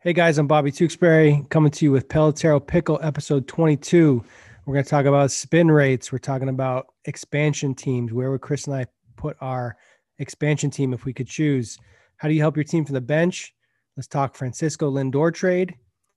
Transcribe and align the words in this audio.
Hey 0.00 0.12
guys, 0.12 0.38
I'm 0.38 0.46
Bobby 0.46 0.70
Tewksbury 0.70 1.44
coming 1.50 1.72
to 1.72 1.84
you 1.84 1.90
with 1.90 2.06
Pelotero 2.06 2.64
Pickle 2.64 3.00
episode 3.02 3.48
22. 3.48 4.24
We're 4.64 4.72
going 4.72 4.84
to 4.84 4.88
talk 4.88 5.06
about 5.06 5.32
spin 5.32 5.68
rates. 5.68 6.12
We're 6.12 6.18
talking 6.18 6.50
about 6.50 6.86
expansion 7.06 7.74
teams. 7.74 8.12
Where 8.12 8.30
would 8.30 8.40
Chris 8.40 8.68
and 8.68 8.76
I 8.76 8.86
put 9.16 9.36
our 9.40 9.76
expansion 10.20 10.70
team 10.70 10.92
if 10.92 11.04
we 11.04 11.12
could 11.12 11.26
choose? 11.26 11.78
How 12.16 12.28
do 12.28 12.34
you 12.34 12.40
help 12.40 12.56
your 12.56 12.62
team 12.62 12.84
from 12.84 12.94
the 12.94 13.00
bench? 13.00 13.52
Let's 13.96 14.06
talk 14.06 14.36
Francisco 14.36 14.88
Lindor 14.88 15.34
trade 15.34 15.74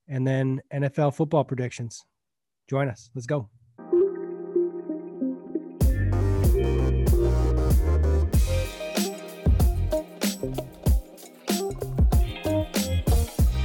and 0.07 0.27
then 0.27 0.61
NFL 0.71 1.16
football 1.16 1.43
predictions. 1.43 2.05
Join 2.70 2.88
us. 2.88 3.09
Let's 3.16 3.25
go. 3.25 3.50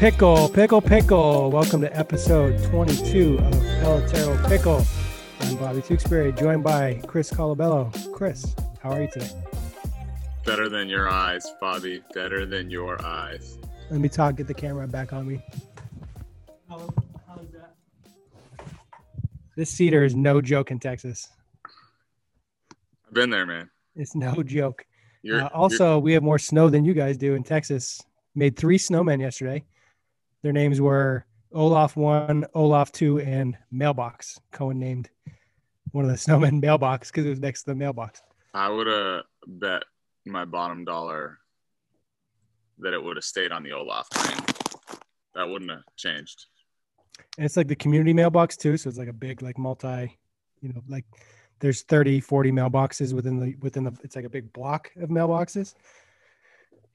Pickle, 0.06 0.48
pickle, 0.48 0.80
pickle. 0.80 1.50
Welcome 1.50 1.80
to 1.80 1.92
episode 1.98 2.62
22 2.70 3.38
of 3.38 3.52
Pelotero 3.54 4.48
Pickle. 4.48 4.84
I'm 5.40 5.56
Bobby 5.56 5.82
Tewksbury, 5.82 6.30
joined 6.30 6.62
by 6.62 7.02
Chris 7.08 7.28
Colabello. 7.32 7.90
Chris, 8.12 8.54
how 8.80 8.92
are 8.92 9.02
you 9.02 9.10
today? 9.10 9.28
Better 10.44 10.68
than 10.68 10.88
your 10.88 11.08
eyes, 11.08 11.52
Bobby. 11.60 12.04
Better 12.14 12.46
than 12.46 12.70
your 12.70 13.04
eyes. 13.04 13.58
Let 13.90 13.98
me 13.98 14.08
talk, 14.08 14.36
get 14.36 14.46
the 14.46 14.54
camera 14.54 14.86
back 14.86 15.12
on 15.12 15.26
me. 15.26 15.44
How, 16.68 16.78
how 17.26 17.40
is 17.42 17.50
that? 17.50 17.74
This 19.56 19.70
cedar 19.70 20.04
is 20.04 20.14
no 20.14 20.40
joke 20.40 20.70
in 20.70 20.78
Texas. 20.78 21.30
I've 23.08 23.12
been 23.12 23.30
there, 23.30 23.44
man. 23.44 23.68
It's 23.96 24.14
no 24.14 24.40
joke. 24.44 24.86
You're, 25.22 25.42
Uh, 25.42 25.48
also, 25.48 25.98
we 25.98 26.12
have 26.12 26.22
more 26.22 26.38
snow 26.38 26.68
than 26.70 26.84
you 26.84 26.94
guys 26.94 27.16
do 27.16 27.34
in 27.34 27.42
Texas. 27.42 28.00
Made 28.36 28.56
three 28.56 28.78
snowmen 28.78 29.20
yesterday. 29.20 29.64
Their 30.46 30.52
names 30.52 30.80
were 30.80 31.26
Olaf 31.50 31.96
one, 31.96 32.46
Olaf 32.54 32.92
two, 32.92 33.18
and 33.18 33.58
Mailbox. 33.72 34.38
Cohen 34.52 34.78
named 34.78 35.10
one 35.90 36.04
of 36.04 36.10
the 36.12 36.16
snowmen 36.16 36.62
Mailbox 36.62 37.10
because 37.10 37.26
it 37.26 37.30
was 37.30 37.40
next 37.40 37.64
to 37.64 37.70
the 37.70 37.74
mailbox. 37.74 38.22
I 38.54 38.68
would 38.68 38.86
have 38.86 39.24
bet 39.48 39.82
my 40.24 40.44
bottom 40.44 40.84
dollar 40.84 41.38
that 42.78 42.94
it 42.94 43.02
would 43.02 43.16
have 43.16 43.24
stayed 43.24 43.50
on 43.50 43.64
the 43.64 43.72
Olaf 43.72 44.08
train. 44.10 44.38
That 45.34 45.48
wouldn't 45.48 45.72
have 45.72 45.82
changed. 45.96 46.46
And 47.36 47.44
it's 47.44 47.56
like 47.56 47.66
the 47.66 47.74
community 47.74 48.12
mailbox 48.12 48.56
too, 48.56 48.76
so 48.76 48.88
it's 48.88 48.98
like 48.98 49.08
a 49.08 49.12
big 49.12 49.42
like 49.42 49.58
multi, 49.58 50.16
you 50.60 50.68
know, 50.68 50.82
like 50.86 51.06
there's 51.58 51.82
30, 51.82 52.20
40 52.20 52.52
mailboxes 52.52 53.12
within 53.12 53.40
the 53.40 53.56
within 53.56 53.82
the 53.82 53.98
it's 54.04 54.14
like 54.14 54.24
a 54.24 54.30
big 54.30 54.52
block 54.52 54.92
of 54.94 55.08
mailboxes. 55.08 55.74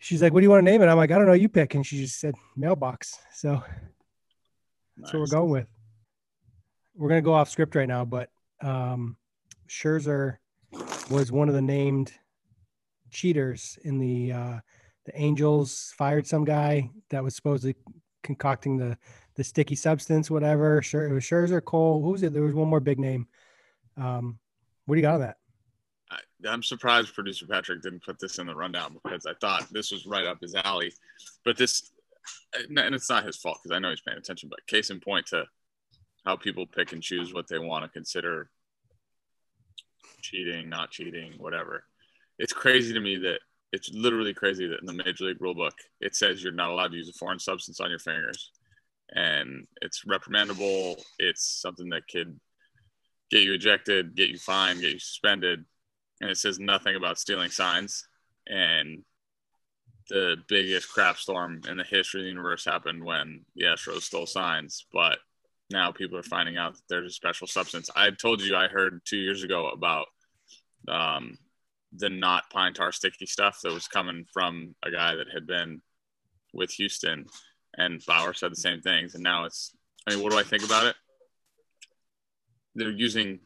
She's 0.03 0.19
like, 0.19 0.33
"What 0.33 0.39
do 0.39 0.45
you 0.45 0.49
want 0.49 0.65
to 0.65 0.71
name 0.71 0.81
it?" 0.81 0.87
I'm 0.87 0.97
like, 0.97 1.11
"I 1.11 1.17
don't 1.19 1.27
know, 1.27 1.33
you 1.33 1.47
pick." 1.47 1.75
And 1.75 1.85
she 1.85 1.97
just 1.97 2.19
said 2.19 2.33
mailbox. 2.57 3.19
So 3.33 3.63
That's 4.97 5.13
what 5.13 5.19
we're 5.19 5.27
going 5.27 5.51
with. 5.51 5.67
We're 6.95 7.07
gonna 7.07 7.21
go 7.21 7.33
off 7.33 7.49
script 7.49 7.75
right 7.75 7.87
now, 7.87 8.03
but 8.03 8.29
um, 8.61 9.15
Scherzer 9.69 10.37
was 11.11 11.31
one 11.31 11.49
of 11.49 11.53
the 11.53 11.61
named 11.61 12.13
cheaters 13.11 13.77
in 13.83 13.99
the 13.99 14.31
uh, 14.31 14.59
the 15.05 15.21
Angels 15.21 15.93
fired 15.95 16.25
some 16.25 16.45
guy 16.45 16.89
that 17.11 17.23
was 17.23 17.35
supposedly 17.35 17.75
concocting 18.23 18.77
the 18.77 18.97
the 19.35 19.43
sticky 19.43 19.75
substance, 19.75 20.31
whatever. 20.31 20.81
Sure, 20.81 21.07
it 21.07 21.13
was 21.13 21.23
Scherzer, 21.23 21.63
Cole. 21.63 22.01
Who 22.01 22.09
was 22.09 22.23
it? 22.23 22.33
There 22.33 22.41
was 22.41 22.55
one 22.55 22.67
more 22.67 22.79
big 22.79 22.97
name. 22.97 23.27
Um, 23.97 24.39
what 24.85 24.95
do 24.95 24.99
you 24.99 25.03
got 25.03 25.13
on 25.13 25.21
that? 25.21 25.37
I'm 26.47 26.63
surprised 26.63 27.13
producer 27.13 27.45
Patrick 27.45 27.81
didn't 27.81 28.03
put 28.03 28.19
this 28.19 28.39
in 28.39 28.47
the 28.47 28.55
rundown 28.55 28.97
because 29.03 29.25
I 29.25 29.33
thought 29.39 29.67
this 29.71 29.91
was 29.91 30.05
right 30.05 30.25
up 30.25 30.41
his 30.41 30.55
alley. 30.55 30.93
But 31.43 31.57
this, 31.57 31.91
and 32.69 32.95
it's 32.95 33.09
not 33.09 33.25
his 33.25 33.37
fault 33.37 33.59
because 33.61 33.75
I 33.75 33.79
know 33.79 33.89
he's 33.89 34.01
paying 34.01 34.17
attention. 34.17 34.49
But 34.49 34.65
case 34.67 34.89
in 34.89 34.99
point 34.99 35.27
to 35.27 35.45
how 36.25 36.35
people 36.35 36.65
pick 36.65 36.93
and 36.93 37.01
choose 37.01 37.33
what 37.33 37.47
they 37.47 37.59
want 37.59 37.83
to 37.83 37.89
consider 37.89 38.49
cheating, 40.21 40.69
not 40.69 40.91
cheating, 40.91 41.33
whatever. 41.37 41.83
It's 42.37 42.53
crazy 42.53 42.93
to 42.93 42.99
me 42.99 43.17
that 43.17 43.39
it's 43.71 43.91
literally 43.93 44.33
crazy 44.33 44.67
that 44.67 44.79
in 44.79 44.85
the 44.85 45.03
Major 45.03 45.25
League 45.25 45.41
Rule 45.41 45.55
Book 45.55 45.73
it 45.99 46.15
says 46.15 46.43
you're 46.43 46.53
not 46.53 46.69
allowed 46.69 46.91
to 46.91 46.97
use 46.97 47.09
a 47.09 47.13
foreign 47.13 47.39
substance 47.39 47.79
on 47.79 47.89
your 47.89 47.99
fingers, 47.99 48.51
and 49.15 49.67
it's 49.81 50.03
reprimandable. 50.05 51.01
It's 51.19 51.61
something 51.61 51.89
that 51.89 52.07
could 52.07 52.39
get 53.29 53.43
you 53.43 53.53
ejected, 53.53 54.15
get 54.15 54.29
you 54.29 54.37
fined, 54.37 54.81
get 54.81 54.93
you 54.93 54.99
suspended 54.99 55.65
and 56.21 56.29
it 56.29 56.37
says 56.37 56.59
nothing 56.59 56.95
about 56.95 57.19
stealing 57.19 57.49
signs. 57.49 58.07
And 58.47 59.03
the 60.09 60.37
biggest 60.47 60.89
crap 60.89 61.17
storm 61.17 61.61
in 61.67 61.77
the 61.77 61.83
history 61.83 62.21
of 62.21 62.25
the 62.25 62.29
universe 62.29 62.63
happened 62.63 63.03
when 63.03 63.41
the 63.55 63.65
Astros 63.65 64.03
stole 64.03 64.27
signs. 64.27 64.85
But 64.93 65.17
now 65.71 65.91
people 65.91 66.17
are 66.17 66.23
finding 66.23 66.57
out 66.57 66.75
that 66.75 66.83
there's 66.89 67.11
a 67.11 67.13
special 67.13 67.47
substance. 67.47 67.89
I 67.95 68.11
told 68.11 68.41
you 68.41 68.55
I 68.55 68.67
heard 68.67 69.01
two 69.03 69.17
years 69.17 69.43
ago 69.43 69.69
about 69.69 70.07
um, 70.87 71.37
the 71.93 72.09
not 72.09 72.49
pine 72.51 72.73
tar 72.73 72.91
sticky 72.91 73.25
stuff 73.25 73.59
that 73.63 73.73
was 73.73 73.87
coming 73.87 74.25
from 74.31 74.75
a 74.83 74.91
guy 74.91 75.15
that 75.15 75.27
had 75.33 75.47
been 75.47 75.81
with 76.53 76.71
Houston, 76.71 77.25
and 77.77 78.03
Bauer 78.05 78.33
said 78.33 78.51
the 78.51 78.57
same 78.57 78.81
things. 78.81 79.15
And 79.15 79.23
now 79.23 79.45
it's, 79.45 79.75
I 80.07 80.13
mean, 80.13 80.23
what 80.23 80.31
do 80.31 80.37
I 80.37 80.43
think 80.43 80.63
about 80.63 80.85
it? 80.85 80.95
They're 82.75 82.91
using 82.91 83.39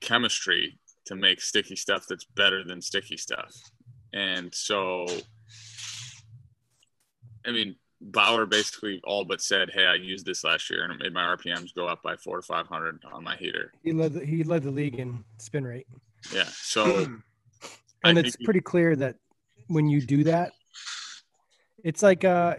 chemistry 0.00 0.78
to 1.06 1.14
make 1.16 1.40
sticky 1.40 1.76
stuff 1.76 2.06
that's 2.08 2.24
better 2.24 2.64
than 2.64 2.80
sticky 2.80 3.16
stuff. 3.16 3.54
And 4.12 4.54
so, 4.54 5.06
I 7.46 7.50
mean, 7.50 7.76
Bauer 8.00 8.46
basically 8.46 9.00
all 9.04 9.24
but 9.24 9.40
said, 9.40 9.70
"Hey, 9.72 9.86
I 9.86 9.94
used 9.94 10.26
this 10.26 10.44
last 10.44 10.68
year 10.70 10.84
and 10.84 10.92
it 10.92 10.98
made 11.02 11.12
my 11.12 11.22
RPMs 11.22 11.74
go 11.74 11.86
up 11.86 12.02
by 12.02 12.16
four 12.16 12.36
to 12.36 12.42
five 12.42 12.66
hundred 12.66 13.00
on 13.12 13.22
my 13.24 13.36
heater." 13.36 13.72
He 13.82 13.92
led 13.92 14.12
the, 14.12 14.24
he 14.24 14.42
led 14.44 14.62
the 14.64 14.70
league 14.70 14.98
in 14.98 15.24
spin 15.38 15.64
rate. 15.64 15.86
Yeah. 16.34 16.48
So, 16.52 16.84
I 18.04 18.10
and 18.10 18.18
it's 18.18 18.36
think- 18.36 18.44
pretty 18.44 18.60
clear 18.60 18.96
that 18.96 19.16
when 19.68 19.88
you 19.88 20.00
do 20.00 20.24
that 20.24 20.52
it's 21.84 22.02
like 22.02 22.24
uh 22.24 22.54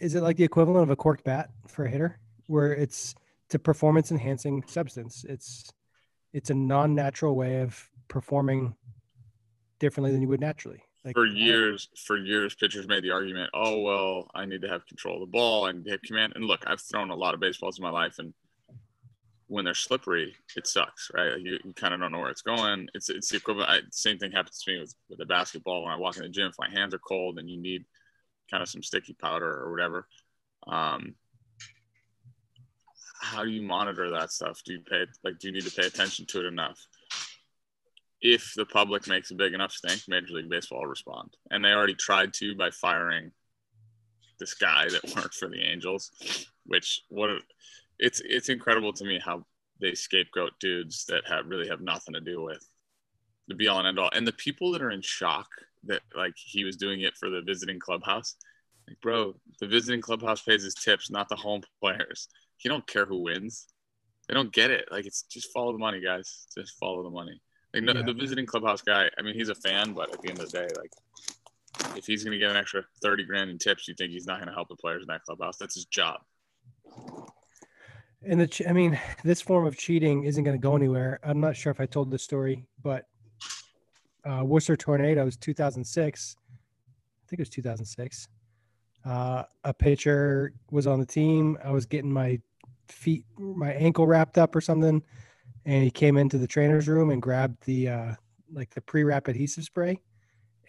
is 0.00 0.14
it 0.14 0.22
like 0.22 0.36
the 0.36 0.44
equivalent 0.44 0.82
of 0.82 0.90
a 0.90 0.96
corked 0.96 1.24
bat 1.24 1.50
for 1.68 1.84
a 1.84 1.90
hitter 1.90 2.18
where 2.46 2.72
it's 2.72 3.14
it's 3.46 3.54
a 3.54 3.58
performance 3.58 4.10
enhancing 4.10 4.62
substance 4.66 5.24
it's 5.28 5.70
it's 6.32 6.50
a 6.50 6.54
non-natural 6.54 7.34
way 7.34 7.60
of 7.60 7.88
performing 8.08 8.74
differently 9.78 10.12
than 10.12 10.22
you 10.22 10.28
would 10.28 10.40
naturally 10.40 10.82
like 11.06 11.14
for 11.14 11.24
years, 11.24 11.88
for 12.04 12.16
years, 12.16 12.56
pitchers 12.56 12.88
made 12.88 13.04
the 13.04 13.12
argument, 13.12 13.48
"Oh 13.54 13.80
well, 13.80 14.28
I 14.34 14.44
need 14.44 14.60
to 14.62 14.68
have 14.68 14.84
control 14.86 15.14
of 15.14 15.20
the 15.20 15.26
ball 15.26 15.66
and 15.66 15.86
hit 15.86 16.02
command." 16.02 16.32
And 16.34 16.44
look, 16.44 16.64
I've 16.66 16.80
thrown 16.80 17.10
a 17.10 17.14
lot 17.14 17.32
of 17.32 17.38
baseballs 17.38 17.78
in 17.78 17.84
my 17.84 17.90
life, 17.90 18.18
and 18.18 18.34
when 19.46 19.64
they're 19.64 19.74
slippery, 19.74 20.34
it 20.56 20.66
sucks, 20.66 21.08
right? 21.14 21.38
You, 21.40 21.60
you 21.64 21.72
kind 21.74 21.94
of 21.94 22.00
don't 22.00 22.10
know 22.10 22.18
where 22.18 22.30
it's 22.30 22.42
going. 22.42 22.88
It's 22.92 23.08
it's 23.08 23.28
the 23.28 23.36
equivalent. 23.36 23.70
I, 23.70 23.80
same 23.92 24.18
thing 24.18 24.32
happens 24.32 24.60
to 24.62 24.72
me 24.72 24.80
with 24.80 24.96
with 25.08 25.20
a 25.20 25.26
basketball. 25.26 25.84
When 25.84 25.92
I 25.92 25.96
walk 25.96 26.16
in 26.16 26.24
the 26.24 26.28
gym, 26.28 26.48
if 26.48 26.58
my 26.58 26.68
hands 26.68 26.92
are 26.92 26.98
cold 26.98 27.38
and 27.38 27.48
you 27.48 27.56
need 27.56 27.84
kind 28.50 28.64
of 28.64 28.68
some 28.68 28.82
sticky 28.82 29.12
powder 29.12 29.48
or 29.48 29.70
whatever, 29.70 30.08
um, 30.66 31.14
how 33.26 33.44
do 33.44 33.50
you 33.50 33.62
monitor 33.62 34.10
that 34.10 34.30
stuff? 34.30 34.62
Do 34.64 34.74
you 34.74 34.80
pay 34.80 35.06
like 35.24 35.38
do 35.38 35.48
you 35.48 35.54
need 35.54 35.64
to 35.64 35.80
pay 35.80 35.86
attention 35.86 36.26
to 36.26 36.40
it 36.40 36.46
enough? 36.46 36.78
If 38.20 38.52
the 38.56 38.64
public 38.64 39.06
makes 39.06 39.30
a 39.30 39.34
big 39.34 39.52
enough 39.52 39.72
stink, 39.72 40.02
Major 40.08 40.34
League 40.34 40.48
Baseball 40.48 40.80
will 40.80 40.86
respond, 40.86 41.36
and 41.50 41.64
they 41.64 41.70
already 41.70 41.94
tried 41.94 42.32
to 42.34 42.54
by 42.54 42.70
firing 42.70 43.32
this 44.38 44.54
guy 44.54 44.88
that 44.88 45.14
worked 45.16 45.34
for 45.34 45.48
the 45.48 45.60
Angels. 45.60 46.10
Which 46.64 47.02
what 47.08 47.30
it's 47.98 48.20
it's 48.24 48.48
incredible 48.48 48.92
to 48.94 49.04
me 49.04 49.20
how 49.22 49.44
they 49.80 49.94
scapegoat 49.94 50.52
dudes 50.60 51.04
that 51.06 51.26
have 51.26 51.46
really 51.46 51.68
have 51.68 51.80
nothing 51.80 52.14
to 52.14 52.20
do 52.20 52.42
with 52.42 52.66
the 53.48 53.54
be 53.54 53.68
all 53.68 53.78
and 53.78 53.88
end 53.88 53.98
all, 53.98 54.10
and 54.12 54.26
the 54.26 54.32
people 54.32 54.72
that 54.72 54.82
are 54.82 54.90
in 54.90 55.02
shock 55.02 55.48
that 55.84 56.02
like 56.16 56.34
he 56.36 56.64
was 56.64 56.76
doing 56.76 57.02
it 57.02 57.16
for 57.16 57.30
the 57.30 57.42
visiting 57.42 57.78
clubhouse. 57.78 58.36
Like, 58.88 59.00
bro, 59.00 59.34
the 59.60 59.66
visiting 59.66 60.00
clubhouse 60.00 60.42
pays 60.42 60.62
his 60.62 60.74
tips, 60.74 61.10
not 61.10 61.28
the 61.28 61.36
home 61.36 61.62
players. 61.80 62.28
He 62.58 62.68
don't 62.68 62.86
care 62.86 63.04
who 63.06 63.22
wins. 63.22 63.66
They 64.28 64.34
don't 64.34 64.52
get 64.52 64.70
it. 64.70 64.88
Like 64.90 65.06
it's 65.06 65.22
just 65.22 65.52
follow 65.52 65.72
the 65.72 65.78
money, 65.78 66.00
guys. 66.00 66.46
Just 66.56 66.78
follow 66.78 67.02
the 67.02 67.10
money. 67.10 67.40
Like 67.74 67.82
no, 67.84 67.92
Yeah. 67.92 68.02
the 68.02 68.12
visiting 68.14 68.46
clubhouse 68.46 68.82
guy. 68.82 69.08
I 69.18 69.22
mean, 69.22 69.34
he's 69.34 69.48
a 69.50 69.54
fan, 69.54 69.92
but 69.92 70.12
at 70.12 70.20
the 70.22 70.28
end 70.30 70.40
of 70.40 70.50
the 70.50 70.58
day, 70.58 70.68
like 70.76 70.90
if 71.96 72.06
he's 72.06 72.24
gonna 72.24 72.38
get 72.38 72.50
an 72.50 72.56
extra 72.56 72.82
thirty 73.02 73.24
grand 73.24 73.50
in 73.50 73.58
tips, 73.58 73.86
you 73.88 73.94
think 73.94 74.10
he's 74.12 74.26
not 74.26 74.38
gonna 74.40 74.54
help 74.54 74.68
the 74.68 74.76
players 74.76 75.02
in 75.02 75.08
that 75.08 75.22
clubhouse? 75.24 75.58
That's 75.58 75.74
his 75.74 75.84
job. 75.86 76.20
and 78.22 78.40
the 78.40 78.66
i 78.68 78.72
mean 78.72 78.98
this 79.24 79.40
form 79.42 79.66
of 79.66 79.76
cheating 79.76 80.24
isn't 80.24 80.42
going 80.42 80.56
to 80.56 80.60
go 80.60 80.74
anywhere 80.74 81.20
i'm 81.22 81.38
not 81.38 81.54
sure 81.54 81.70
if 81.70 81.80
i 81.80 81.86
told 81.86 82.10
this 82.10 82.22
story 82.22 82.64
but 82.82 83.06
uh 84.24 84.42
worcester 84.42 84.74
tornadoes 84.76 85.36
2006 85.36 86.36
i 86.48 87.28
think 87.28 87.38
it 87.38 87.42
was 87.42 87.50
2006 87.50 88.28
uh 89.06 89.44
a 89.64 89.72
pitcher 89.72 90.52
was 90.70 90.86
on 90.86 90.98
the 90.98 91.06
team 91.06 91.56
i 91.64 91.70
was 91.70 91.86
getting 91.86 92.12
my 92.12 92.38
feet 92.88 93.24
my 93.38 93.72
ankle 93.72 94.06
wrapped 94.06 94.38
up 94.38 94.54
or 94.54 94.60
something 94.60 95.02
and 95.64 95.84
he 95.84 95.90
came 95.90 96.16
into 96.16 96.38
the 96.38 96.46
trainer's 96.46 96.88
room 96.88 97.10
and 97.10 97.22
grabbed 97.22 97.64
the 97.64 97.88
uh 97.88 98.14
like 98.52 98.70
the 98.74 98.80
pre-wrap 98.80 99.28
adhesive 99.28 99.64
spray 99.64 99.98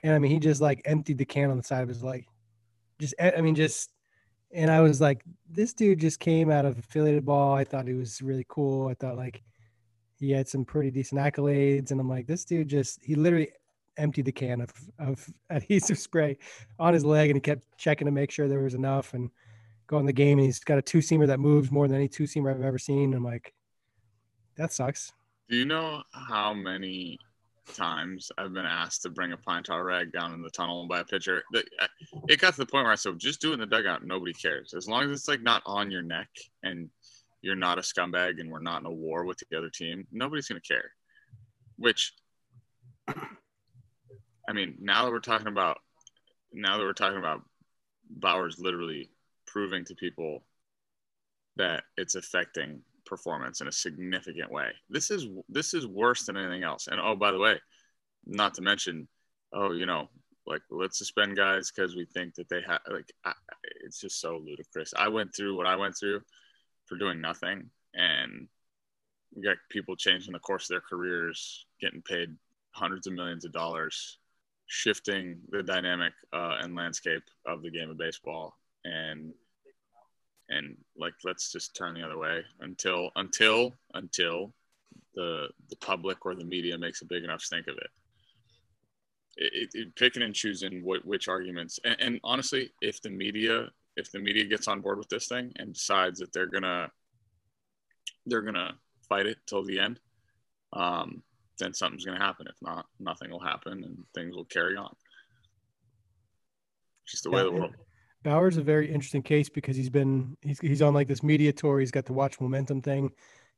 and 0.04 0.14
i 0.14 0.20
mean 0.20 0.32
he 0.32 0.40
just 0.40 0.62
like 0.62 0.82
emptied 0.86 1.18
the 1.18 1.26
can 1.26 1.50
on 1.50 1.58
the 1.58 1.64
side 1.64 1.84
of 1.84 1.90
his 1.90 2.04
leg 2.04 2.26
just 3.00 3.14
i 3.20 3.42
mean 3.42 3.56
just 3.56 3.92
and 4.52 4.72
I 4.72 4.82
was 4.82 5.02
like, 5.02 5.24
this 5.50 5.74
dude 5.74 6.00
just 6.00 6.20
came 6.20 6.50
out 6.50 6.66
of 6.66 6.78
affiliated 6.78 7.26
ball. 7.26 7.54
I 7.54 7.64
thought 7.64 7.88
he 7.88 7.94
was 7.94 8.22
really 8.22 8.46
cool. 8.48 8.88
I 8.88 8.94
thought 8.94 9.18
like 9.18 9.44
he 10.20 10.32
had 10.32 10.48
some 10.48 10.66
pretty 10.66 10.92
decent 10.92 11.20
accolades, 11.22 11.92
and 11.92 12.00
I'm 12.00 12.10
like, 12.10 12.28
this 12.28 12.46
dude 12.46 12.70
just 12.70 13.04
he 13.04 13.16
literally 13.16 13.50
emptied 13.98 14.26
the 14.26 14.32
can 14.32 14.62
of 14.62 14.72
of 15.00 15.30
adhesive 15.50 15.98
spray 16.00 16.38
on 16.80 16.94
his 16.94 17.06
leg, 17.06 17.30
and 17.30 17.38
he 17.38 17.42
kept 17.42 17.66
checking 17.78 18.06
to 18.06 18.12
make 18.12 18.32
sure 18.32 18.48
there 18.48 18.60
was 18.60 18.74
enough, 18.74 19.14
and 19.14 19.30
go 19.88 20.00
in 20.00 20.06
the 20.06 20.14
game, 20.14 20.38
and 20.38 20.46
he's 20.46 20.60
got 20.60 20.78
a 20.78 20.82
two 20.82 21.00
seamer 21.00 21.28
that 21.28 21.40
moves 21.40 21.72
more 21.72 21.88
than 21.88 21.98
any 21.98 22.08
two 22.08 22.24
seamer 22.24 22.54
I've 22.54 22.62
ever 22.62 22.78
seen. 22.78 23.14
I'm 23.14 23.24
like, 23.24 23.54
that 24.58 24.74
sucks. 24.74 25.14
Do 25.50 25.56
you 25.56 25.66
know 25.66 26.04
how 26.12 26.54
many 26.54 27.20
times 27.74 28.32
I've 28.38 28.54
been 28.54 28.66
asked 28.66 29.04
to 29.04 29.10
bring 29.10 29.32
a 29.32 29.38
pine 29.38 29.64
tar 29.64 29.84
rag 29.84 30.12
down 30.12 30.34
in 30.34 30.42
the 30.42 30.50
tunnel 30.50 30.82
and 30.82 30.90
buy 30.90 31.00
a 31.00 31.06
pitcher? 31.06 31.44
It 32.28 32.40
got 32.40 32.54
to 32.54 32.60
the 32.60 32.66
point 32.66 32.84
where 32.84 32.92
I 32.92 32.96
said, 32.96 33.18
just 33.18 33.42
do 33.42 33.52
it 33.52 33.56
in 33.56 33.60
the 33.60 33.66
dugout. 33.66 34.04
Nobody 34.04 34.34
cares. 34.34 34.74
As 34.74 34.88
long 34.88 35.04
as 35.04 35.12
it's 35.12 35.28
like 35.28 35.42
not 35.42 35.64
on 35.66 35.90
your 35.90 36.02
neck 36.02 36.30
and 36.64 36.90
you're 37.42 37.56
not 37.56 37.78
a 37.78 37.82
scumbag 37.82 38.40
and 38.40 38.52
we're 38.52 38.60
not 38.60 38.82
in 38.82 38.88
a 38.88 38.92
war 38.92 39.26
with 39.26 39.42
the 39.50 39.58
other 39.58 39.70
team, 39.70 40.06
nobody's 40.12 40.48
going 40.48 40.62
to 40.62 40.68
care. 40.68 40.92
Which, 41.78 42.14
I 44.48 44.54
mean, 44.54 44.76
now 44.80 45.06
that 45.06 45.12
we're 45.12 45.20
talking 45.20 45.48
about, 45.48 45.80
now 46.54 46.78
that 46.78 46.84
we're 46.84 46.94
talking 46.94 47.20
about 47.20 47.42
Bauer's 48.10 48.60
literally 48.60 49.10
proving 49.46 49.84
to 49.86 49.96
people 49.96 50.44
that 51.58 51.84
it's 51.98 52.16
affecting 52.16 52.82
performance 53.06 53.62
in 53.62 53.68
a 53.68 53.72
significant 53.72 54.52
way. 54.52 54.70
This 54.90 55.12
is 55.12 55.28
this 55.50 55.74
is 55.74 55.88
worse 55.88 56.26
than 56.26 56.38
anything 56.38 56.64
else. 56.64 56.88
And 56.88 57.00
oh, 57.02 57.16
by 57.16 57.32
the 57.32 57.40
way, 57.40 57.60
not 58.26 58.54
to 58.56 58.62
mention, 58.62 59.08
oh, 59.54 59.72
you 59.72 59.86
know, 59.86 60.10
like 60.46 60.62
let's 60.70 60.98
suspend 60.98 61.36
guys 61.36 61.72
because 61.72 61.96
we 61.96 62.06
think 62.06 62.36
that 62.36 62.50
they 62.50 62.62
have 62.68 62.80
like 62.90 63.12
I, 63.26 63.34
it's 63.84 64.00
just 64.00 64.22
so 64.22 64.38
ludicrous. 64.38 64.94
I 64.96 65.08
went 65.08 65.36
through 65.36 65.58
what 65.58 65.68
I 65.68 65.76
went 65.76 65.98
through 65.98 66.22
for 66.86 66.98
doing 66.98 67.20
nothing, 67.20 67.70
and 67.94 68.48
we 69.36 69.44
got 69.44 69.58
people 69.70 69.96
changing 69.96 70.34
the 70.34 70.40
course 70.40 70.66
of 70.66 70.70
their 70.70 70.82
careers, 70.82 71.66
getting 71.82 72.02
paid 72.02 72.36
hundreds 72.72 73.08
of 73.08 73.14
millions 73.14 73.44
of 73.44 73.52
dollars, 73.52 74.20
shifting 74.68 75.40
the 75.50 75.64
dynamic 75.64 76.14
uh, 76.34 76.58
and 76.62 76.76
landscape 76.76 77.24
of 77.46 77.62
the 77.62 77.72
game 77.72 77.90
of 77.90 77.98
baseball, 77.98 78.58
and 78.86 79.34
and 80.50 80.78
like 80.98 81.14
let's 81.24 81.52
just 81.52 81.76
turn 81.76 81.94
the 81.94 82.04
other 82.04 82.18
way. 82.18 82.42
Until 82.60 83.12
until 83.16 83.74
until 83.94 84.54
the 85.16 85.48
the 85.70 85.76
public 85.78 86.26
or 86.26 86.36
the 86.36 86.46
media 86.46 86.78
makes 86.78 87.02
a 87.02 87.06
big 87.06 87.24
enough 87.24 87.42
stink 87.42 87.68
of 87.68 87.78
it. 87.78 87.90
It, 89.40 89.70
it, 89.74 89.96
picking 89.96 90.24
and 90.24 90.34
choosing 90.34 90.84
what, 90.84 91.06
which 91.06 91.28
arguments. 91.28 91.80
And, 91.84 91.96
and, 92.00 92.20
honestly 92.24 92.72
if 92.82 93.02
the 93.04 93.12
media 93.12 93.68
if 93.96 94.12
the 94.12 94.20
media 94.20 94.46
gets 94.46 94.68
on 94.68 94.82
board 94.82 94.98
with 94.98 95.10
this 95.10 95.28
thing 95.28 95.52
and 95.58 95.74
decides 95.74 96.20
that 96.20 96.34
they're 96.34 96.48
gonna 96.48 96.90
they're 98.26 98.42
gonna 98.42 98.76
fight 99.08 99.28
it 99.28 99.38
till 99.46 99.64
the 99.64 99.80
end 99.80 100.00
um, 100.74 101.22
then 101.60 101.74
something's 101.74 102.06
gonna 102.06 102.20
happen 102.20 102.46
if 102.48 102.56
not 102.62 102.86
nothing 103.00 103.32
will 103.32 103.40
happen 103.40 103.84
and 103.84 103.98
things 104.14 104.36
will 104.36 104.46
carry 104.46 104.76
on 104.76 104.94
just 107.06 107.24
the 107.24 107.30
way 107.30 107.42
the 107.44 107.52
world 107.52 107.74
Bauer's 108.24 108.58
a 108.58 108.62
very 108.62 108.92
interesting 108.92 109.22
case 109.22 109.48
because 109.48 109.78
he's 109.78 109.90
been 109.90 110.36
he's 110.42 110.60
he's 110.60 110.82
on 110.82 110.94
like 110.94 111.08
this 111.08 111.24
media 111.24 111.54
tour. 111.54 111.80
He's 111.80 111.92
got 111.92 112.06
the 112.06 112.14
watch 112.14 112.42
momentum 112.42 112.82
thing. 112.82 113.12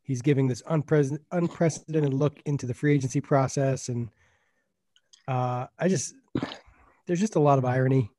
He's 0.03 0.21
giving 0.21 0.47
this 0.47 0.61
unprecedented 0.67 1.25
unprecedented 1.31 2.13
look 2.13 2.39
into 2.45 2.65
the 2.65 2.73
free 2.73 2.93
agency 2.93 3.21
process, 3.21 3.89
and 3.89 4.09
uh, 5.27 5.67
I 5.79 5.87
just 5.87 6.13
there's 7.07 7.19
just 7.19 7.35
a 7.35 7.39
lot 7.39 7.57
of 7.57 7.65
irony 7.65 8.11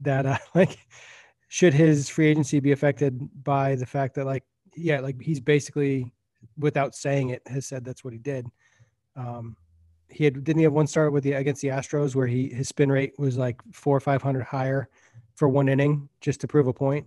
that 0.00 0.26
uh, 0.26 0.38
like 0.54 0.78
should 1.48 1.74
his 1.74 2.08
free 2.08 2.28
agency 2.28 2.60
be 2.60 2.72
affected 2.72 3.20
by 3.44 3.74
the 3.74 3.86
fact 3.86 4.14
that 4.14 4.24
like 4.24 4.44
yeah 4.74 5.00
like 5.00 5.20
he's 5.20 5.40
basically 5.40 6.12
without 6.56 6.94
saying 6.94 7.30
it 7.30 7.42
has 7.46 7.66
said 7.66 7.84
that's 7.84 8.04
what 8.04 8.12
he 8.12 8.18
did. 8.18 8.46
Um, 9.16 9.56
he 10.08 10.24
had 10.24 10.44
didn't 10.44 10.58
he 10.58 10.64
have 10.64 10.72
one 10.72 10.86
start 10.86 11.12
with 11.12 11.24
the 11.24 11.32
against 11.32 11.62
the 11.62 11.68
Astros 11.68 12.14
where 12.14 12.26
he 12.26 12.48
his 12.48 12.68
spin 12.68 12.90
rate 12.90 13.14
was 13.18 13.38
like 13.38 13.60
four 13.72 13.96
or 13.96 14.00
five 14.00 14.22
hundred 14.22 14.44
higher 14.44 14.88
for 15.34 15.48
one 15.48 15.68
inning 15.68 16.08
just 16.20 16.40
to 16.42 16.48
prove 16.48 16.66
a 16.66 16.72
point, 16.72 17.06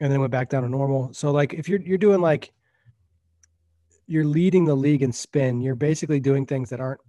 and 0.00 0.10
then 0.10 0.20
went 0.20 0.32
back 0.32 0.48
down 0.48 0.62
to 0.62 0.68
normal. 0.68 1.12
So 1.12 1.30
like 1.30 1.52
if 1.54 1.68
you're 1.68 1.80
you're 1.80 1.98
doing 1.98 2.20
like 2.20 2.52
you're 4.06 4.24
leading 4.24 4.64
the 4.64 4.74
league 4.74 5.02
in 5.02 5.12
spin, 5.12 5.60
you're 5.60 5.74
basically 5.74 6.20
doing 6.20 6.46
things 6.46 6.70
that 6.70 6.80
aren't 6.80 7.00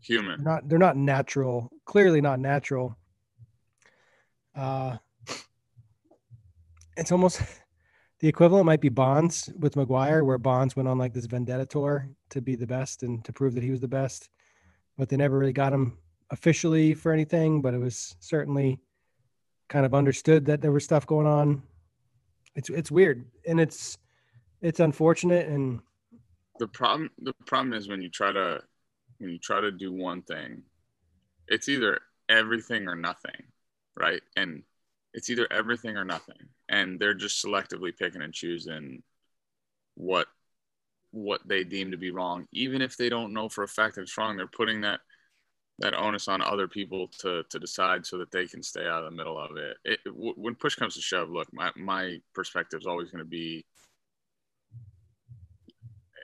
human. 0.00 0.42
Not 0.42 0.68
they're 0.68 0.78
not 0.78 0.96
natural. 0.96 1.70
Clearly 1.84 2.20
not 2.20 2.38
natural. 2.38 2.96
Uh, 4.54 4.98
it's 6.96 7.12
almost 7.12 7.42
the 8.20 8.28
equivalent 8.28 8.66
might 8.66 8.80
be 8.80 8.90
Bonds 8.90 9.50
with 9.58 9.74
McGwire, 9.74 10.24
where 10.24 10.38
Bonds 10.38 10.76
went 10.76 10.88
on 10.88 10.98
like 10.98 11.14
this 11.14 11.26
vendetta 11.26 11.66
tour 11.66 12.08
to 12.30 12.40
be 12.40 12.54
the 12.54 12.66
best 12.66 13.02
and 13.02 13.24
to 13.24 13.32
prove 13.32 13.54
that 13.54 13.64
he 13.64 13.70
was 13.70 13.80
the 13.80 13.88
best, 13.88 14.28
but 14.96 15.08
they 15.08 15.16
never 15.16 15.38
really 15.38 15.54
got 15.54 15.72
him 15.72 15.96
officially 16.30 16.94
for 16.94 17.12
anything. 17.12 17.62
But 17.62 17.74
it 17.74 17.78
was 17.78 18.16
certainly 18.20 18.78
kind 19.68 19.86
of 19.86 19.94
understood 19.94 20.44
that 20.46 20.60
there 20.60 20.72
was 20.72 20.84
stuff 20.84 21.06
going 21.06 21.26
on. 21.26 21.62
It's 22.54 22.68
it's 22.68 22.90
weird 22.90 23.24
and 23.46 23.60
it's 23.60 23.96
it's 24.60 24.80
unfortunate 24.80 25.46
and 25.46 25.80
the 26.58 26.66
problem 26.66 27.08
the 27.18 27.32
problem 27.46 27.72
is 27.72 27.88
when 27.88 28.02
you 28.02 28.10
try 28.10 28.32
to 28.32 28.60
when 29.18 29.30
you 29.30 29.38
try 29.38 29.60
to 29.60 29.70
do 29.70 29.92
one 29.92 30.22
thing, 30.22 30.62
it's 31.46 31.68
either 31.68 32.00
everything 32.28 32.88
or 32.88 32.96
nothing, 32.96 33.44
right? 33.96 34.20
And 34.36 34.62
it's 35.14 35.30
either 35.30 35.46
everything 35.50 35.96
or 35.96 36.04
nothing, 36.04 36.36
and 36.68 36.98
they're 36.98 37.14
just 37.14 37.44
selectively 37.44 37.96
picking 37.96 38.22
and 38.22 38.32
choosing 38.32 39.02
what 39.94 40.26
what 41.12 41.40
they 41.46 41.64
deem 41.64 41.90
to 41.90 41.96
be 41.96 42.10
wrong, 42.10 42.46
even 42.52 42.80
if 42.80 42.96
they 42.96 43.08
don't 43.08 43.32
know 43.32 43.48
for 43.48 43.64
a 43.64 43.68
fact 43.68 43.96
that 43.96 44.02
it's 44.02 44.16
wrong. 44.16 44.36
They're 44.36 44.46
putting 44.46 44.80
that 44.82 45.00
that 45.80 45.94
onus 45.94 46.28
on 46.28 46.42
other 46.42 46.68
people 46.68 47.08
to 47.18 47.42
to 47.50 47.58
decide 47.58 48.06
so 48.06 48.18
that 48.18 48.30
they 48.30 48.46
can 48.46 48.62
stay 48.62 48.86
out 48.86 49.02
of 49.02 49.10
the 49.10 49.16
middle 49.16 49.38
of 49.38 49.56
it. 49.56 49.76
it 49.84 50.00
when 50.14 50.54
push 50.54 50.74
comes 50.74 50.94
to 50.94 51.00
shove, 51.00 51.30
look, 51.30 51.48
my 51.52 51.70
my 51.76 52.20
perspective 52.34 52.80
is 52.80 52.86
always 52.86 53.10
going 53.10 53.24
to 53.24 53.28
be 53.30 53.64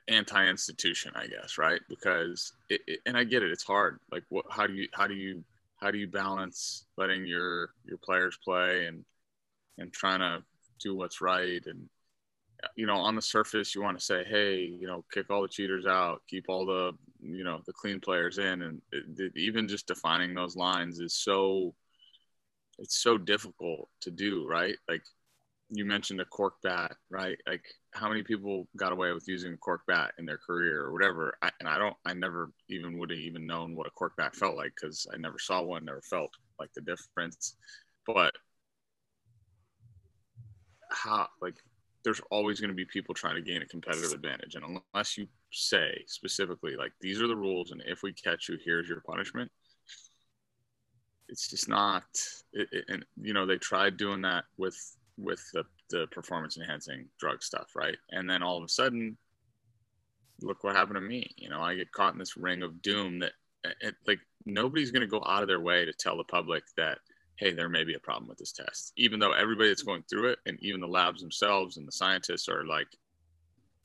anti-institution, 0.08 1.12
I 1.16 1.26
guess, 1.26 1.58
right? 1.58 1.80
Because 1.88 2.52
it, 2.68 2.80
it, 2.86 3.00
and 3.06 3.16
I 3.16 3.24
get 3.24 3.42
it, 3.42 3.50
it's 3.50 3.64
hard. 3.64 3.98
Like, 4.12 4.22
what? 4.28 4.44
How 4.50 4.66
do 4.66 4.74
you 4.74 4.88
how 4.92 5.06
do 5.06 5.14
you 5.14 5.42
how 5.86 5.92
do 5.92 5.98
you 5.98 6.08
balance 6.08 6.84
letting 6.96 7.24
your 7.24 7.70
your 7.84 7.98
players 7.98 8.36
play 8.44 8.86
and 8.86 9.04
and 9.78 9.92
trying 9.92 10.18
to 10.18 10.42
do 10.80 10.96
what's 10.96 11.20
right? 11.20 11.64
And 11.64 11.88
you 12.74 12.86
know 12.86 12.96
on 12.96 13.14
the 13.14 13.22
surface 13.22 13.72
you 13.72 13.82
want 13.82 13.96
to 13.96 14.04
say 14.04 14.24
hey 14.24 14.56
you 14.56 14.88
know 14.88 15.04
kick 15.12 15.30
all 15.30 15.42
the 15.42 15.48
cheaters 15.48 15.86
out 15.86 16.22
keep 16.28 16.46
all 16.48 16.66
the 16.66 16.90
you 17.20 17.44
know 17.44 17.60
the 17.66 17.72
clean 17.72 18.00
players 18.00 18.38
in. 18.38 18.62
And 18.62 18.82
it, 18.90 19.04
it, 19.16 19.32
even 19.36 19.68
just 19.68 19.86
defining 19.86 20.34
those 20.34 20.56
lines 20.56 20.98
is 20.98 21.14
so 21.14 21.72
it's 22.80 23.00
so 23.00 23.16
difficult 23.16 23.88
to 24.00 24.10
do 24.10 24.44
right? 24.44 24.74
Like 24.88 25.04
you 25.70 25.84
mentioned 25.84 26.20
a 26.20 26.24
cork 26.24 26.54
bat 26.62 26.94
right 27.10 27.38
like 27.48 27.64
how 27.92 28.08
many 28.08 28.22
people 28.22 28.68
got 28.76 28.92
away 28.92 29.12
with 29.12 29.26
using 29.26 29.54
a 29.54 29.56
cork 29.56 29.80
bat 29.88 30.12
in 30.18 30.24
their 30.24 30.38
career 30.38 30.82
or 30.82 30.92
whatever 30.92 31.36
I, 31.42 31.50
and 31.60 31.68
i 31.68 31.76
don't 31.76 31.96
i 32.04 32.12
never 32.12 32.52
even 32.68 32.98
would 32.98 33.10
have 33.10 33.18
even 33.18 33.46
known 33.46 33.74
what 33.74 33.86
a 33.86 33.90
cork 33.90 34.16
bat 34.16 34.36
felt 34.36 34.56
like 34.56 34.72
because 34.80 35.06
i 35.12 35.16
never 35.16 35.38
saw 35.38 35.62
one 35.62 35.84
never 35.84 36.02
felt 36.02 36.30
like 36.60 36.72
the 36.74 36.82
difference 36.82 37.56
but 38.06 38.32
how 40.90 41.28
like 41.42 41.56
there's 42.06 42.20
always 42.30 42.60
going 42.60 42.70
to 42.70 42.74
be 42.74 42.84
people 42.84 43.16
trying 43.16 43.34
to 43.34 43.42
gain 43.42 43.62
a 43.62 43.66
competitive 43.66 44.12
advantage. 44.12 44.54
And 44.54 44.80
unless 44.94 45.18
you 45.18 45.26
say 45.50 46.04
specifically, 46.06 46.76
like, 46.76 46.92
these 47.00 47.20
are 47.20 47.26
the 47.26 47.34
rules, 47.34 47.72
and 47.72 47.82
if 47.84 48.04
we 48.04 48.12
catch 48.12 48.48
you, 48.48 48.56
here's 48.64 48.88
your 48.88 49.00
punishment, 49.00 49.50
it's 51.28 51.48
just 51.48 51.68
not. 51.68 52.04
It, 52.52 52.68
it, 52.70 52.84
and, 52.88 53.04
you 53.20 53.32
know, 53.32 53.44
they 53.44 53.56
tried 53.56 53.96
doing 53.96 54.22
that 54.22 54.44
with 54.56 54.76
with 55.18 55.42
the, 55.52 55.64
the 55.90 56.06
performance 56.08 56.56
enhancing 56.56 57.08
drug 57.18 57.42
stuff, 57.42 57.70
right? 57.74 57.96
And 58.10 58.28
then 58.28 58.42
all 58.42 58.58
of 58.58 58.64
a 58.64 58.68
sudden, 58.68 59.16
look 60.42 60.64
what 60.64 60.76
happened 60.76 60.96
to 60.96 61.00
me. 61.00 61.30
You 61.36 61.48
know, 61.48 61.60
I 61.60 61.74
get 61.74 61.92
caught 61.92 62.12
in 62.12 62.18
this 62.18 62.36
ring 62.36 62.62
of 62.62 62.82
doom 62.82 63.20
that, 63.20 63.32
uh, 63.64 63.70
it, 63.80 63.94
like, 64.06 64.20
nobody's 64.44 64.90
going 64.90 65.00
to 65.00 65.06
go 65.06 65.22
out 65.26 65.42
of 65.42 65.48
their 65.48 65.60
way 65.60 65.84
to 65.84 65.92
tell 65.92 66.16
the 66.16 66.24
public 66.24 66.64
that– 66.76 66.98
hey, 67.38 67.52
there 67.52 67.68
may 67.68 67.84
be 67.84 67.92
a 67.92 67.98
problem 67.98 68.26
with 68.26 68.38
this 68.38 68.52
test, 68.52 68.94
even 68.96 69.20
though 69.20 69.32
everybody 69.32 69.68
that's 69.68 69.82
going 69.82 70.02
through 70.08 70.30
it 70.30 70.38
and 70.46 70.58
even 70.62 70.80
the 70.80 70.88
labs 70.88 71.20
themselves 71.20 71.76
and 71.76 71.86
the 71.86 71.92
scientists 71.92 72.48
are 72.48 72.64
like, 72.64 72.86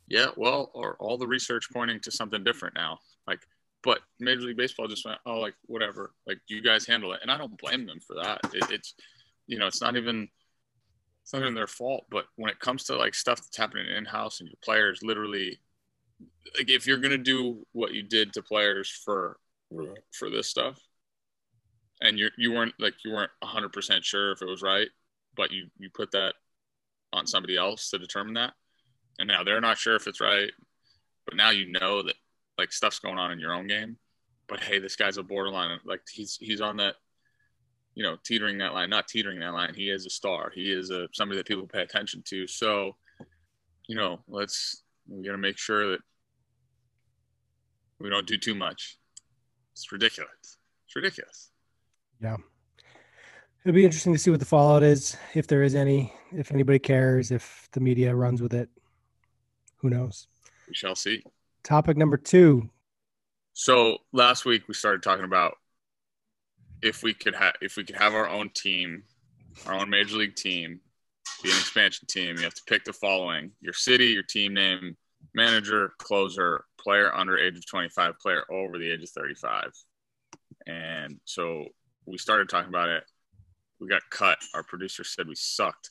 yeah, 0.07 0.27
well, 0.38 0.71
or 0.73 0.95
all 1.01 1.17
the 1.17 1.27
research 1.27 1.67
pointing 1.73 2.00
to 2.00 2.11
something 2.11 2.45
different 2.45 2.75
now. 2.75 3.00
Like, 3.27 3.41
but 3.83 4.00
Major 4.21 4.43
League 4.43 4.55
Baseball 4.55 4.88
just 4.88 5.03
went, 5.03 5.19
oh, 5.25 5.39
like 5.39 5.55
whatever, 5.65 6.13
like 6.25 6.39
you 6.47 6.61
guys 6.61 6.88
handle 6.88 7.11
it, 7.11 7.19
and 7.23 7.29
I 7.29 7.38
don't 7.38 7.57
blame 7.57 7.85
them 7.85 8.00
for 8.00 8.15
that. 8.23 8.39
It, 8.53 8.71
it's, 8.71 8.93
you 9.47 9.59
know, 9.59 9.67
it's 9.67 9.81
not 9.81 9.97
even, 9.97 10.29
it's 11.24 11.34
not 11.34 11.42
even 11.42 11.54
their 11.54 11.68
fault. 11.68 12.06
But 12.10 12.25
when 12.36 12.50
it 12.50 12.60
comes 12.60 12.84
to 12.86 12.96
like 12.96 13.16
stuff 13.16 13.38
that's 13.38 13.58
happening 13.58 13.88
in 13.88 14.06
house 14.06 14.40
and 14.40 14.50
your 14.50 14.58
players, 14.63 15.01
literally, 15.04 15.60
like 16.58 16.70
if 16.70 16.88
you're 16.88 16.98
gonna 16.98 17.18
do 17.18 17.66
what 17.74 17.94
you 17.94 18.04
did 18.04 18.34
to 18.34 18.42
players 18.42 18.90
for 18.90 19.38
for 20.12 20.30
this 20.30 20.48
stuff, 20.48 20.80
and 22.01 22.18
you 22.20 22.30
you 22.38 22.51
weren't 22.51 22.74
like 22.80 22.96
you 23.06 23.12
weren't 23.12 23.32
100% 23.44 24.04
sure 24.04 24.32
if 24.32 24.42
it 24.42 24.50
was 24.50 24.62
right 24.62 24.90
but 25.36 25.51
you 25.51 25.68
you 25.78 25.90
put 25.90 26.12
that 26.12 26.34
on 27.13 27.28
somebody 27.28 27.58
else 27.58 27.90
to 27.90 28.00
determine 28.00 28.36
that, 28.36 28.54
and 29.20 29.28
now 29.28 29.44
they're 29.44 29.62
not 29.62 29.78
sure 29.78 29.96
if 29.96 30.08
it's 30.08 30.22
right, 30.22 30.51
but 31.25 31.36
now 31.36 31.50
you 31.50 31.72
know 31.72 32.04
that 32.04 32.16
like 32.58 32.72
stuff's 32.72 33.00
going 33.00 33.18
on 33.18 33.32
in 33.32 33.40
your 33.40 33.54
own 33.54 33.68
game. 33.68 33.98
But 34.48 34.60
hey, 34.60 34.80
this 34.80 34.96
guy's 34.96 35.18
a 35.18 35.24
borderline. 35.24 35.80
Like 35.86 36.01
he's 36.12 36.38
he's 36.40 36.62
on 36.62 36.78
that, 36.78 36.96
you 37.95 38.03
know, 38.03 38.17
teetering 38.24 38.57
that 38.60 38.74
line, 38.74 38.89
not 38.89 39.07
teetering 39.07 39.39
that 39.39 39.53
line. 39.53 39.74
He 39.74 39.89
is 39.89 40.05
a 40.05 40.10
star. 40.10 40.51
He 40.53 40.71
is 40.71 40.89
a 40.89 41.07
somebody 41.13 41.38
that 41.38 41.48
people 41.48 41.67
pay 41.67 41.81
attention 41.81 42.24
to. 42.27 42.48
So, 42.48 42.95
you 43.88 43.95
know, 43.95 44.19
let's 44.27 44.83
we 45.07 45.24
got 45.25 45.33
to 45.33 45.38
make 45.38 45.57
sure 45.57 45.91
that 45.91 46.00
we 48.00 48.10
don't 48.10 48.27
do 48.27 48.38
too 48.38 48.55
much. 48.55 48.98
It's 49.74 49.91
ridiculous. 49.91 50.57
It's 50.86 50.95
ridiculous. 50.95 51.51
Yeah. 52.21 52.38
It'll 53.63 53.75
be 53.75 53.86
interesting 53.86 54.13
to 54.13 54.19
see 54.19 54.31
what 54.31 54.39
the 54.39 54.45
fallout 54.45 54.81
is, 54.81 55.15
if 55.36 55.45
there 55.45 55.62
is 55.62 55.75
any, 55.75 56.13
if 56.31 56.51
anybody 56.51 56.79
cares, 56.79 57.29
if 57.29 57.67
the 57.74 57.79
media 57.79 58.15
runs 58.15 58.41
with 58.41 58.53
it. 58.53 58.69
Who 59.77 59.89
knows? 59.89 60.27
We 60.67 60.74
shall 60.74 60.95
see. 60.95 61.24
Topic 61.63 61.95
number 61.95 62.17
two. 62.17 62.69
So 63.53 64.00
last 64.13 64.45
week 64.45 64.67
we 64.67 64.74
started 64.74 65.03
talking 65.03 65.25
about 65.25 65.57
if 66.81 67.03
we 67.03 67.13
could 67.13 67.35
have 67.35 67.53
if 67.61 67.77
we 67.77 67.83
could 67.83 67.95
have 67.95 68.13
our 68.13 68.27
own 68.27 68.50
team, 68.50 69.03
our 69.65 69.73
own 69.73 69.89
major 69.89 70.17
league 70.17 70.35
team, 70.35 70.79
be 71.43 71.50
an 71.50 71.57
expansion 71.57 72.07
team. 72.07 72.38
You 72.38 72.43
have 72.43 72.53
to 72.53 72.63
pick 72.67 72.83
the 72.83 72.93
following: 72.93 73.51
your 73.61 73.73
city, 73.73 74.07
your 74.07 74.23
team 74.23 74.53
name, 74.53 74.97
manager, 75.33 75.93
closer, 75.97 76.65
player 76.79 77.13
under 77.13 77.38
age 77.38 77.57
of 77.57 77.65
25, 77.65 78.19
player 78.19 78.43
over 78.51 78.77
the 78.77 78.91
age 78.91 79.03
of 79.03 79.09
35. 79.09 79.71
And 80.67 81.19
so 81.25 81.65
we 82.05 82.17
started 82.17 82.50
talking 82.50 82.69
about 82.69 82.89
it. 82.89 83.03
We 83.79 83.88
got 83.88 84.01
cut. 84.09 84.38
Our 84.53 84.63
producer 84.63 85.03
said 85.03 85.27
we 85.27 85.35
sucked. 85.35 85.89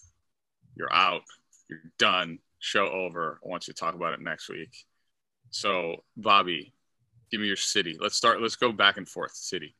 You're 0.76 0.92
out. 0.92 1.22
You're 1.68 1.80
done. 1.98 2.38
Show 2.58 2.88
over. 2.88 3.40
I 3.44 3.48
want 3.48 3.66
you 3.66 3.74
to 3.74 3.80
talk 3.80 3.94
about 3.94 4.12
it 4.12 4.20
next 4.20 4.48
week. 4.48 4.74
So, 5.50 6.04
Bobby, 6.16 6.72
give 7.30 7.40
me 7.40 7.46
your 7.46 7.56
city. 7.56 7.96
Let's 7.98 8.16
start. 8.16 8.40
Let's 8.40 8.56
go 8.56 8.70
back 8.70 8.96
and 8.96 9.08
forth. 9.08 9.32
City. 9.34 9.74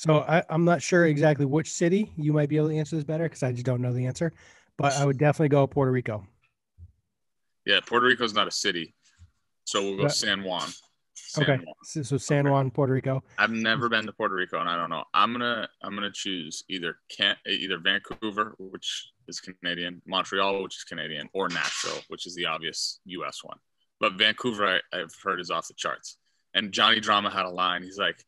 So 0.00 0.20
I, 0.20 0.42
I'm 0.48 0.64
not 0.64 0.80
sure 0.80 1.04
exactly 1.04 1.44
which 1.44 1.70
city 1.70 2.10
you 2.16 2.32
might 2.32 2.48
be 2.48 2.56
able 2.56 2.70
to 2.70 2.74
answer 2.74 2.96
this 2.96 3.04
better 3.04 3.24
because 3.24 3.42
I 3.42 3.52
just 3.52 3.66
don't 3.66 3.82
know 3.82 3.92
the 3.92 4.06
answer. 4.06 4.32
But 4.78 4.94
I 4.94 5.04
would 5.04 5.18
definitely 5.18 5.50
go 5.50 5.66
Puerto 5.66 5.92
Rico. 5.92 6.26
Yeah, 7.66 7.80
Puerto 7.84 8.06
Rico 8.06 8.24
is 8.24 8.32
not 8.32 8.48
a 8.48 8.50
city, 8.50 8.94
so 9.64 9.82
we'll 9.82 9.96
go 9.98 10.02
But- 10.04 10.14
San 10.14 10.42
Juan. 10.42 10.70
San 11.14 11.44
okay. 11.44 11.56
Juan. 11.62 11.74
So, 11.84 12.02
so 12.02 12.16
San 12.16 12.46
Okay. 12.46 12.50
Juan, 12.50 12.70
Puerto 12.70 12.94
Rico. 12.94 13.22
I've 13.36 13.50
never 13.50 13.90
been 13.90 14.06
to 14.06 14.12
Puerto 14.14 14.34
Rico, 14.34 14.58
and 14.58 14.70
I 14.70 14.76
don't 14.76 14.88
know. 14.88 15.04
I'm 15.12 15.32
gonna 15.32 15.68
I'm 15.82 15.94
gonna 15.94 16.10
choose 16.10 16.64
either 16.70 16.96
can 17.14 17.36
either 17.46 17.76
Vancouver, 17.76 18.54
which 18.58 19.10
is 19.28 19.38
Canadian, 19.38 20.00
Montreal, 20.06 20.62
which 20.62 20.76
is 20.76 20.84
Canadian, 20.84 21.28
or 21.34 21.50
Nashville, 21.50 22.00
which 22.08 22.26
is 22.26 22.34
the 22.34 22.46
obvious 22.46 23.00
U.S. 23.04 23.44
one. 23.44 23.58
But 24.00 24.14
Vancouver, 24.14 24.66
I, 24.66 24.98
I've 24.98 25.14
heard 25.22 25.40
is 25.40 25.50
off 25.50 25.68
the 25.68 25.74
charts. 25.74 26.16
And 26.54 26.72
Johnny 26.72 27.00
Drama 27.00 27.30
had 27.30 27.44
a 27.44 27.50
line. 27.50 27.82
He's 27.82 27.98
like, 27.98 28.24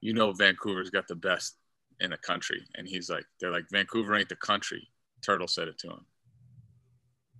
"You 0.00 0.14
know, 0.14 0.32
Vancouver's 0.32 0.90
got 0.90 1.08
the 1.08 1.16
best 1.16 1.56
in 2.00 2.10
the 2.10 2.18
country," 2.18 2.62
and 2.74 2.86
he's 2.86 3.10
like, 3.10 3.24
"They're 3.40 3.50
like 3.50 3.68
Vancouver 3.70 4.14
ain't 4.16 4.28
the 4.28 4.36
country." 4.36 4.88
Turtle 5.22 5.48
said 5.48 5.68
it 5.68 5.78
to 5.78 5.88
him. 5.88 6.06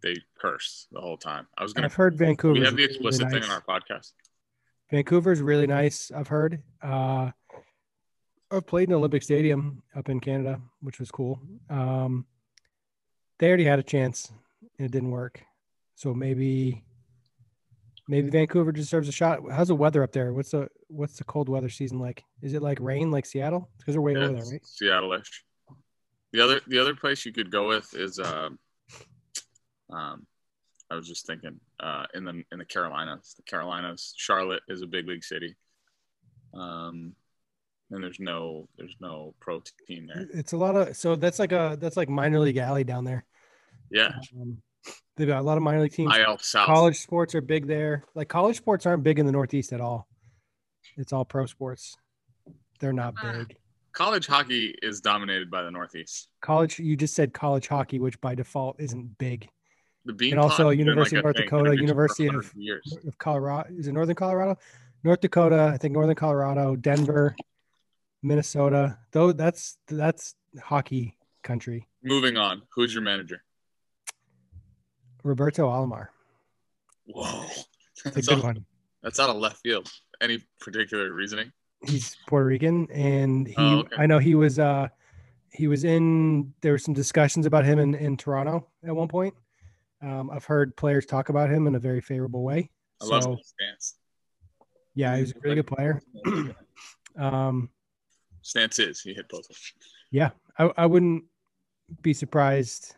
They 0.03 0.17
cursed 0.41 0.89
the 0.93 1.01
whole 1.01 1.17
time. 1.17 1.47
I 1.57 1.63
was 1.63 1.73
gonna. 1.73 1.87
I've 1.87 1.95
heard 1.95 2.17
Vancouver. 2.17 2.55
We 2.55 2.65
have 2.65 2.77
the 2.77 2.85
explicit 2.85 3.31
thing 3.31 3.43
on 3.43 3.51
our 3.51 3.63
podcast. 3.63 4.13
Vancouver's 4.91 5.43
really 5.43 5.67
nice. 5.67 6.11
I've 6.15 6.29
heard. 6.29 6.63
Uh, 6.83 7.31
I've 8.51 8.67
played 8.67 8.89
in 8.89 8.95
Olympic 8.95 9.23
Stadium 9.23 9.83
up 9.95 10.09
in 10.09 10.21
Canada, 10.21 10.61
which 10.81 10.99
was 10.99 11.11
cool. 11.11 11.41
Um, 11.69 12.27
they 13.39 13.49
already 13.49 13.65
had 13.65 13.79
a 13.79 13.83
chance 13.83 14.33
and 14.79 14.87
it 14.87 14.93
didn't 14.93 15.11
work. 15.11 15.43
So 15.97 16.15
maybe, 16.15 16.85
maybe 18.09 18.31
Vancouver 18.31 18.73
deserves 18.73 19.09
a 19.09 19.13
shot. 19.13 19.41
How's 19.53 19.69
the 19.69 19.77
weather 19.77 20.03
up 20.03 20.13
there? 20.13 20.33
What's 20.33 20.51
the 20.51 20.69
what's 20.89 21.17
the 21.17 21.25
cold 21.25 21.49
weather 21.49 21.69
season 21.69 22.01
like? 22.01 22.25
Is 22.43 22.55
it 22.55 22.63
like 22.63 22.81
rain 22.81 23.11
like 23.11 23.27
Seattle? 23.27 23.71
Because 23.79 23.95
they're 23.95 24.03
way 24.03 24.15
Yeah, 24.15 24.25
over 24.25 24.33
there, 24.33 24.45
right? 24.51 24.67
Seattle-ish. 24.67 25.45
The 26.33 26.41
other 26.41 26.61
the 26.67 26.79
other 26.79 26.97
place 26.97 27.25
you 27.25 27.33
could 27.33 27.51
go 27.51 27.69
with 27.69 27.95
is 27.95 28.19
um, 28.19 28.59
um, 29.91 30.27
I 30.91 30.95
was 30.95 31.07
just 31.07 31.27
thinking 31.27 31.61
uh, 31.81 32.07
in 32.15 32.25
the 32.25 32.43
in 32.51 32.59
the 32.59 32.65
Carolinas. 32.65 33.35
The 33.37 33.43
Carolinas, 33.43 34.15
Charlotte 34.17 34.63
is 34.69 34.83
a 34.83 34.87
big 34.87 35.07
league 35.07 35.25
city. 35.25 35.55
Um, 36.55 37.15
and 37.91 38.03
there's 38.03 38.21
no 38.21 38.69
there's 38.77 38.97
no 39.01 39.35
pro 39.41 39.63
team 39.87 40.07
there. 40.07 40.27
It's 40.35 40.53
a 40.53 40.57
lot 40.57 40.77
of 40.77 40.97
so 40.97 41.17
that's 41.17 41.39
like 41.39 41.53
a 41.53 41.77
that's 41.81 41.97
like 41.97 42.09
minor 42.09 42.41
league 42.41 42.57
alley 42.59 42.85
down 42.85 43.05
there. 43.05 43.25
Yeah, 43.91 44.13
Um, 44.39 44.61
they've 45.19 45.29
got 45.29 45.41
a 45.41 45.43
lot 45.43 45.57
of 45.59 45.63
minor 45.63 45.81
league 45.83 45.93
teams. 45.93 46.17
IL 46.17 46.39
South. 46.39 46.67
college 46.67 46.97
sports 46.99 47.35
are 47.35 47.41
big 47.43 47.67
there. 47.67 48.05
Like 48.15 48.29
college 48.29 48.57
sports 48.57 48.87
aren't 48.87 49.03
big 49.03 49.19
in 49.19 49.27
the 49.27 49.33
Northeast 49.33 49.73
at 49.75 49.81
all. 49.81 50.09
It's 50.97 51.13
all 51.13 51.25
pro 51.27 51.45
sports. 51.47 51.97
They're 52.81 52.93
not 52.95 53.15
Ah. 53.23 53.33
big. 53.33 53.57
College 53.93 54.27
hockey 54.27 54.75
is 54.83 55.01
dominated 55.01 55.51
by 55.51 55.63
the 55.63 55.71
Northeast. 55.71 56.29
College, 56.41 56.79
you 56.79 56.97
just 56.97 57.15
said 57.15 57.35
college 57.35 57.67
hockey, 57.69 57.99
which 57.99 58.21
by 58.21 58.35
default 58.35 58.81
isn't 58.81 59.19
big. 59.19 59.49
The 60.05 60.13
Bean 60.13 60.33
And 60.35 60.41
also 60.41 60.65
Pod 60.65 60.67
has 60.67 60.71
been 60.73 60.79
University 60.87 61.17
of 61.19 61.25
North 61.25 61.37
thing. 61.37 61.45
Dakota, 61.47 61.63
They've 61.71 61.79
been 61.79 61.79
for 61.79 61.83
University 62.19 62.29
of- 62.29 63.07
Of 63.09 63.19
Colorado, 63.19 63.71
is 63.75 63.89
it 63.89 63.93
Northern 63.93 64.15
Colorado? 64.15 64.57
North 65.05 65.21
Dakota, 65.21 65.71
I 65.75 65.77
think 65.79 65.93
Northern 65.95 66.15
Colorado, 66.15 66.77
Denver, 66.77 67.35
Minnesota. 68.23 68.99
Though 69.13 69.33
that's 69.33 69.79
that's 69.87 70.35
hockey 70.63 71.17
country. 71.43 71.87
Moving 72.03 72.37
on. 72.37 72.63
Who's 72.75 72.95
your 72.95 73.03
manager? 73.03 73.43
Roberto 75.29 75.69
Alomar. 75.69 76.09
Whoa, 77.07 77.45
It's 78.05 78.17
a 78.17 78.23
good 78.23 78.39
out, 78.39 78.45
one. 78.45 78.65
that's 79.03 79.21
out 79.21 79.31
of 79.31 79.37
left 79.37 79.59
field. 79.63 79.91
Any 80.21 80.43
particular 80.61 81.13
reasoning? 81.13 81.53
he's 81.87 82.17
Puerto 82.27 82.45
Rican 82.47 82.89
and 82.91 83.47
he 83.47 83.55
Oh, 83.57 83.79
okay. 83.81 83.95
I 83.97 84.07
know 84.07 84.19
he 84.19 84.35
was 84.35 84.59
uh 84.59 84.89
he 85.53 85.69
was 85.69 85.85
in 85.85 86.53
there 86.61 86.73
were 86.73 86.79
some 86.79 86.93
discussions 86.95 87.47
about 87.47 87.65
him 87.65 87.79
in, 87.79 87.95
in 87.95 88.17
Toronto 88.17 88.67
at 88.85 88.95
one 88.95 89.07
point. 89.09 89.33
Um, 90.03 90.29
I've 90.31 90.45
heard 90.45 90.77
players 90.77 91.07
talk 91.07 91.29
about 91.29 91.51
him 91.51 91.67
in 91.69 91.75
a 91.77 91.79
very 91.79 92.01
favorable 92.01 92.43
way. 92.43 92.71
I 93.01 93.05
love 93.07 93.37
his 93.37 93.49
stance. 93.55 93.95
yeah, 94.95 95.15
he 95.15 95.21
was 95.23 95.31
a 95.33 95.35
really 95.43 95.57
good 95.57 95.67
player. 95.69 96.03
Um, 97.17 97.71
Stance 98.43 98.79
is 98.79 99.01
he 99.01 99.13
hit 99.13 99.29
both 99.29 99.49
of 99.51 99.57
them. 99.57 99.81
yeah, 100.13 100.31
I, 100.59 100.71
I 100.77 100.87
wouldn't 100.87 101.25
be 102.03 102.13
surprised 102.15 102.95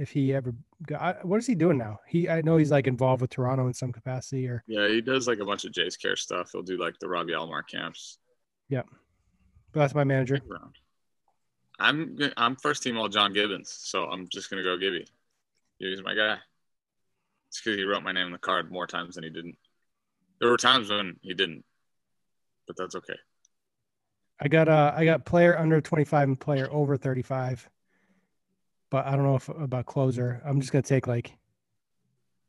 if 0.00 0.10
he 0.10 0.32
ever 0.32 0.54
got 0.86 1.24
what 1.24 1.38
is 1.38 1.46
he 1.46 1.54
doing 1.54 1.76
now? 1.76 2.00
He 2.06 2.28
I 2.28 2.40
know 2.40 2.56
he's 2.56 2.70
like 2.70 2.86
involved 2.86 3.20
with 3.20 3.30
Toronto 3.30 3.66
in 3.66 3.74
some 3.74 3.92
capacity 3.92 4.48
or 4.48 4.64
Yeah, 4.66 4.88
he 4.88 5.02
does 5.02 5.28
like 5.28 5.40
a 5.40 5.44
bunch 5.44 5.64
of 5.66 5.72
Jays 5.72 5.96
Care 5.96 6.16
stuff. 6.16 6.50
He'll 6.52 6.62
do 6.62 6.78
like 6.78 6.98
the 6.98 7.08
Robbie 7.08 7.34
Alomar 7.34 7.62
camps. 7.66 8.18
but 9.72 9.80
that's 9.80 9.94
my 9.94 10.04
manager. 10.04 10.40
I'm 11.78 12.16
I'm 12.36 12.56
first 12.56 12.82
team 12.82 12.96
all 12.96 13.08
John 13.08 13.32
Gibbons, 13.32 13.70
so 13.70 14.04
I'm 14.04 14.26
just 14.28 14.48
gonna 14.48 14.62
go 14.62 14.78
Gibby. 14.78 15.06
He's 15.78 16.02
my 16.02 16.14
guy. 16.14 16.38
It's 17.48 17.60
because 17.60 17.76
he 17.76 17.84
wrote 17.84 18.02
my 18.02 18.12
name 18.12 18.26
on 18.26 18.32
the 18.32 18.38
card 18.38 18.72
more 18.72 18.86
times 18.86 19.16
than 19.16 19.24
he 19.24 19.30
didn't. 19.30 19.56
There 20.40 20.48
were 20.48 20.56
times 20.56 20.88
when 20.88 21.16
he 21.20 21.34
didn't, 21.34 21.64
but 22.66 22.76
that's 22.76 22.94
okay. 22.94 23.16
I 24.40 24.48
got 24.48 24.68
uh 24.68 24.94
I 24.96 25.04
got 25.04 25.26
player 25.26 25.58
under 25.58 25.80
25 25.80 26.28
and 26.28 26.40
player 26.40 26.68
over 26.70 26.96
35. 26.96 27.68
But 28.90 29.06
I 29.06 29.12
don't 29.12 29.22
know 29.24 29.36
if 29.36 29.48
about 29.48 29.86
closer. 29.86 30.42
I'm 30.44 30.60
just 30.60 30.72
gonna 30.72 30.82
take 30.82 31.06
like 31.06 31.32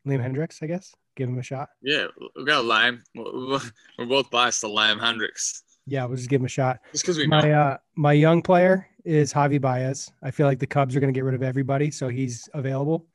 Liam 0.08 0.20
Hendriks, 0.26 0.62
I 0.64 0.68
guess. 0.68 0.94
Give 1.16 1.30
him 1.30 1.38
a 1.38 1.44
shot. 1.44 1.70
Yeah, 1.82 2.08
we 2.36 2.46
got 2.46 2.66
Lime. 2.66 3.04
We're 3.16 3.60
both 4.08 4.30
biased 4.32 4.62
to 4.62 4.68
Lime 4.68 4.98
Hendriks 4.98 5.62
Yeah, 5.86 6.06
we'll 6.06 6.16
just 6.18 6.30
give 6.30 6.42
him 6.42 6.46
a 6.46 6.50
shot. 6.50 6.80
just 6.92 7.04
because 7.04 7.18
we 7.18 7.28
know. 7.28 7.42
My 7.42 7.52
uh 7.52 7.78
my 7.96 8.14
young 8.14 8.42
player 8.42 8.88
is 9.06 9.34
Javi 9.34 9.60
Baez. 9.62 10.12
I 10.24 10.32
feel 10.32 10.48
like 10.48 10.60
the 10.60 10.68
Cubs 10.68 10.96
are 10.96 11.00
gonna 11.00 11.12
get 11.12 11.24
rid 11.24 11.36
of 11.36 11.44
everybody, 11.44 11.92
so 11.92 12.08
he's 12.08 12.50
available. 12.54 13.08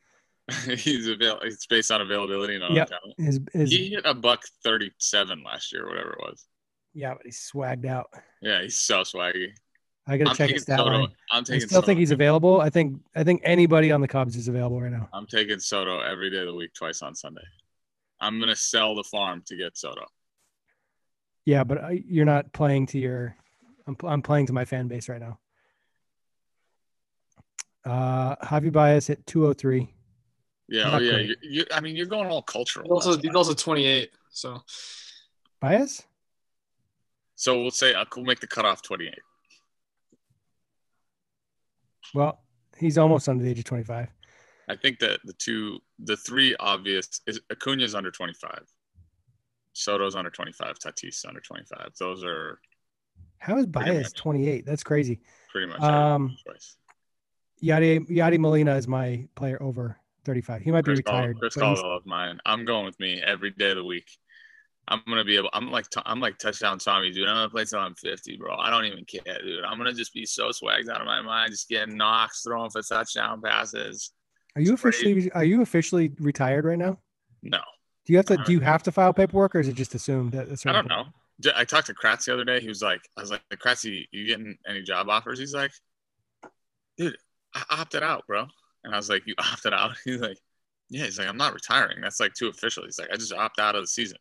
he's 0.77 1.09
avail- 1.09 1.41
It's 1.43 1.67
based 1.67 1.91
on 1.91 2.01
availability, 2.03 2.57
not 2.59 2.71
Yep. 2.73 2.87
on 2.93 2.99
talent. 3.01 3.15
His, 3.19 3.41
his 3.53 3.71
He 3.73 3.89
hit 3.91 4.03
a 4.05 4.15
buck 4.15 4.45
thirty-seven 4.63 5.43
last 5.43 5.73
year, 5.73 5.89
whatever 5.89 6.11
it 6.13 6.19
was. 6.21 6.47
yeah, 6.95 7.15
but 7.15 7.23
he's 7.25 7.51
swagged 7.53 7.87
out. 7.87 8.11
Yeah, 8.43 8.63
he's 8.63 8.77
so 8.79 9.01
swaggy. 9.01 9.49
I 10.07 10.17
gotta 10.17 10.31
I'm 10.31 10.37
check 10.37 10.51
his 10.51 10.63
stat 10.63 10.79
Soto. 10.79 10.91
line. 10.91 11.09
I'm 11.33 11.41
I 11.41 11.59
still 11.59 11.69
Soto. 11.69 11.87
think 11.87 11.99
he's 11.99 12.13
available. 12.13 12.61
I 12.61 12.71
think 12.71 13.01
I 13.15 13.25
think 13.25 13.41
anybody 13.45 13.91
on 13.91 14.01
the 14.01 14.09
Cubs 14.09 14.37
is 14.37 14.49
available 14.49 14.81
right 14.81 14.93
now. 14.93 15.09
I'm 15.13 15.27
taking 15.27 15.59
Soto 15.59 16.01
every 16.01 16.31
day 16.31 16.39
of 16.39 16.47
the 16.47 16.55
week, 16.55 16.73
twice 16.75 17.03
on 17.03 17.15
Sunday. 17.15 17.43
I'm 18.21 18.39
gonna 18.39 18.57
sell 18.57 18.95
the 18.95 19.05
farm 19.05 19.43
to 19.47 19.57
get 19.57 19.77
Soto. 19.77 20.07
Yeah, 21.45 21.65
but 21.65 21.79
I, 21.79 22.03
you're 22.07 22.25
not 22.25 22.53
playing 22.53 22.87
to 22.89 22.99
your. 22.99 23.37
I'm 23.87 23.97
I'm 24.05 24.23
playing 24.23 24.47
to 24.47 24.53
my 24.53 24.65
fan 24.65 24.87
base 24.89 25.09
right 25.09 25.21
now. 25.21 25.39
Uh, 27.85 28.35
Javi 28.45 28.73
Baez 28.73 29.07
hit 29.07 29.25
203. 29.27 29.93
Yeah, 30.69 30.91
oh 30.93 30.99
yeah. 30.99 31.19
You, 31.19 31.37
you, 31.43 31.65
I 31.73 31.81
mean, 31.81 31.95
you're 31.95 32.07
going 32.07 32.29
all 32.29 32.43
cultural. 32.43 32.85
He's 32.85 33.07
also, 33.07 33.21
he's 33.21 33.35
also 33.35 33.55
28. 33.55 34.11
So 34.31 34.63
Baez? 35.61 36.03
so 37.37 37.61
we'll 37.61 37.71
say 37.71 37.95
uh, 37.95 38.05
we'll 38.17 38.25
make 38.25 38.41
the 38.41 38.47
cutoff 38.47 38.83
28. 38.83 39.15
Well, 42.15 42.41
He's 42.79 42.99
almost 42.99 43.27
under 43.29 43.43
the 43.43 43.51
age 43.51 43.59
of 43.59 43.65
25. 43.65 44.09
I 44.69 44.77
think 44.77 44.99
that 44.99 45.21
the 45.25 45.33
two, 45.33 45.79
the 45.99 46.17
three 46.17 46.55
obvious 46.61 47.23
is 47.27 47.41
Acuna's 47.51 47.95
under 47.95 48.11
25, 48.11 48.65
Soto's 49.73 50.15
under 50.15 50.29
25, 50.31 50.79
Tatis 50.79 51.27
under 51.27 51.41
25. 51.41 51.93
Those 51.99 52.23
are 52.25 52.61
How 53.39 53.57
is 53.57 53.67
Baez 53.67 54.13
28? 54.13 54.67
That's 54.67 54.83
crazy. 54.83 55.21
pretty 55.51 55.69
much 55.69 55.81
Um. 55.81 56.37
Yadi 57.63 58.07
Yadi 58.11 58.39
Molina 58.39 58.75
is 58.75 58.87
my 58.87 59.27
player 59.37 59.63
over 59.63 59.97
35. 60.25 60.61
He 60.63 60.71
might 60.71 60.85
be 60.85 60.91
Chris, 60.91 61.01
Colabello, 61.01 61.13
retired. 61.19 61.39
Chris 61.39 61.55
but 61.55 61.65
he's- 61.65 61.81
Colabello 61.81 62.01
is 62.01 62.07
mine. 62.07 62.41
I'm 62.45 62.65
going 62.67 62.85
with 62.85 63.01
me 63.01 63.23
every 63.23 63.51
day 63.53 63.71
of 63.71 63.77
the 63.77 63.85
week. 63.85 64.11
I'm 64.89 65.03
gonna 65.09 65.25
be 65.25 65.37
able. 65.37 65.51
I'm 65.53 65.71
like 65.71 65.87
I'm 66.05 66.21
like 66.21 66.39
touchdown 66.39 66.79
Tommy, 66.79 67.11
dude. 67.11 67.29
I'm 67.29 67.35
gonna 67.35 67.51
play 67.51 67.65
till 67.65 67.81
I'm 67.81 67.95
50, 67.95 68.37
bro. 68.37 68.55
I 68.57 68.71
don't 68.71 68.85
even 68.85 69.05
care, 69.05 69.39
dude. 69.43 69.65
I'm 69.65 69.79
gonna 69.79 69.93
just 69.93 70.15
be 70.15 70.25
so 70.25 70.51
swagged 70.51 70.89
out 70.89 71.01
of 71.01 71.07
my 71.07 71.21
mind, 71.23 71.51
just 71.51 71.69
getting 71.69 71.97
knocks, 71.97 72.43
throwing 72.43 72.71
for 72.71 72.83
touchdown 72.83 73.43
passes. 73.43 74.13
Are 74.55 74.63
you 74.63 74.75
officially 74.75 75.31
are 75.33 75.45
you 75.45 75.63
officially 75.63 76.13
retired 76.19 76.65
right 76.65 76.79
now? 76.79 76.99
No, 77.43 77.61
Do 78.07 78.13
you 78.13 78.17
have 78.19 78.27
to 78.27 78.37
do 78.39 78.53
you 78.53 78.61
have 78.61 78.83
to 78.85 78.93
file 78.93 79.13
paperwork 79.13 79.55
or 79.55 79.61
is 79.61 79.69
it 79.69 79.75
just 79.75 79.95
assumed 79.95 80.33
that 80.33 80.49
I 80.67 80.73
don't 80.73 80.89
know. 80.89 81.05
I 81.55 81.65
talked 81.65 81.89
to 81.89 81.95
Kratz 81.95 82.25
the 82.25 82.33
other 82.33 82.45
day. 82.45 82.61
He 82.61 82.69
was 82.69 82.81
like, 82.81 83.01
I 83.17 83.21
was 83.21 83.31
like, 83.31 83.43
Kratzy, 83.55 84.07
you 84.11 84.27
getting 84.27 84.57
any 84.67 84.83
job 84.83 85.11
offers? 85.11 85.39
He's 85.39 85.53
like, 85.53 85.73
dude, 86.97 87.17
I 87.55 87.63
opted 87.71 88.03
out, 88.03 88.27
bro. 88.27 88.47
And 88.85 88.95
I 88.95 88.97
was 88.97 89.11
like, 89.11 89.27
you 89.27 89.35
opted 89.39 89.75
out? 89.75 89.97
He's 90.05 90.21
like, 90.21 90.39
yeah. 90.89 91.05
He's 91.05 91.19
like, 91.19 91.29
I'm 91.29 91.37
not 91.37 91.53
retiring. 91.53 92.01
That's 92.01 92.21
like 92.21 92.33
too 92.33 92.49
official. 92.49 92.85
He's 92.85 92.99
like, 92.99 93.11
I 93.13 93.17
just 93.17 93.35
opted 93.35 93.63
out 93.63 93.75
of 93.75 93.83
the 93.83 93.89
season. 93.89 94.19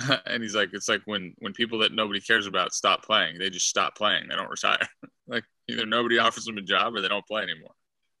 and 0.26 0.42
he's 0.42 0.54
like, 0.54 0.70
it's 0.72 0.88
like 0.88 1.02
when 1.04 1.34
when 1.38 1.52
people 1.52 1.78
that 1.80 1.92
nobody 1.92 2.20
cares 2.20 2.46
about 2.46 2.72
stop 2.72 3.04
playing, 3.04 3.38
they 3.38 3.50
just 3.50 3.68
stop 3.68 3.96
playing. 3.96 4.28
They 4.28 4.36
don't 4.36 4.50
retire. 4.50 4.78
like 5.26 5.44
either 5.68 5.86
nobody 5.86 6.18
offers 6.18 6.44
them 6.44 6.58
a 6.58 6.62
job 6.62 6.94
or 6.94 7.00
they 7.00 7.08
don't 7.08 7.26
play 7.26 7.42
anymore. 7.42 7.74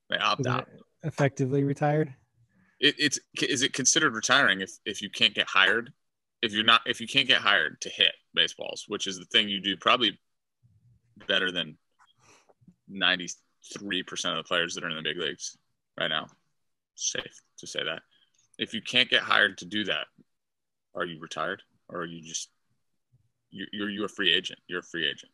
They 0.08 0.18
opt 0.18 0.46
out. 0.46 0.68
effectively 1.02 1.64
retired? 1.64 2.14
It, 2.80 2.94
it's 2.98 3.20
is 3.42 3.62
it 3.62 3.72
considered 3.72 4.14
retiring 4.14 4.60
if 4.60 4.70
if 4.84 5.02
you 5.02 5.10
can't 5.10 5.34
get 5.34 5.48
hired? 5.48 5.92
If 6.42 6.52
you're 6.52 6.64
not 6.64 6.82
if 6.86 7.00
you 7.00 7.06
can't 7.06 7.28
get 7.28 7.40
hired 7.40 7.80
to 7.82 7.88
hit 7.88 8.12
baseballs, 8.34 8.84
which 8.88 9.06
is 9.06 9.18
the 9.18 9.26
thing 9.26 9.48
you 9.48 9.60
do 9.60 9.76
probably 9.76 10.18
better 11.28 11.52
than 11.52 11.76
ninety 12.88 13.28
three 13.78 14.02
percent 14.02 14.36
of 14.36 14.42
the 14.42 14.48
players 14.48 14.74
that 14.74 14.84
are 14.84 14.90
in 14.90 14.96
the 14.96 15.02
big 15.02 15.18
leagues 15.18 15.56
right 15.98 16.08
now. 16.08 16.26
Safe 16.94 17.40
to 17.58 17.66
say 17.66 17.84
that. 17.84 18.02
If 18.58 18.74
you 18.74 18.82
can't 18.82 19.08
get 19.08 19.22
hired 19.22 19.58
to 19.58 19.64
do 19.64 19.84
that, 19.84 20.06
are 20.94 21.04
you 21.04 21.18
retired 21.20 21.62
or 21.92 22.04
you 22.04 22.22
just 22.22 22.48
you're 23.50 23.68
you're, 23.72 23.90
you're 23.90 24.06
a 24.06 24.08
free 24.08 24.32
agent? 24.32 24.58
You're 24.66 24.80
a 24.80 24.82
free 24.82 25.08
agent. 25.08 25.30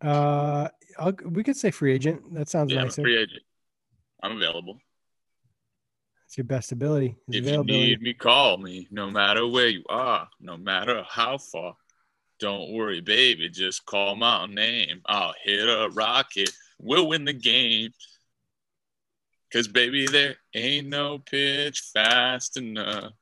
Uh, 0.00 0.68
I'll, 0.98 1.12
we 1.24 1.42
could 1.42 1.56
say 1.56 1.70
free 1.70 1.92
agent. 1.92 2.34
That 2.34 2.48
sounds 2.48 2.72
Yeah, 2.72 2.82
I'm 2.82 2.88
a 2.88 2.90
free 2.90 3.16
agent. 3.16 3.42
I'm 4.22 4.36
available. 4.36 4.78
It's 6.26 6.36
your 6.36 6.44
best 6.44 6.72
ability. 6.72 7.16
Is 7.28 7.46
If 7.46 7.52
you 7.52 7.64
need 7.64 8.02
me, 8.02 8.12
call 8.12 8.58
me. 8.58 8.86
No 8.90 9.10
matter 9.10 9.46
where 9.46 9.68
you 9.68 9.82
are, 9.88 10.28
no 10.40 10.56
matter 10.56 11.02
how 11.08 11.38
far. 11.38 11.74
Don't 12.38 12.72
worry, 12.72 13.00
baby. 13.00 13.48
Just 13.48 13.84
call 13.86 14.14
my 14.14 14.46
name. 14.46 15.00
I'll 15.06 15.34
hit 15.42 15.66
a 15.66 15.88
rocket. 15.92 16.50
We'll 16.78 17.08
win 17.08 17.24
the 17.24 17.32
game. 17.32 17.92
Cause 19.52 19.66
baby, 19.66 20.06
there 20.06 20.36
ain't 20.54 20.88
no 20.88 21.18
pitch 21.18 21.80
fast 21.94 22.58
enough. 22.58 23.12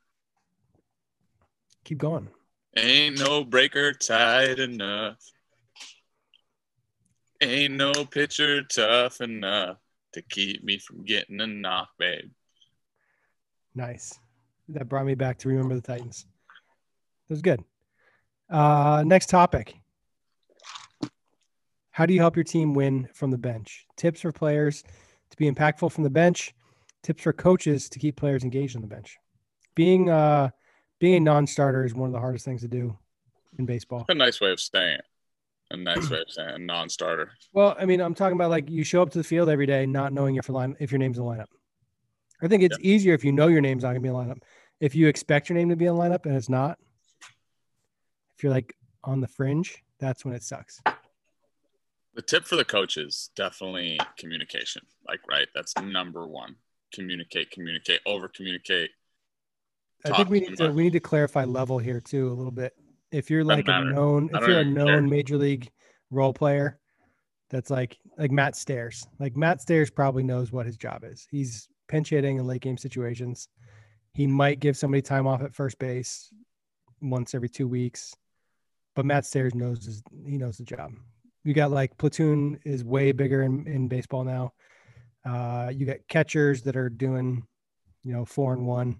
Keep 1.86 1.98
going. 1.98 2.28
Ain't 2.76 3.20
no 3.20 3.44
breaker 3.44 3.92
tight 3.92 4.58
enough. 4.58 5.18
Ain't 7.40 7.74
no 7.74 7.92
pitcher 8.04 8.64
tough 8.64 9.20
enough 9.20 9.78
to 10.14 10.22
keep 10.22 10.64
me 10.64 10.78
from 10.78 11.04
getting 11.04 11.40
a 11.40 11.46
knock, 11.46 11.90
babe. 11.96 12.32
Nice. 13.76 14.18
That 14.70 14.88
brought 14.88 15.06
me 15.06 15.14
back 15.14 15.38
to 15.38 15.48
remember 15.48 15.76
the 15.76 15.80
Titans. 15.80 16.26
That 17.28 17.34
was 17.34 17.40
good. 17.40 17.62
Uh, 18.50 19.04
next 19.06 19.30
topic. 19.30 19.76
How 21.92 22.04
do 22.04 22.12
you 22.12 22.18
help 22.18 22.34
your 22.34 22.42
team 22.42 22.74
win 22.74 23.08
from 23.14 23.30
the 23.30 23.38
bench? 23.38 23.86
Tips 23.96 24.22
for 24.22 24.32
players 24.32 24.82
to 25.30 25.36
be 25.36 25.48
impactful 25.48 25.92
from 25.92 26.02
the 26.02 26.10
bench. 26.10 26.52
Tips 27.04 27.22
for 27.22 27.32
coaches 27.32 27.88
to 27.90 28.00
keep 28.00 28.16
players 28.16 28.42
engaged 28.42 28.74
on 28.74 28.82
the 28.82 28.88
bench. 28.88 29.18
Being 29.76 30.10
uh, 30.10 30.50
being 30.98 31.14
a 31.16 31.20
non-starter 31.20 31.84
is 31.84 31.94
one 31.94 32.08
of 32.08 32.12
the 32.12 32.20
hardest 32.20 32.44
things 32.44 32.62
to 32.62 32.68
do 32.68 32.96
in 33.58 33.66
baseball. 33.66 34.04
A 34.08 34.14
nice 34.14 34.40
way 34.40 34.50
of 34.50 34.60
saying 34.60 34.98
it. 34.98 35.04
A 35.70 35.76
nice 35.76 36.10
way 36.10 36.20
of 36.20 36.30
saying 36.30 36.48
it. 36.48 36.60
non-starter. 36.60 37.32
Well, 37.52 37.76
I 37.78 37.86
mean, 37.86 38.00
I'm 38.00 38.14
talking 38.14 38.36
about 38.36 38.50
like 38.50 38.70
you 38.70 38.84
show 38.84 39.02
up 39.02 39.10
to 39.10 39.18
the 39.18 39.24
field 39.24 39.48
every 39.48 39.66
day 39.66 39.86
not 39.86 40.12
knowing 40.12 40.36
if 40.36 40.48
your 40.48 40.56
line 40.56 40.76
if 40.80 40.92
your 40.92 40.98
name's 40.98 41.18
in 41.18 41.24
the 41.24 41.30
lineup. 41.30 41.46
I 42.42 42.48
think 42.48 42.62
it's 42.62 42.78
easier 42.80 43.14
if 43.14 43.24
you 43.24 43.32
know 43.32 43.48
your 43.48 43.60
name's 43.62 43.82
not 43.82 43.90
gonna 43.90 44.00
be 44.00 44.08
in 44.08 44.14
the 44.14 44.20
lineup. 44.20 44.42
If 44.80 44.94
you 44.94 45.08
expect 45.08 45.48
your 45.48 45.56
name 45.56 45.70
to 45.70 45.76
be 45.76 45.86
in 45.86 45.94
the 45.94 46.00
lineup 46.00 46.26
and 46.26 46.36
it's 46.36 46.48
not, 46.48 46.78
if 48.36 48.42
you're 48.42 48.52
like 48.52 48.74
on 49.02 49.20
the 49.20 49.28
fringe, 49.28 49.82
that's 49.98 50.24
when 50.24 50.34
it 50.34 50.42
sucks. 50.42 50.80
The 52.14 52.22
tip 52.22 52.44
for 52.44 52.56
the 52.56 52.64
coaches 52.64 53.30
definitely 53.36 53.98
communication. 54.18 54.82
Like, 55.06 55.20
right? 55.28 55.48
That's 55.54 55.76
number 55.76 56.26
one. 56.26 56.56
Communicate, 56.92 57.50
communicate, 57.50 58.00
over 58.06 58.28
communicate. 58.28 58.90
I 60.12 60.16
think 60.16 60.30
we 60.30 60.40
need 60.40 60.56
to 60.58 60.70
we 60.70 60.84
need 60.84 60.92
to 60.92 61.00
clarify 61.00 61.44
level 61.44 61.78
here 61.78 62.00
too 62.00 62.28
a 62.28 62.34
little 62.34 62.52
bit. 62.52 62.74
If 63.12 63.30
you're 63.30 63.44
like 63.44 63.68
a 63.68 63.84
known 63.84 64.30
if 64.32 64.46
you're 64.46 64.60
a 64.60 64.64
known 64.64 64.86
care. 64.86 65.02
major 65.02 65.36
league 65.36 65.70
role 66.10 66.32
player, 66.32 66.78
that's 67.50 67.70
like 67.70 67.98
like 68.18 68.30
Matt 68.30 68.56
Stairs. 68.56 69.06
Like 69.18 69.36
Matt 69.36 69.60
Stairs 69.60 69.90
probably 69.90 70.22
knows 70.22 70.52
what 70.52 70.66
his 70.66 70.76
job 70.76 71.04
is. 71.04 71.26
He's 71.30 71.68
pinch 71.88 72.10
hitting 72.10 72.38
in 72.38 72.46
late 72.46 72.62
game 72.62 72.76
situations. 72.76 73.48
He 74.12 74.26
might 74.26 74.60
give 74.60 74.76
somebody 74.76 75.02
time 75.02 75.26
off 75.26 75.42
at 75.42 75.54
first 75.54 75.78
base 75.78 76.32
once 77.02 77.34
every 77.34 77.48
two 77.48 77.68
weeks, 77.68 78.14
but 78.94 79.04
Matt 79.04 79.26
Stairs 79.26 79.54
knows 79.54 79.84
his, 79.84 80.02
he 80.26 80.38
knows 80.38 80.56
the 80.56 80.64
job. 80.64 80.92
You 81.44 81.52
got 81.54 81.70
like 81.70 81.96
platoon 81.98 82.58
is 82.64 82.82
way 82.82 83.12
bigger 83.12 83.42
in, 83.42 83.66
in 83.66 83.88
baseball 83.88 84.24
now. 84.24 84.54
Uh, 85.24 85.70
you 85.72 85.86
got 85.86 85.98
catchers 86.08 86.62
that 86.62 86.76
are 86.76 86.88
doing, 86.88 87.46
you 88.02 88.12
know, 88.12 88.24
four 88.24 88.52
and 88.54 88.66
one 88.66 88.96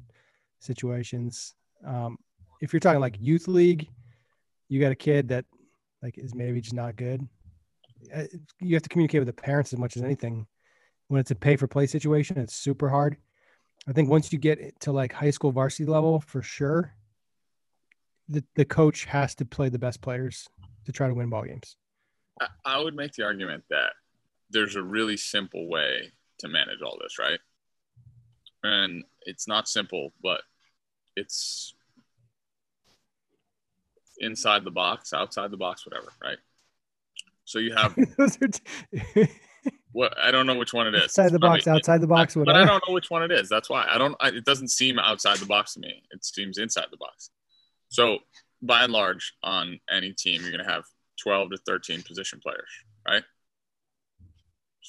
situations. 0.66 1.54
Um, 1.86 2.18
if 2.60 2.72
you're 2.72 2.80
talking 2.80 3.00
like 3.00 3.16
youth 3.20 3.48
league, 3.48 3.88
you 4.68 4.80
got 4.80 4.92
a 4.92 4.96
kid 4.96 5.28
that 5.28 5.44
like 6.02 6.18
is 6.18 6.34
maybe 6.34 6.60
just 6.60 6.74
not 6.74 6.96
good. 6.96 7.26
Uh, 8.14 8.24
You 8.60 8.74
have 8.74 8.82
to 8.82 8.88
communicate 8.88 9.20
with 9.20 9.28
the 9.28 9.42
parents 9.42 9.72
as 9.72 9.78
much 9.78 9.96
as 9.96 10.02
anything. 10.02 10.46
When 11.08 11.20
it's 11.20 11.30
a 11.30 11.36
pay 11.36 11.56
for 11.56 11.68
play 11.68 11.86
situation, 11.86 12.36
it's 12.38 12.54
super 12.54 12.88
hard. 12.88 13.16
I 13.88 13.92
think 13.92 14.10
once 14.10 14.32
you 14.32 14.38
get 14.38 14.80
to 14.80 14.92
like 14.92 15.12
high 15.12 15.30
school 15.30 15.52
varsity 15.52 15.86
level, 15.86 16.20
for 16.20 16.42
sure, 16.42 16.92
the, 18.28 18.42
the 18.56 18.64
coach 18.64 19.04
has 19.04 19.34
to 19.36 19.44
play 19.44 19.68
the 19.68 19.78
best 19.78 20.00
players 20.00 20.48
to 20.84 20.92
try 20.92 21.06
to 21.06 21.14
win 21.14 21.30
ball 21.30 21.44
games. 21.44 21.76
I, 22.40 22.48
I 22.64 22.80
would 22.80 22.96
make 22.96 23.12
the 23.12 23.24
argument 23.24 23.64
that 23.70 23.92
there's 24.50 24.76
a 24.76 24.82
really 24.82 25.16
simple 25.16 25.68
way 25.68 26.12
to 26.40 26.48
manage 26.48 26.82
all 26.84 26.98
this, 27.00 27.18
right? 27.18 27.38
And 28.64 29.04
it's 29.22 29.46
not 29.46 29.68
simple, 29.68 30.12
but 30.22 30.40
it's 31.16 31.74
inside 34.18 34.64
the 34.64 34.70
box, 34.70 35.12
outside 35.12 35.50
the 35.50 35.56
box, 35.56 35.84
whatever, 35.86 36.08
right? 36.22 36.38
So 37.44 37.58
you 37.58 37.74
have 37.74 37.94
Those 38.18 38.38
are 38.42 38.48
t- 38.48 39.28
what 39.92 40.16
I 40.18 40.30
don't 40.30 40.46
know 40.46 40.54
which 40.56 40.72
one 40.72 40.86
it 40.86 40.94
is. 40.94 41.04
inside 41.04 41.32
the 41.32 41.38
probably- 41.38 41.58
box, 41.58 41.66
outside 41.68 42.00
the 42.00 42.06
box, 42.06 42.36
I- 42.36 42.44
but 42.44 42.56
I 42.56 42.64
don't 42.64 42.82
know 42.86 42.94
which 42.94 43.10
one 43.10 43.22
it 43.22 43.32
is. 43.32 43.48
That's 43.48 43.68
why 43.70 43.86
I 43.90 43.98
don't. 43.98 44.14
I, 44.20 44.28
it 44.28 44.44
doesn't 44.44 44.68
seem 44.68 44.98
outside 44.98 45.38
the 45.38 45.46
box 45.46 45.74
to 45.74 45.80
me. 45.80 46.02
It 46.10 46.24
seems 46.24 46.58
inside 46.58 46.86
the 46.90 46.96
box. 46.96 47.30
So 47.88 48.18
by 48.62 48.84
and 48.84 48.92
large, 48.92 49.34
on 49.42 49.78
any 49.90 50.12
team, 50.12 50.42
you're 50.42 50.50
going 50.50 50.64
to 50.64 50.70
have 50.70 50.84
12 51.22 51.50
to 51.50 51.56
13 51.66 52.02
position 52.02 52.40
players, 52.42 52.68
right? 53.06 53.22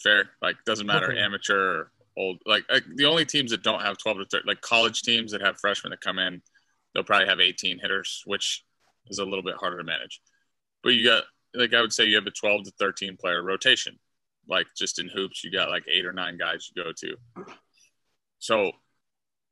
Fair. 0.03 0.29
Like 0.41 0.55
doesn't 0.65 0.87
matter 0.87 1.11
Okay. 1.11 1.19
amateur, 1.19 1.85
old. 2.17 2.39
Like, 2.45 2.65
like 2.69 2.83
the 2.95 3.05
only 3.05 3.25
teams 3.25 3.51
that 3.51 3.63
don't 3.63 3.81
have 3.81 3.97
12 3.97 4.17
to 4.17 4.25
13, 4.25 4.47
like 4.47 4.61
college 4.61 5.01
teams 5.01 5.31
that 5.31 5.41
have 5.41 5.59
freshmen 5.59 5.91
that 5.91 6.01
come 6.01 6.19
in, 6.19 6.41
they'll 6.93 7.03
probably 7.03 7.27
have 7.27 7.39
18 7.39 7.79
hitters, 7.79 8.23
which 8.25 8.63
is 9.07 9.19
a 9.19 9.25
little 9.25 9.43
bit 9.43 9.55
harder 9.55 9.77
to 9.77 9.83
manage. 9.83 10.21
But 10.83 10.93
you 10.93 11.05
got 11.05 11.23
like 11.53 11.73
I 11.73 11.81
would 11.81 11.93
say 11.93 12.05
you 12.05 12.15
have 12.15 12.27
a 12.27 12.31
12 12.31 12.65
to 12.65 12.71
13 12.79 13.17
player 13.17 13.41
rotation 13.41 13.97
like 14.49 14.67
just 14.75 14.99
in 14.99 15.09
hoops, 15.09 15.43
you 15.43 15.51
got 15.51 15.69
like 15.69 15.85
eight 15.87 16.05
or 16.05 16.13
nine 16.13 16.37
guys 16.37 16.69
you 16.73 16.83
go 16.83 16.91
to. 16.91 17.15
So 18.39 18.71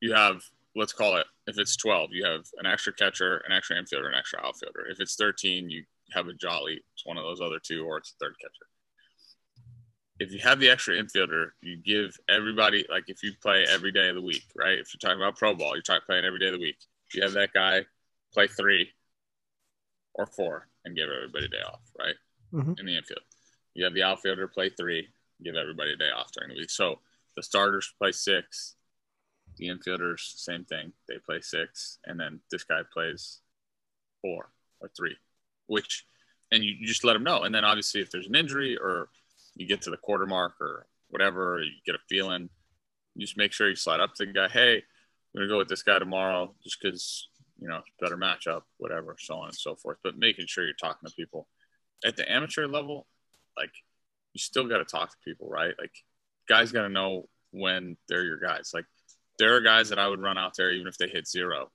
you 0.00 0.12
have, 0.14 0.42
let's 0.74 0.92
call 0.92 1.16
it, 1.16 1.26
if 1.46 1.58
it's 1.58 1.76
12, 1.76 2.10
you 2.12 2.24
have 2.24 2.44
an 2.58 2.66
extra 2.66 2.92
catcher, 2.92 3.38
an 3.46 3.52
extra 3.52 3.76
infielder, 3.76 4.08
an 4.08 4.14
extra 4.14 4.44
outfielder. 4.44 4.86
If 4.90 5.00
it's 5.00 5.16
13, 5.16 5.70
you 5.70 5.84
have 6.12 6.28
a 6.28 6.34
jolly. 6.34 6.80
It's 6.94 7.06
one 7.06 7.18
of 7.18 7.24
those 7.24 7.40
other 7.40 7.58
two, 7.62 7.84
or 7.84 7.98
it's 7.98 8.12
a 8.12 8.24
third 8.24 8.34
catcher. 8.40 8.66
If 10.18 10.32
you 10.32 10.38
have 10.40 10.60
the 10.60 10.70
extra 10.70 10.94
infielder, 10.94 11.50
you 11.60 11.76
give 11.76 12.16
everybody, 12.28 12.86
like 12.88 13.04
if 13.08 13.22
you 13.22 13.32
play 13.42 13.66
every 13.68 13.92
day 13.92 14.08
of 14.08 14.14
the 14.14 14.22
week, 14.22 14.44
right? 14.54 14.78
If 14.78 14.94
you're 14.94 14.98
talking 14.98 15.22
about 15.22 15.36
pro 15.36 15.54
ball, 15.54 15.74
you're 15.74 15.82
talking 15.82 16.06
playing 16.06 16.24
every 16.24 16.38
day 16.38 16.46
of 16.46 16.54
the 16.54 16.60
week. 16.60 16.78
You 17.12 17.22
have 17.22 17.32
that 17.32 17.52
guy 17.52 17.84
play 18.32 18.46
three 18.46 18.92
or 20.14 20.26
four 20.26 20.68
and 20.84 20.96
give 20.96 21.08
everybody 21.10 21.44
a 21.44 21.48
day 21.48 21.62
off, 21.66 21.82
right? 21.98 22.16
Mhm. 22.52 22.78
In 22.80 22.86
the 22.86 22.96
infield. 22.96 23.20
You 23.74 23.84
have 23.84 23.92
the 23.92 24.02
outfielder 24.02 24.48
play 24.48 24.70
three 24.70 25.08
give 25.42 25.56
everybody 25.56 25.92
a 25.92 25.96
day 25.96 26.10
off 26.10 26.32
during 26.32 26.50
the 26.50 26.56
week. 26.56 26.70
So 26.70 27.00
the 27.34 27.42
starters 27.42 27.92
play 27.98 28.12
six, 28.12 28.76
the 29.56 29.68
infielders 29.68 30.20
same 30.20 30.64
thing. 30.64 30.92
They 31.08 31.18
play 31.18 31.40
six, 31.40 31.98
and 32.04 32.18
then 32.18 32.40
this 32.50 32.64
guy 32.64 32.82
plays 32.90 33.40
four 34.22 34.50
or 34.80 34.88
three, 34.96 35.16
which 35.66 36.06
and 36.52 36.62
you, 36.62 36.72
you 36.72 36.86
just 36.86 37.04
let 37.04 37.14
them 37.14 37.24
know. 37.24 37.42
And 37.42 37.54
then 37.54 37.64
obviously 37.64 38.00
if 38.00 38.10
there's 38.10 38.28
an 38.28 38.36
injury 38.36 38.76
or 38.76 39.10
you 39.56 39.66
get 39.66 39.82
to 39.82 39.90
the 39.90 39.96
quarter 39.96 40.26
mark 40.26 40.54
or 40.60 40.86
whatever, 41.08 41.60
you 41.60 41.72
get 41.84 41.94
a 41.94 41.98
feeling, 42.08 42.48
you 43.14 43.26
just 43.26 43.38
make 43.38 43.52
sure 43.52 43.68
you 43.68 43.74
slide 43.74 44.00
up 44.00 44.14
to 44.14 44.26
the 44.26 44.32
guy. 44.32 44.48
Hey, 44.48 44.76
I'm 44.76 44.82
gonna 45.34 45.48
go 45.48 45.58
with 45.58 45.68
this 45.68 45.82
guy 45.82 45.98
tomorrow, 45.98 46.54
just 46.62 46.78
because 46.80 47.28
you 47.58 47.68
know 47.68 47.80
better 48.00 48.16
matchup, 48.16 48.62
whatever, 48.76 49.16
so 49.18 49.36
on 49.36 49.48
and 49.48 49.54
so 49.54 49.74
forth. 49.74 49.98
But 50.04 50.18
making 50.18 50.46
sure 50.46 50.64
you're 50.64 50.74
talking 50.74 51.08
to 51.08 51.14
people 51.14 51.48
at 52.04 52.16
the 52.16 52.30
amateur 52.30 52.66
level, 52.66 53.06
like 53.56 53.72
you 54.32 54.38
still 54.38 54.68
got 54.68 54.78
to 54.78 54.84
talk 54.84 55.10
to 55.10 55.16
people, 55.24 55.48
right? 55.48 55.74
Like 55.78 55.92
guys 56.48 56.72
got 56.72 56.82
to 56.82 56.88
know 56.88 57.28
when 57.50 57.96
they're 58.08 58.24
your 58.24 58.38
guys. 58.38 58.70
Like 58.74 58.84
there 59.38 59.54
are 59.56 59.60
guys 59.60 59.88
that 59.88 59.98
I 59.98 60.08
would 60.08 60.20
run 60.20 60.38
out 60.38 60.52
there 60.56 60.70
even 60.70 60.86
if 60.86 60.98
they 60.98 61.08
hit 61.08 61.26
zero 61.26 61.70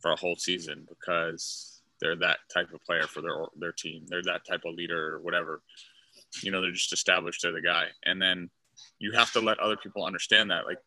for 0.00 0.12
a 0.12 0.16
whole 0.16 0.36
season 0.36 0.86
because 0.88 1.82
they're 2.00 2.16
that 2.16 2.38
type 2.52 2.72
of 2.72 2.82
player 2.84 3.06
for 3.06 3.20
their 3.20 3.36
their 3.56 3.72
team. 3.72 4.04
They're 4.08 4.22
that 4.24 4.46
type 4.46 4.62
of 4.66 4.74
leader 4.74 5.14
or 5.14 5.20
whatever. 5.20 5.62
You 6.42 6.50
know, 6.50 6.62
they're 6.62 6.72
just 6.72 6.92
established. 6.92 7.42
They're 7.42 7.52
the 7.52 7.60
guy, 7.60 7.86
and 8.04 8.20
then 8.20 8.50
you 8.98 9.12
have 9.12 9.32
to 9.32 9.40
let 9.40 9.58
other 9.58 9.76
people 9.76 10.04
understand 10.04 10.50
that. 10.50 10.64
Like 10.66 10.78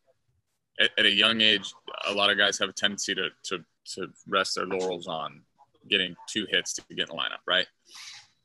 at, 0.80 0.92
at 0.98 1.06
a 1.06 1.12
young 1.12 1.42
age, 1.42 1.74
a 2.08 2.14
lot 2.14 2.30
of 2.30 2.38
guys 2.38 2.58
have 2.60 2.70
a 2.70 2.74
tendency 2.74 3.14
to 3.16 3.30
to 3.44 3.64
to 3.94 4.08
rest 4.28 4.56
their 4.56 4.66
laurels 4.66 5.08
on 5.08 5.42
getting 5.90 6.16
two 6.28 6.48
hits 6.50 6.74
to 6.74 6.82
get 6.90 7.10
in 7.10 7.16
the 7.16 7.22
lineup, 7.22 7.46
right? 7.48 7.68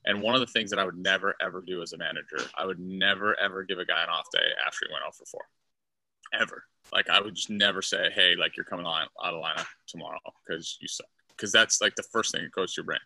And 0.04 0.22
one 0.22 0.34
of 0.34 0.40
the 0.40 0.46
things 0.46 0.70
that 0.70 0.78
I 0.78 0.84
would 0.84 0.96
never 0.96 1.34
ever 1.42 1.62
do 1.66 1.82
as 1.82 1.92
a 1.92 1.98
manager, 1.98 2.38
I 2.56 2.66
would 2.66 2.80
never 2.80 3.38
ever 3.38 3.64
give 3.64 3.78
a 3.78 3.84
guy 3.84 4.02
an 4.02 4.08
off 4.08 4.30
day 4.32 4.46
after 4.66 4.86
he 4.86 4.92
went 4.92 5.04
off 5.04 5.16
for 5.16 5.26
4. 5.26 5.40
Ever. 6.40 6.64
Like 6.92 7.08
I 7.08 7.20
would 7.20 7.34
just 7.34 7.50
never 7.50 7.82
say, 7.82 8.10
"Hey, 8.14 8.36
like 8.36 8.56
you're 8.56 8.64
coming 8.64 8.86
on 8.86 9.06
out 9.22 9.34
of 9.34 9.42
lineup 9.42 9.66
tomorrow 9.86 10.18
because 10.46 10.78
you 10.80 10.88
suck." 10.88 11.06
Because 11.28 11.52
that's 11.52 11.80
like 11.80 11.94
the 11.96 12.04
first 12.04 12.32
thing 12.32 12.42
that 12.42 12.52
goes 12.52 12.74
to 12.74 12.80
your 12.80 12.86
brain. 12.86 13.00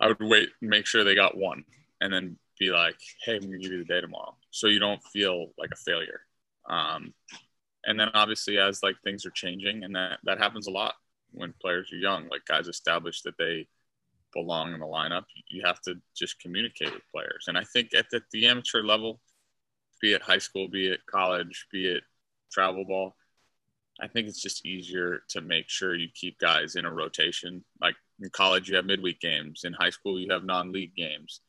I 0.00 0.08
would 0.08 0.20
wait, 0.20 0.48
make 0.62 0.86
sure 0.86 1.04
they 1.04 1.14
got 1.14 1.36
one, 1.36 1.64
and 2.00 2.12
then 2.12 2.38
be 2.60 2.70
like, 2.70 3.00
"Hey, 3.24 3.36
I'm 3.36 3.42
gonna 3.42 3.58
give 3.58 3.72
you 3.72 3.78
the 3.78 3.84
day 3.84 4.00
tomorrow," 4.00 4.36
so 4.50 4.68
you 4.68 4.78
don't 4.78 5.02
feel 5.04 5.52
like 5.58 5.70
a 5.72 5.76
failure. 5.76 6.20
Um, 6.68 7.14
and 7.84 7.98
then 7.98 8.10
obviously, 8.14 8.58
as 8.58 8.82
like 8.82 8.96
things 9.02 9.26
are 9.26 9.30
changing, 9.30 9.82
and 9.82 9.96
that 9.96 10.20
that 10.24 10.38
happens 10.38 10.68
a 10.68 10.70
lot 10.70 10.94
when 11.32 11.54
players 11.60 11.92
are 11.92 11.96
young, 11.96 12.28
like 12.28 12.44
guys 12.44 12.68
establish 12.68 13.22
that 13.22 13.38
they 13.38 13.66
belong 14.32 14.72
in 14.72 14.80
the 14.80 14.86
lineup, 14.86 15.24
you 15.48 15.62
have 15.64 15.80
to 15.82 15.96
just 16.16 16.38
communicate 16.40 16.92
with 16.92 17.02
players. 17.12 17.46
And 17.48 17.58
I 17.58 17.64
think 17.64 17.94
at 17.94 18.06
the, 18.10 18.22
the 18.32 18.46
amateur 18.46 18.82
level, 18.82 19.20
be 20.00 20.12
it 20.12 20.22
high 20.22 20.38
school, 20.38 20.68
be 20.68 20.88
it 20.88 21.00
college, 21.06 21.66
be 21.72 21.86
it 21.86 22.04
travel 22.52 22.84
ball, 22.84 23.16
I 24.00 24.08
think 24.08 24.28
it's 24.28 24.40
just 24.40 24.64
easier 24.64 25.22
to 25.28 25.40
make 25.40 25.68
sure 25.68 25.94
you 25.94 26.08
keep 26.14 26.38
guys 26.38 26.76
in 26.76 26.84
a 26.84 26.92
rotation. 26.92 27.64
Like 27.80 27.96
in 28.20 28.30
college, 28.30 28.68
you 28.68 28.76
have 28.76 28.86
midweek 28.86 29.20
games. 29.20 29.62
In 29.64 29.72
high 29.72 29.90
school, 29.90 30.18
you 30.18 30.32
have 30.32 30.44
non-league 30.44 30.94
games. 30.96 31.40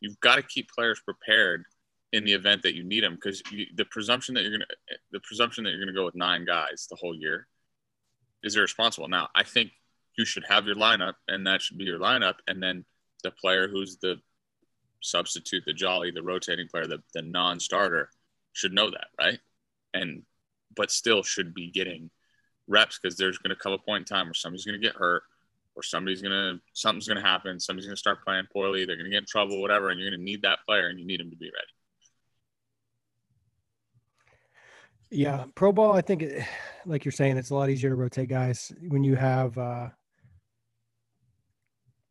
You've 0.00 0.20
got 0.20 0.36
to 0.36 0.42
keep 0.42 0.70
players 0.70 1.00
prepared 1.00 1.64
in 2.12 2.24
the 2.24 2.32
event 2.32 2.62
that 2.62 2.74
you 2.74 2.84
need 2.84 3.04
them 3.04 3.14
because 3.14 3.42
the 3.50 3.84
presumption 3.90 4.34
that 4.34 4.42
you're 4.42 4.52
gonna 4.52 4.66
the 5.12 5.20
presumption 5.20 5.64
that 5.64 5.70
you're 5.70 5.80
gonna 5.80 5.92
go 5.92 6.06
with 6.06 6.14
nine 6.14 6.44
guys 6.46 6.86
the 6.88 6.96
whole 6.96 7.14
year 7.14 7.46
is 8.42 8.56
irresponsible. 8.56 9.08
Now, 9.08 9.28
I 9.34 9.42
think 9.42 9.72
you 10.16 10.24
should 10.24 10.44
have 10.48 10.66
your 10.66 10.76
lineup, 10.76 11.14
and 11.28 11.46
that 11.46 11.62
should 11.62 11.78
be 11.78 11.84
your 11.84 11.98
lineup. 11.98 12.36
And 12.46 12.62
then 12.62 12.84
the 13.22 13.30
player 13.30 13.68
who's 13.68 13.96
the 13.98 14.20
substitute, 15.02 15.64
the 15.66 15.72
jolly, 15.72 16.10
the 16.10 16.22
rotating 16.22 16.68
player, 16.68 16.86
the, 16.86 17.02
the 17.14 17.22
non 17.22 17.60
starter 17.60 18.10
should 18.52 18.72
know 18.72 18.90
that, 18.90 19.08
right? 19.18 19.38
And 19.94 20.22
but 20.76 20.90
still 20.90 21.22
should 21.22 21.54
be 21.54 21.70
getting 21.70 22.10
reps 22.66 22.98
because 22.98 23.16
there's 23.16 23.38
going 23.38 23.54
to 23.54 23.60
come 23.60 23.72
a 23.72 23.78
point 23.78 24.02
in 24.02 24.16
time 24.16 24.26
where 24.26 24.34
somebody's 24.34 24.64
going 24.64 24.80
to 24.80 24.86
get 24.86 24.96
hurt 24.96 25.22
or 25.78 25.82
somebody's 25.82 26.20
going 26.20 26.32
to 26.32 26.60
something's 26.72 27.06
going 27.06 27.22
to 27.22 27.22
happen 27.22 27.60
somebody's 27.60 27.86
going 27.86 27.94
to 27.94 28.00
start 28.00 28.24
playing 28.24 28.44
poorly 28.52 28.84
they're 28.84 28.96
going 28.96 29.04
to 29.04 29.10
get 29.10 29.18
in 29.18 29.26
trouble 29.26 29.60
whatever 29.60 29.90
and 29.90 30.00
you're 30.00 30.10
going 30.10 30.18
to 30.18 30.24
need 30.24 30.42
that 30.42 30.58
player 30.66 30.88
and 30.88 30.98
you 30.98 31.06
need 31.06 31.20
him 31.20 31.30
to 31.30 31.36
be 31.36 31.46
ready. 31.46 31.72
Yeah 35.10 35.44
pro 35.54 35.72
ball 35.72 35.94
i 35.94 36.02
think 36.02 36.24
like 36.84 37.04
you're 37.04 37.12
saying 37.12 37.38
it's 37.38 37.50
a 37.50 37.54
lot 37.54 37.70
easier 37.70 37.90
to 37.90 37.96
rotate 37.96 38.28
guys 38.28 38.72
when 38.88 39.04
you 39.04 39.14
have 39.14 39.56
uh 39.56 39.88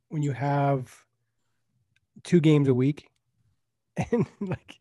when 0.09 0.23
you 0.23 0.31
have 0.31 0.91
two 2.23 2.39
games 2.39 2.67
a 2.67 2.73
week. 2.73 3.09
And 4.11 4.27
like 4.39 4.77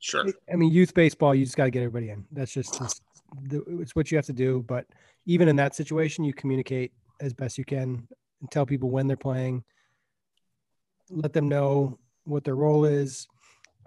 sure. 0.00 0.26
I 0.52 0.56
mean 0.56 0.72
youth 0.72 0.92
baseball 0.92 1.32
you 1.32 1.44
just 1.44 1.56
got 1.56 1.66
to 1.66 1.70
get 1.70 1.80
everybody 1.80 2.10
in. 2.10 2.26
That's 2.32 2.52
just 2.52 2.80
it's, 2.80 3.00
it's 3.52 3.94
what 3.94 4.10
you 4.10 4.18
have 4.18 4.26
to 4.26 4.32
do 4.32 4.64
but 4.66 4.84
even 5.24 5.46
in 5.46 5.54
that 5.56 5.76
situation 5.76 6.24
you 6.24 6.32
communicate 6.32 6.92
as 7.20 7.32
best 7.32 7.58
you 7.58 7.64
can 7.64 8.06
and 8.40 8.50
tell 8.50 8.66
people 8.66 8.90
when 8.90 9.06
they're 9.06 9.16
playing 9.16 9.64
let 11.10 11.32
them 11.32 11.48
know 11.48 11.98
what 12.24 12.44
their 12.44 12.56
role 12.56 12.84
is 12.84 13.26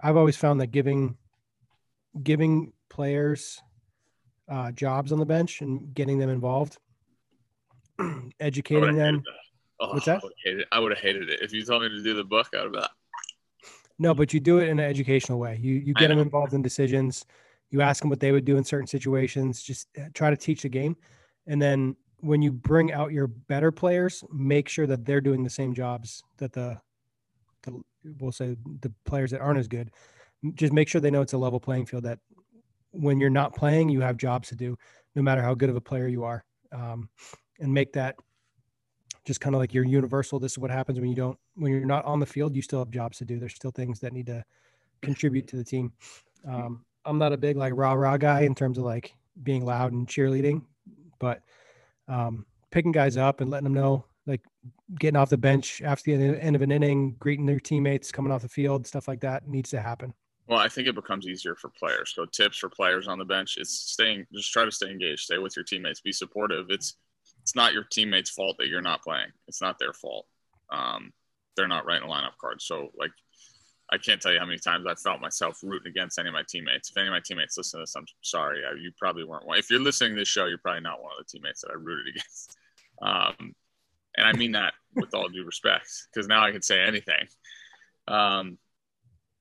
i've 0.02 0.16
always 0.16 0.36
found 0.36 0.60
that 0.60 0.68
giving 0.68 1.16
giving 2.22 2.72
players 2.90 3.60
uh, 4.48 4.70
jobs 4.72 5.12
on 5.12 5.18
the 5.18 5.26
bench 5.26 5.60
and 5.62 5.94
getting 5.94 6.18
them 6.18 6.28
involved 6.28 6.78
educating 8.40 8.96
them 8.96 9.22
Oh, 9.82 9.94
What's 9.94 10.06
that? 10.06 10.22
I 10.70 10.78
would 10.78 10.92
have 10.92 11.00
hated 11.00 11.28
it 11.28 11.40
if 11.42 11.52
you 11.52 11.64
told 11.64 11.82
me 11.82 11.88
to 11.88 12.02
do 12.04 12.14
the 12.14 12.22
book. 12.22 12.48
I 12.56 12.62
would 12.62 12.76
have. 12.76 12.90
No, 13.98 14.14
but 14.14 14.32
you 14.32 14.38
do 14.38 14.58
it 14.58 14.68
in 14.68 14.78
an 14.78 14.84
educational 14.84 15.40
way. 15.40 15.58
You 15.60 15.74
you 15.74 15.92
get 15.92 16.08
them 16.08 16.20
involved 16.20 16.54
in 16.54 16.62
decisions. 16.62 17.26
You 17.70 17.80
ask 17.80 18.00
them 18.00 18.08
what 18.08 18.20
they 18.20 18.30
would 18.30 18.44
do 18.44 18.56
in 18.56 18.64
certain 18.64 18.86
situations. 18.86 19.60
Just 19.60 19.88
uh, 19.98 20.04
try 20.14 20.30
to 20.30 20.36
teach 20.36 20.62
the 20.62 20.68
game, 20.68 20.96
and 21.48 21.60
then 21.60 21.96
when 22.22 22.40
you 22.40 22.52
bring 22.52 22.92
out 22.92 23.10
your 23.12 23.26
better 23.26 23.72
players, 23.72 24.22
make 24.32 24.68
sure 24.68 24.86
that 24.86 25.04
they're 25.04 25.20
doing 25.20 25.42
the 25.42 25.50
same 25.50 25.74
jobs 25.74 26.22
that 26.38 26.52
the, 26.52 26.80
the 27.64 27.82
we'll 28.20 28.32
say 28.32 28.56
the 28.80 28.92
players 29.04 29.32
that 29.32 29.40
aren't 29.40 29.58
as 29.58 29.68
good. 29.68 29.90
Just 30.54 30.72
make 30.72 30.88
sure 30.88 31.00
they 31.00 31.10
know 31.10 31.20
it's 31.20 31.32
a 31.32 31.38
level 31.38 31.58
playing 31.58 31.86
field. 31.86 32.04
That 32.04 32.20
when 32.92 33.18
you're 33.18 33.28
not 33.28 33.56
playing, 33.56 33.88
you 33.88 34.00
have 34.00 34.16
jobs 34.16 34.48
to 34.48 34.56
do, 34.56 34.78
no 35.16 35.22
matter 35.22 35.42
how 35.42 35.54
good 35.54 35.68
of 35.68 35.76
a 35.76 35.80
player 35.80 36.06
you 36.06 36.22
are, 36.22 36.44
um, 36.70 37.08
and 37.58 37.74
make 37.74 37.92
that 37.94 38.16
just 39.24 39.40
kind 39.40 39.54
of 39.54 39.60
like 39.60 39.74
your 39.74 39.84
universal. 39.84 40.38
This 40.38 40.52
is 40.52 40.58
what 40.58 40.70
happens 40.70 41.00
when 41.00 41.10
you 41.10 41.16
don't, 41.16 41.38
when 41.54 41.72
you're 41.72 41.84
not 41.84 42.04
on 42.04 42.20
the 42.20 42.26
field, 42.26 42.54
you 42.54 42.62
still 42.62 42.78
have 42.78 42.90
jobs 42.90 43.18
to 43.18 43.24
do. 43.24 43.38
There's 43.40 43.54
still 43.54 43.70
things 43.72 43.98
that 44.00 44.12
need 44.12 44.26
to 44.26 44.44
contribute 45.00 45.48
to 45.48 45.56
the 45.56 45.64
team. 45.64 45.92
Um, 46.48 46.84
I'm 47.04 47.18
not 47.18 47.32
a 47.32 47.36
big 47.36 47.56
like 47.56 47.72
rah 47.74 47.94
rah 47.94 48.16
guy 48.16 48.42
in 48.42 48.54
terms 48.54 48.78
of 48.78 48.84
like 48.84 49.12
being 49.42 49.64
loud 49.64 49.92
and 49.92 50.06
cheerleading, 50.06 50.62
but 51.18 51.42
um, 52.08 52.46
picking 52.70 52.92
guys 52.92 53.16
up 53.16 53.40
and 53.40 53.50
letting 53.50 53.64
them 53.64 53.74
know, 53.74 54.04
like 54.26 54.40
getting 54.98 55.16
off 55.16 55.30
the 55.30 55.36
bench 55.36 55.82
after 55.82 56.16
the 56.16 56.42
end 56.42 56.56
of 56.56 56.62
an 56.62 56.70
inning, 56.70 57.16
greeting 57.18 57.46
their 57.46 57.60
teammates 57.60 58.12
coming 58.12 58.32
off 58.32 58.42
the 58.42 58.48
field, 58.48 58.86
stuff 58.86 59.08
like 59.08 59.20
that 59.20 59.48
needs 59.48 59.70
to 59.70 59.80
happen. 59.80 60.12
Well, 60.48 60.58
I 60.58 60.68
think 60.68 60.88
it 60.88 60.94
becomes 60.94 61.26
easier 61.26 61.54
for 61.54 61.70
players. 61.70 62.12
So 62.14 62.26
tips 62.26 62.58
for 62.58 62.68
players 62.68 63.08
on 63.08 63.18
the 63.18 63.24
bench 63.24 63.56
is 63.58 63.70
staying, 63.70 64.26
just 64.32 64.52
try 64.52 64.64
to 64.64 64.72
stay 64.72 64.90
engaged, 64.90 65.22
stay 65.22 65.38
with 65.38 65.56
your 65.56 65.64
teammates, 65.64 66.00
be 66.00 66.12
supportive. 66.12 66.66
It's 66.68 66.96
it's 67.40 67.56
not 67.56 67.72
your 67.72 67.84
teammates' 67.84 68.30
fault 68.30 68.56
that 68.58 68.68
you're 68.68 68.82
not 68.82 69.02
playing. 69.02 69.28
It's 69.48 69.60
not 69.60 69.78
their 69.78 69.92
fault. 69.92 70.26
Um, 70.70 71.12
they're 71.56 71.68
not 71.68 71.84
writing 71.86 72.08
a 72.08 72.12
lineup 72.12 72.36
card. 72.40 72.62
So 72.62 72.90
like, 72.96 73.10
I 73.92 73.98
can't 73.98 74.20
tell 74.20 74.32
you 74.32 74.38
how 74.38 74.46
many 74.46 74.58
times 74.58 74.86
I 74.86 74.94
felt 74.94 75.20
myself 75.20 75.60
rooting 75.62 75.90
against 75.90 76.18
any 76.18 76.28
of 76.28 76.34
my 76.34 76.42
teammates. 76.48 76.90
If 76.90 76.96
any 76.96 77.08
of 77.08 77.12
my 77.12 77.20
teammates 77.20 77.56
listen 77.56 77.78
to 77.78 77.82
this, 77.82 77.94
I'm 77.94 78.06
sorry. 78.22 78.62
I, 78.64 78.74
you 78.80 78.90
probably 78.98 79.24
weren't 79.24 79.46
one. 79.46 79.58
If 79.58 79.70
you're 79.70 79.80
listening 79.80 80.14
to 80.14 80.20
this 80.20 80.28
show, 80.28 80.46
you're 80.46 80.58
probably 80.58 80.80
not 80.80 81.02
one 81.02 81.12
of 81.18 81.24
the 81.24 81.30
teammates 81.30 81.60
that 81.60 81.70
I 81.70 81.74
rooted 81.74 82.08
against. 82.08 82.56
Um, 83.00 83.56
and 84.16 84.26
I 84.28 84.32
mean 84.34 84.52
that 84.52 84.74
with 84.94 85.12
all 85.12 85.28
due 85.28 85.44
respect, 85.44 85.88
because 86.12 86.28
now 86.28 86.44
I 86.44 86.52
can 86.52 86.62
say 86.62 86.80
anything. 86.80 87.26
Um, 88.06 88.58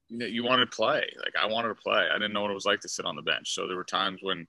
you 0.09 0.43
wanted 0.43 0.71
to 0.71 0.75
play. 0.75 1.05
Like 1.19 1.35
I 1.39 1.45
wanted 1.45 1.67
to 1.67 1.75
play. 1.75 2.07
I 2.09 2.15
didn't 2.15 2.33
know 2.33 2.41
what 2.41 2.49
it 2.49 2.55
was 2.55 2.65
like 2.65 2.79
to 2.79 2.89
sit 2.89 3.05
on 3.05 3.15
the 3.15 3.21
bench. 3.21 3.53
So 3.53 3.67
there 3.67 3.75
were 3.75 3.83
times 3.83 4.21
when 4.23 4.47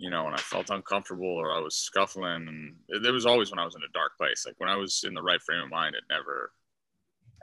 you 0.00 0.08
know, 0.08 0.24
when 0.24 0.32
I 0.32 0.38
felt 0.38 0.70
uncomfortable 0.70 1.28
or 1.28 1.52
I 1.52 1.60
was 1.60 1.76
scuffling. 1.76 2.48
And 2.48 3.04
there 3.04 3.12
was 3.12 3.26
always 3.26 3.50
when 3.50 3.58
I 3.58 3.66
was 3.66 3.74
in 3.74 3.82
a 3.82 3.92
dark 3.92 4.16
place. 4.16 4.46
Like 4.46 4.58
when 4.58 4.70
I 4.70 4.76
was 4.76 5.04
in 5.06 5.12
the 5.12 5.22
right 5.22 5.42
frame 5.42 5.62
of 5.62 5.68
mind, 5.68 5.94
it 5.94 6.04
never, 6.08 6.52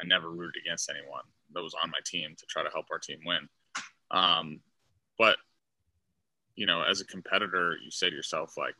I 0.01 0.05
never 0.05 0.29
rooted 0.29 0.61
against 0.61 0.89
anyone 0.89 1.23
that 1.53 1.63
was 1.63 1.75
on 1.81 1.89
my 1.89 1.99
team 2.05 2.35
to 2.37 2.45
try 2.45 2.63
to 2.63 2.69
help 2.69 2.87
our 2.91 2.99
team 2.99 3.19
win. 3.25 3.47
Um, 4.11 4.59
but, 5.17 5.37
you 6.55 6.65
know, 6.65 6.83
as 6.83 7.01
a 7.01 7.05
competitor, 7.05 7.77
you 7.83 7.91
say 7.91 8.09
to 8.09 8.15
yourself, 8.15 8.57
like, 8.57 8.75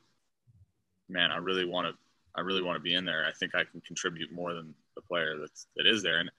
man, 1.10 1.32
I 1.32 1.38
really 1.38 1.66
want 1.66 1.88
to, 1.88 1.94
I 2.36 2.42
really 2.42 2.62
want 2.62 2.76
to 2.76 2.82
be 2.82 2.94
in 2.94 3.06
there. 3.06 3.26
I 3.26 3.32
think 3.32 3.56
I 3.56 3.64
can 3.64 3.82
contribute 3.82 4.32
more 4.32 4.54
than 4.54 4.74
the 4.96 5.02
player 5.02 5.38
that's, 5.40 5.68
that 5.76 5.88
is 5.88 6.04
there. 6.04 6.20
And 6.20 6.30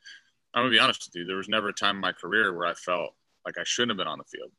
I'm 0.54 0.62
gonna 0.62 0.70
be 0.70 0.78
honest 0.78 1.06
with 1.06 1.16
you, 1.16 1.24
there 1.24 1.36
was 1.36 1.48
never 1.48 1.68
a 1.68 1.72
time 1.72 1.96
in 1.96 2.00
my 2.00 2.12
career 2.12 2.56
where 2.56 2.66
I 2.66 2.74
felt 2.74 3.14
like 3.44 3.58
I 3.58 3.64
shouldn't 3.64 3.90
have 3.90 3.98
been 3.98 4.06
on 4.06 4.18
the 4.18 4.24
field 4.24 4.50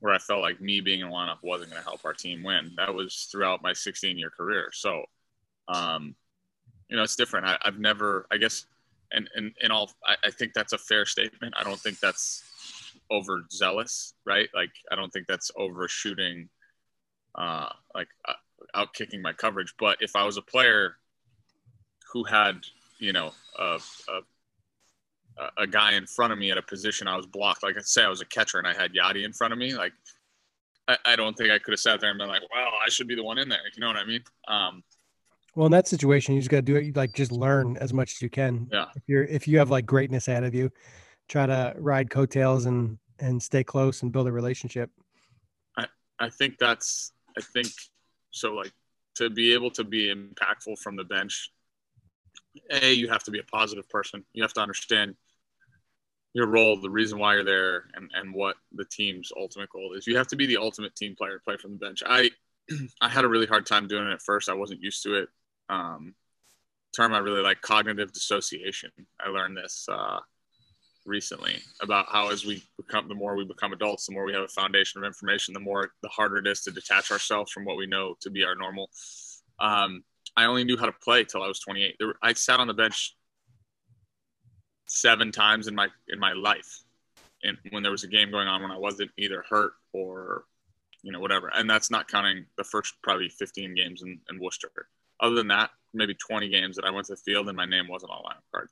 where 0.00 0.14
I 0.14 0.18
felt 0.18 0.40
like 0.40 0.60
me 0.60 0.80
being 0.80 1.00
in 1.00 1.10
the 1.10 1.14
lineup 1.14 1.38
wasn't 1.42 1.72
to 1.72 1.80
help 1.80 2.04
our 2.04 2.14
team 2.14 2.42
win. 2.42 2.72
That 2.76 2.92
was 2.92 3.28
throughout 3.30 3.62
my 3.62 3.72
16 3.72 4.18
year 4.18 4.30
career. 4.30 4.70
So, 4.72 5.04
um, 5.68 6.14
you 6.88 6.96
know, 6.96 7.02
it's 7.02 7.16
different. 7.16 7.46
I, 7.46 7.58
have 7.62 7.78
never, 7.78 8.26
I 8.32 8.38
guess, 8.38 8.64
and, 9.12 9.28
and, 9.34 9.52
and 9.62 9.72
all, 9.72 9.90
I, 10.06 10.16
I, 10.24 10.30
think 10.30 10.52
that's 10.54 10.72
a 10.72 10.78
fair 10.78 11.04
statement. 11.04 11.54
I 11.58 11.64
don't 11.64 11.78
think 11.78 11.98
that's 12.00 12.42
overzealous, 13.10 14.14
right? 14.24 14.48
Like 14.54 14.70
I 14.90 14.96
don't 14.96 15.12
think 15.12 15.26
that's 15.26 15.50
overshooting, 15.56 16.48
uh, 17.34 17.68
like 17.94 18.08
uh, 18.28 18.34
out 18.74 18.94
kicking 18.94 19.22
my 19.22 19.32
coverage. 19.32 19.74
But 19.78 19.98
if 20.00 20.16
I 20.16 20.24
was 20.24 20.36
a 20.36 20.42
player 20.42 20.96
who 22.12 22.24
had, 22.24 22.64
you 22.98 23.12
know, 23.12 23.32
a, 23.58 23.78
a, 25.38 25.62
a 25.62 25.66
guy 25.66 25.94
in 25.94 26.06
front 26.06 26.32
of 26.32 26.38
me 26.38 26.50
at 26.50 26.58
a 26.58 26.62
position 26.62 27.08
I 27.08 27.16
was 27.16 27.26
blocked, 27.26 27.62
like 27.62 27.76
let's 27.76 27.92
say 27.92 28.04
I 28.04 28.08
was 28.08 28.20
a 28.20 28.26
catcher 28.26 28.58
and 28.58 28.66
I 28.66 28.74
had 28.74 28.92
Yadi 28.92 29.24
in 29.24 29.32
front 29.32 29.52
of 29.52 29.58
me, 29.58 29.74
like 29.74 29.92
I, 30.88 30.96
I 31.04 31.16
don't 31.16 31.36
think 31.36 31.50
I 31.50 31.58
could 31.58 31.72
have 31.72 31.80
sat 31.80 32.00
there 32.00 32.10
and 32.10 32.18
been 32.18 32.28
like, 32.28 32.42
well, 32.52 32.70
I 32.84 32.90
should 32.90 33.08
be 33.08 33.14
the 33.14 33.24
one 33.24 33.38
in 33.38 33.48
there. 33.48 33.60
You 33.74 33.80
know 33.80 33.86
what 33.86 33.96
I 33.96 34.04
mean? 34.04 34.22
Um, 34.48 34.82
well, 35.54 35.66
in 35.66 35.72
that 35.72 35.88
situation, 35.88 36.34
you 36.34 36.40
just 36.40 36.50
got 36.50 36.58
to 36.58 36.62
do 36.62 36.76
it. 36.76 36.96
Like 36.96 37.12
just 37.12 37.32
learn 37.32 37.76
as 37.78 37.92
much 37.92 38.12
as 38.12 38.22
you 38.22 38.30
can. 38.30 38.68
Yeah. 38.72 38.86
If 38.94 39.02
you're 39.06 39.24
if 39.24 39.48
you 39.48 39.58
have 39.58 39.70
like 39.70 39.86
greatness 39.86 40.28
ahead 40.28 40.44
of 40.44 40.54
you, 40.54 40.70
try 41.28 41.46
to 41.46 41.74
ride 41.76 42.10
coattails 42.10 42.66
and 42.66 42.98
and 43.18 43.42
stay 43.42 43.64
close 43.64 44.02
and 44.02 44.12
build 44.12 44.28
a 44.28 44.32
relationship. 44.32 44.90
I 45.76 45.86
I 46.18 46.30
think 46.30 46.58
that's 46.58 47.12
I 47.36 47.40
think 47.40 47.68
so. 48.30 48.54
Like 48.54 48.72
to 49.16 49.28
be 49.28 49.52
able 49.52 49.70
to 49.72 49.84
be 49.84 50.14
impactful 50.14 50.78
from 50.78 50.96
the 50.96 51.04
bench, 51.04 51.50
a 52.70 52.92
you 52.92 53.08
have 53.08 53.24
to 53.24 53.32
be 53.32 53.40
a 53.40 53.44
positive 53.44 53.88
person. 53.88 54.24
You 54.32 54.42
have 54.42 54.54
to 54.54 54.60
understand 54.60 55.16
your 56.32 56.46
role, 56.46 56.80
the 56.80 56.88
reason 56.88 57.18
why 57.18 57.34
you're 57.34 57.44
there, 57.44 57.86
and 57.94 58.08
and 58.14 58.32
what 58.32 58.54
the 58.72 58.84
team's 58.84 59.32
ultimate 59.36 59.70
goal 59.70 59.94
is. 59.94 60.06
You 60.06 60.16
have 60.16 60.28
to 60.28 60.36
be 60.36 60.46
the 60.46 60.58
ultimate 60.58 60.94
team 60.94 61.16
player, 61.16 61.40
play 61.44 61.56
from 61.56 61.72
the 61.72 61.78
bench. 61.78 62.04
I 62.06 62.30
I 63.00 63.08
had 63.08 63.24
a 63.24 63.28
really 63.28 63.46
hard 63.46 63.66
time 63.66 63.88
doing 63.88 64.06
it 64.06 64.12
at 64.12 64.22
first. 64.22 64.48
I 64.48 64.54
wasn't 64.54 64.80
used 64.80 65.02
to 65.02 65.14
it 65.14 65.28
um, 65.70 66.14
term 66.94 67.14
I 67.14 67.18
really 67.18 67.42
like, 67.42 67.60
cognitive 67.60 68.12
dissociation. 68.12 68.90
I 69.24 69.28
learned 69.30 69.56
this 69.56 69.86
uh, 69.90 70.18
recently 71.06 71.58
about 71.80 72.06
how 72.10 72.30
as 72.30 72.44
we 72.44 72.62
become, 72.76 73.08
the 73.08 73.14
more 73.14 73.36
we 73.36 73.44
become 73.44 73.72
adults, 73.72 74.06
the 74.06 74.12
more 74.12 74.24
we 74.24 74.32
have 74.32 74.42
a 74.42 74.48
foundation 74.48 75.00
of 75.00 75.06
information, 75.06 75.54
the 75.54 75.60
more 75.60 75.92
the 76.02 76.08
harder 76.08 76.38
it 76.38 76.46
is 76.46 76.62
to 76.62 76.70
detach 76.70 77.10
ourselves 77.10 77.52
from 77.52 77.64
what 77.64 77.76
we 77.76 77.86
know 77.86 78.16
to 78.20 78.30
be 78.30 78.44
our 78.44 78.56
normal. 78.56 78.90
Um, 79.60 80.02
I 80.36 80.46
only 80.46 80.64
knew 80.64 80.76
how 80.76 80.86
to 80.86 80.92
play 80.92 81.24
till 81.24 81.42
I 81.42 81.48
was 81.48 81.60
28. 81.60 81.96
There, 81.98 82.14
I 82.22 82.32
sat 82.32 82.60
on 82.60 82.66
the 82.66 82.74
bench 82.74 83.16
seven 84.86 85.30
times 85.30 85.68
in 85.68 85.74
my 85.74 85.88
in 86.08 86.18
my 86.18 86.32
life, 86.32 86.82
and 87.44 87.56
when 87.70 87.82
there 87.82 87.92
was 87.92 88.04
a 88.04 88.08
game 88.08 88.30
going 88.30 88.48
on 88.48 88.62
when 88.62 88.70
I 88.70 88.78
wasn't 88.78 89.10
either 89.16 89.44
hurt 89.48 89.72
or 89.92 90.44
you 91.02 91.12
know 91.12 91.20
whatever, 91.20 91.50
and 91.54 91.68
that's 91.68 91.90
not 91.90 92.08
counting 92.08 92.46
the 92.56 92.64
first 92.64 92.94
probably 93.02 93.28
15 93.28 93.74
games 93.74 94.02
in, 94.02 94.20
in 94.30 94.40
Worcester 94.40 94.70
other 95.20 95.34
than 95.34 95.48
that, 95.48 95.70
maybe 95.92 96.14
20 96.14 96.48
games 96.48 96.76
that 96.76 96.84
I 96.84 96.90
went 96.90 97.06
to 97.06 97.14
the 97.14 97.20
field 97.20 97.48
and 97.48 97.56
my 97.56 97.66
name 97.66 97.88
wasn't 97.88 98.12
on 98.12 98.22
lineup 98.22 98.50
card. 98.52 98.68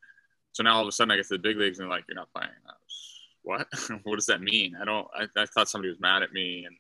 So 0.53 0.63
now 0.63 0.77
all 0.77 0.83
of 0.83 0.89
a 0.89 0.93
sudden 0.93 1.11
I 1.11 1.17
get 1.17 1.27
to 1.29 1.35
the 1.35 1.39
big 1.39 1.57
leagues 1.57 1.79
and 1.79 1.85
they're 1.85 1.97
like, 1.97 2.05
you're 2.09 2.17
not 2.17 2.33
playing. 2.33 2.51
Was, 2.65 3.21
what? 3.43 4.01
what 4.05 4.17
does 4.17 4.27
that 4.27 4.41
mean? 4.41 4.77
I 4.81 4.85
don't, 4.85 5.07
I, 5.15 5.27
I, 5.37 5.47
thought 5.47 5.69
somebody 5.69 5.91
was 5.91 6.01
mad 6.01 6.23
at 6.23 6.33
me 6.33 6.67
and, 6.67 6.77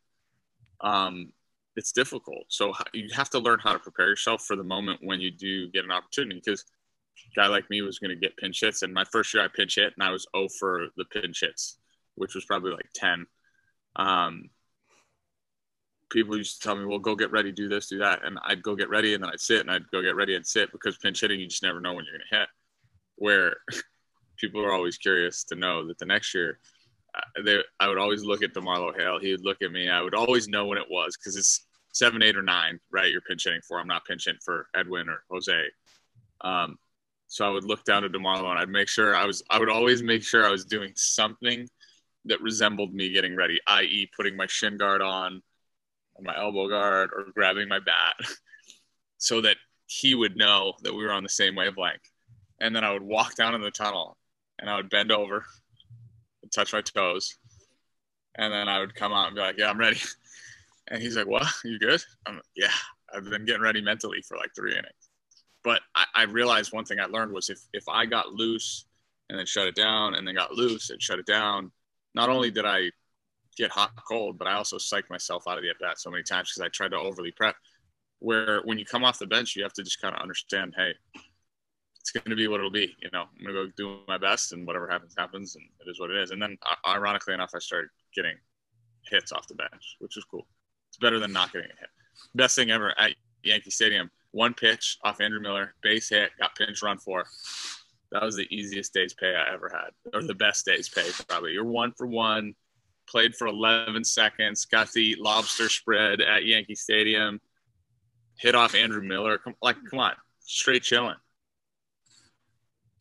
um, 0.80 1.32
it's 1.76 1.92
difficult. 1.92 2.44
So 2.48 2.72
you 2.92 3.08
have 3.14 3.30
to 3.30 3.38
learn 3.38 3.60
how 3.60 3.72
to 3.72 3.78
prepare 3.78 4.08
yourself 4.08 4.42
for 4.42 4.56
the 4.56 4.64
moment 4.64 4.98
when 5.02 5.20
you 5.20 5.30
do 5.30 5.70
get 5.70 5.84
an 5.84 5.92
opportunity 5.92 6.40
because 6.44 6.64
a 7.32 7.40
guy 7.40 7.46
like 7.46 7.70
me 7.70 7.82
was 7.82 8.00
going 8.00 8.10
to 8.10 8.16
get 8.16 8.36
pinch 8.36 8.60
hits. 8.60 8.82
And 8.82 8.92
my 8.92 9.04
first 9.04 9.32
year 9.32 9.44
I 9.44 9.48
pinch 9.48 9.76
hit 9.76 9.92
and 9.96 10.02
I 10.02 10.10
was 10.10 10.26
0 10.36 10.48
for 10.58 10.88
the 10.96 11.04
pinch 11.04 11.40
hits, 11.40 11.78
which 12.16 12.34
was 12.34 12.44
probably 12.44 12.72
like 12.72 12.88
10. 12.94 13.26
Um, 13.94 14.50
people 16.10 16.36
used 16.36 16.60
to 16.60 16.66
tell 16.66 16.76
me, 16.76 16.84
well, 16.84 16.98
go 16.98 17.14
get 17.14 17.30
ready, 17.30 17.52
do 17.52 17.68
this, 17.68 17.88
do 17.88 17.98
that. 17.98 18.24
And 18.24 18.38
I'd 18.44 18.62
go 18.62 18.74
get 18.74 18.88
ready 18.88 19.14
and 19.14 19.22
then 19.22 19.30
I'd 19.30 19.40
sit 19.40 19.60
and 19.60 19.70
I'd 19.70 19.88
go 19.90 20.02
get 20.02 20.16
ready 20.16 20.34
and 20.34 20.46
sit 20.46 20.72
because 20.72 20.96
pinch 20.98 21.20
hitting, 21.20 21.40
you 21.40 21.46
just 21.46 21.62
never 21.62 21.80
know 21.80 21.94
when 21.94 22.04
you're 22.04 22.14
going 22.14 22.24
to 22.30 22.38
hit. 22.38 22.48
Where 23.16 23.56
people 24.38 24.64
are 24.64 24.72
always 24.72 24.96
curious 24.98 25.44
to 25.44 25.54
know 25.54 25.86
that 25.86 25.98
the 25.98 26.06
next 26.06 26.34
year, 26.34 26.58
uh, 27.14 27.42
they, 27.44 27.58
I 27.80 27.88
would 27.88 27.98
always 27.98 28.24
look 28.24 28.42
at 28.42 28.54
DeMarlo 28.54 28.96
Hale. 28.96 29.18
He 29.18 29.32
would 29.32 29.44
look 29.44 29.62
at 29.62 29.72
me. 29.72 29.88
I 29.88 30.02
would 30.02 30.14
always 30.14 30.48
know 30.48 30.66
when 30.66 30.78
it 30.78 30.90
was 30.90 31.16
because 31.16 31.36
it's 31.36 31.66
seven, 31.92 32.22
eight, 32.22 32.36
or 32.36 32.42
nine, 32.42 32.78
right? 32.90 33.10
You're 33.10 33.22
pinch 33.22 33.44
hitting 33.44 33.60
for. 33.66 33.80
I'm 33.80 33.88
not 33.88 34.04
pinch 34.04 34.26
hitting 34.26 34.40
for 34.44 34.68
Edwin 34.74 35.08
or 35.08 35.24
Jose. 35.30 35.64
Um, 36.42 36.78
so 37.26 37.46
I 37.46 37.50
would 37.50 37.64
look 37.64 37.84
down 37.84 38.04
at 38.04 38.12
DeMarlo 38.12 38.50
and 38.50 38.58
I'd 38.58 38.68
make 38.68 38.88
sure 38.88 39.14
I 39.14 39.24
was, 39.24 39.42
I 39.50 39.58
would 39.58 39.68
always 39.68 40.02
make 40.02 40.22
sure 40.22 40.46
I 40.46 40.50
was 40.50 40.64
doing 40.64 40.92
something 40.96 41.68
that 42.24 42.40
resembled 42.40 42.94
me 42.94 43.10
getting 43.12 43.36
ready, 43.36 43.60
i.e., 43.66 44.10
putting 44.16 44.36
my 44.36 44.46
shin 44.46 44.76
guard 44.76 45.02
on, 45.02 45.42
my 46.22 46.36
elbow 46.36 46.68
guard 46.68 47.10
or 47.14 47.26
grabbing 47.34 47.68
my 47.68 47.78
bat 47.78 48.14
so 49.18 49.40
that 49.40 49.56
he 49.86 50.14
would 50.14 50.36
know 50.36 50.74
that 50.82 50.94
we 50.94 51.04
were 51.04 51.12
on 51.12 51.22
the 51.22 51.28
same 51.28 51.54
wavelength. 51.54 52.10
And 52.60 52.74
then 52.74 52.84
I 52.84 52.92
would 52.92 53.02
walk 53.02 53.36
down 53.36 53.54
in 53.54 53.60
the 53.60 53.70
tunnel 53.70 54.16
and 54.58 54.68
I 54.68 54.76
would 54.76 54.90
bend 54.90 55.12
over 55.12 55.44
and 56.42 56.52
touch 56.52 56.72
my 56.72 56.82
toes. 56.82 57.38
And 58.36 58.52
then 58.52 58.68
I 58.68 58.80
would 58.80 58.94
come 58.94 59.12
out 59.12 59.28
and 59.28 59.36
be 59.36 59.40
like, 59.40 59.58
yeah, 59.58 59.70
I'm 59.70 59.78
ready. 59.78 60.00
And 60.90 61.02
he's 61.02 61.16
like, 61.16 61.26
what? 61.26 61.46
You 61.66 61.78
good? 61.78 62.02
I'm 62.24 62.36
like, 62.36 62.44
yeah, 62.56 62.72
I've 63.14 63.28
been 63.28 63.44
getting 63.44 63.60
ready 63.60 63.82
mentally 63.82 64.22
for 64.22 64.38
like 64.38 64.54
three 64.56 64.72
innings. 64.72 65.10
But 65.62 65.82
I, 65.94 66.04
I 66.14 66.22
realized 66.22 66.72
one 66.72 66.86
thing 66.86 66.98
I 66.98 67.04
learned 67.04 67.30
was 67.30 67.50
if, 67.50 67.58
if 67.74 67.84
I 67.90 68.06
got 68.06 68.32
loose 68.32 68.86
and 69.28 69.38
then 69.38 69.44
shut 69.44 69.66
it 69.66 69.74
down 69.74 70.14
and 70.14 70.26
then 70.26 70.34
got 70.34 70.54
loose 70.54 70.88
and 70.88 71.02
shut 71.02 71.18
it 71.18 71.26
down, 71.26 71.72
not 72.14 72.30
only 72.30 72.50
did 72.50 72.64
I 72.64 72.90
get 73.58 73.70
hot 73.70 73.92
cold, 74.06 74.38
but 74.38 74.48
I 74.48 74.54
also 74.54 74.78
psych 74.78 75.10
myself 75.10 75.48
out 75.48 75.58
of 75.58 75.62
the 75.62 75.70
at 75.70 75.78
bat 75.80 75.98
so 75.98 76.10
many 76.10 76.22
times 76.22 76.50
because 76.50 76.64
I 76.64 76.68
tried 76.68 76.92
to 76.92 76.96
overly 76.96 77.32
prep. 77.32 77.56
Where 78.20 78.62
when 78.64 78.78
you 78.78 78.84
come 78.84 79.04
off 79.04 79.18
the 79.18 79.26
bench, 79.26 79.54
you 79.54 79.62
have 79.62 79.72
to 79.74 79.82
just 79.82 80.00
kind 80.00 80.14
of 80.14 80.22
understand, 80.22 80.74
hey, 80.76 80.92
it's 82.00 82.10
going 82.10 82.30
to 82.30 82.36
be 82.36 82.48
what 82.48 82.58
it'll 82.58 82.70
be. 82.70 82.96
You 83.00 83.10
know, 83.12 83.24
I'm 83.38 83.44
going 83.44 83.54
to 83.54 83.66
go 83.66 83.72
do 83.76 84.00
my 84.08 84.18
best, 84.18 84.52
and 84.52 84.66
whatever 84.66 84.88
happens, 84.88 85.14
happens, 85.16 85.56
and 85.56 85.64
it 85.80 85.90
is 85.90 86.00
what 86.00 86.10
it 86.10 86.16
is. 86.16 86.30
And 86.30 86.40
then, 86.40 86.56
ironically 86.86 87.34
enough, 87.34 87.52
I 87.54 87.58
started 87.58 87.90
getting 88.14 88.36
hits 89.02 89.30
off 89.30 89.46
the 89.46 89.54
bench, 89.54 89.96
which 90.00 90.16
is 90.16 90.24
cool. 90.24 90.46
It's 90.88 90.98
better 90.98 91.18
than 91.18 91.32
not 91.32 91.52
getting 91.52 91.70
a 91.70 91.78
hit. 91.78 91.90
Best 92.34 92.56
thing 92.56 92.70
ever 92.70 92.98
at 92.98 93.12
Yankee 93.44 93.70
Stadium. 93.70 94.10
One 94.32 94.54
pitch 94.54 94.98
off 95.04 95.20
Andrew 95.20 95.40
Miller, 95.40 95.74
base 95.82 96.08
hit, 96.08 96.30
got 96.38 96.56
pinch 96.56 96.82
run 96.82 96.98
for. 96.98 97.24
That 98.10 98.22
was 98.22 98.36
the 98.36 98.48
easiest 98.54 98.94
day's 98.94 99.14
pay 99.14 99.34
I 99.34 99.52
ever 99.52 99.70
had, 99.70 100.14
or 100.14 100.22
the 100.22 100.34
best 100.34 100.64
day's 100.64 100.88
pay 100.88 101.08
probably. 101.28 101.52
You're 101.52 101.64
one 101.64 101.92
for 101.96 102.06
one 102.06 102.54
played 103.10 103.34
for 103.34 103.46
11 103.46 104.04
seconds, 104.04 104.64
got 104.64 104.92
the 104.92 105.16
lobster 105.18 105.68
spread 105.68 106.20
at 106.20 106.44
Yankee 106.44 106.74
Stadium, 106.74 107.40
hit 108.38 108.54
off 108.54 108.74
Andrew 108.74 109.02
Miller. 109.02 109.38
Come, 109.38 109.54
like, 109.62 109.76
come 109.90 110.00
on, 110.00 110.14
straight 110.40 110.82
chilling. 110.82 111.16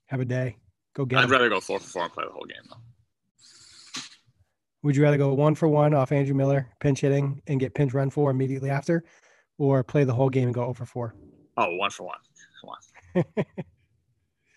Have 0.07 0.21
a 0.21 0.25
day. 0.25 0.57
Go 0.93 1.05
get. 1.05 1.19
I'd 1.19 1.25
him. 1.25 1.31
rather 1.31 1.49
go 1.49 1.59
four 1.59 1.79
for 1.79 1.87
four 1.87 2.03
and 2.03 2.13
play 2.13 2.23
the 2.25 2.31
whole 2.31 2.45
game 2.45 2.63
though. 2.69 2.77
Would 4.83 4.95
you 4.95 5.03
rather 5.03 5.17
go 5.17 5.33
one 5.33 5.53
for 5.53 5.67
one 5.67 5.93
off 5.93 6.11
Andrew 6.11 6.35
Miller 6.35 6.69
pinch 6.79 7.01
hitting 7.01 7.41
and 7.47 7.59
get 7.59 7.73
pinch 7.73 7.93
run 7.93 8.09
for 8.09 8.31
immediately 8.31 8.69
after, 8.69 9.03
or 9.57 9.83
play 9.83 10.05
the 10.05 10.13
whole 10.13 10.29
game 10.29 10.45
and 10.45 10.53
go 10.53 10.63
over 10.63 10.85
four? 10.85 11.13
Oh, 11.57 11.75
one 11.75 11.91
for 11.91 12.03
one. 12.03 12.19
Come 12.61 13.25
on. 13.25 13.45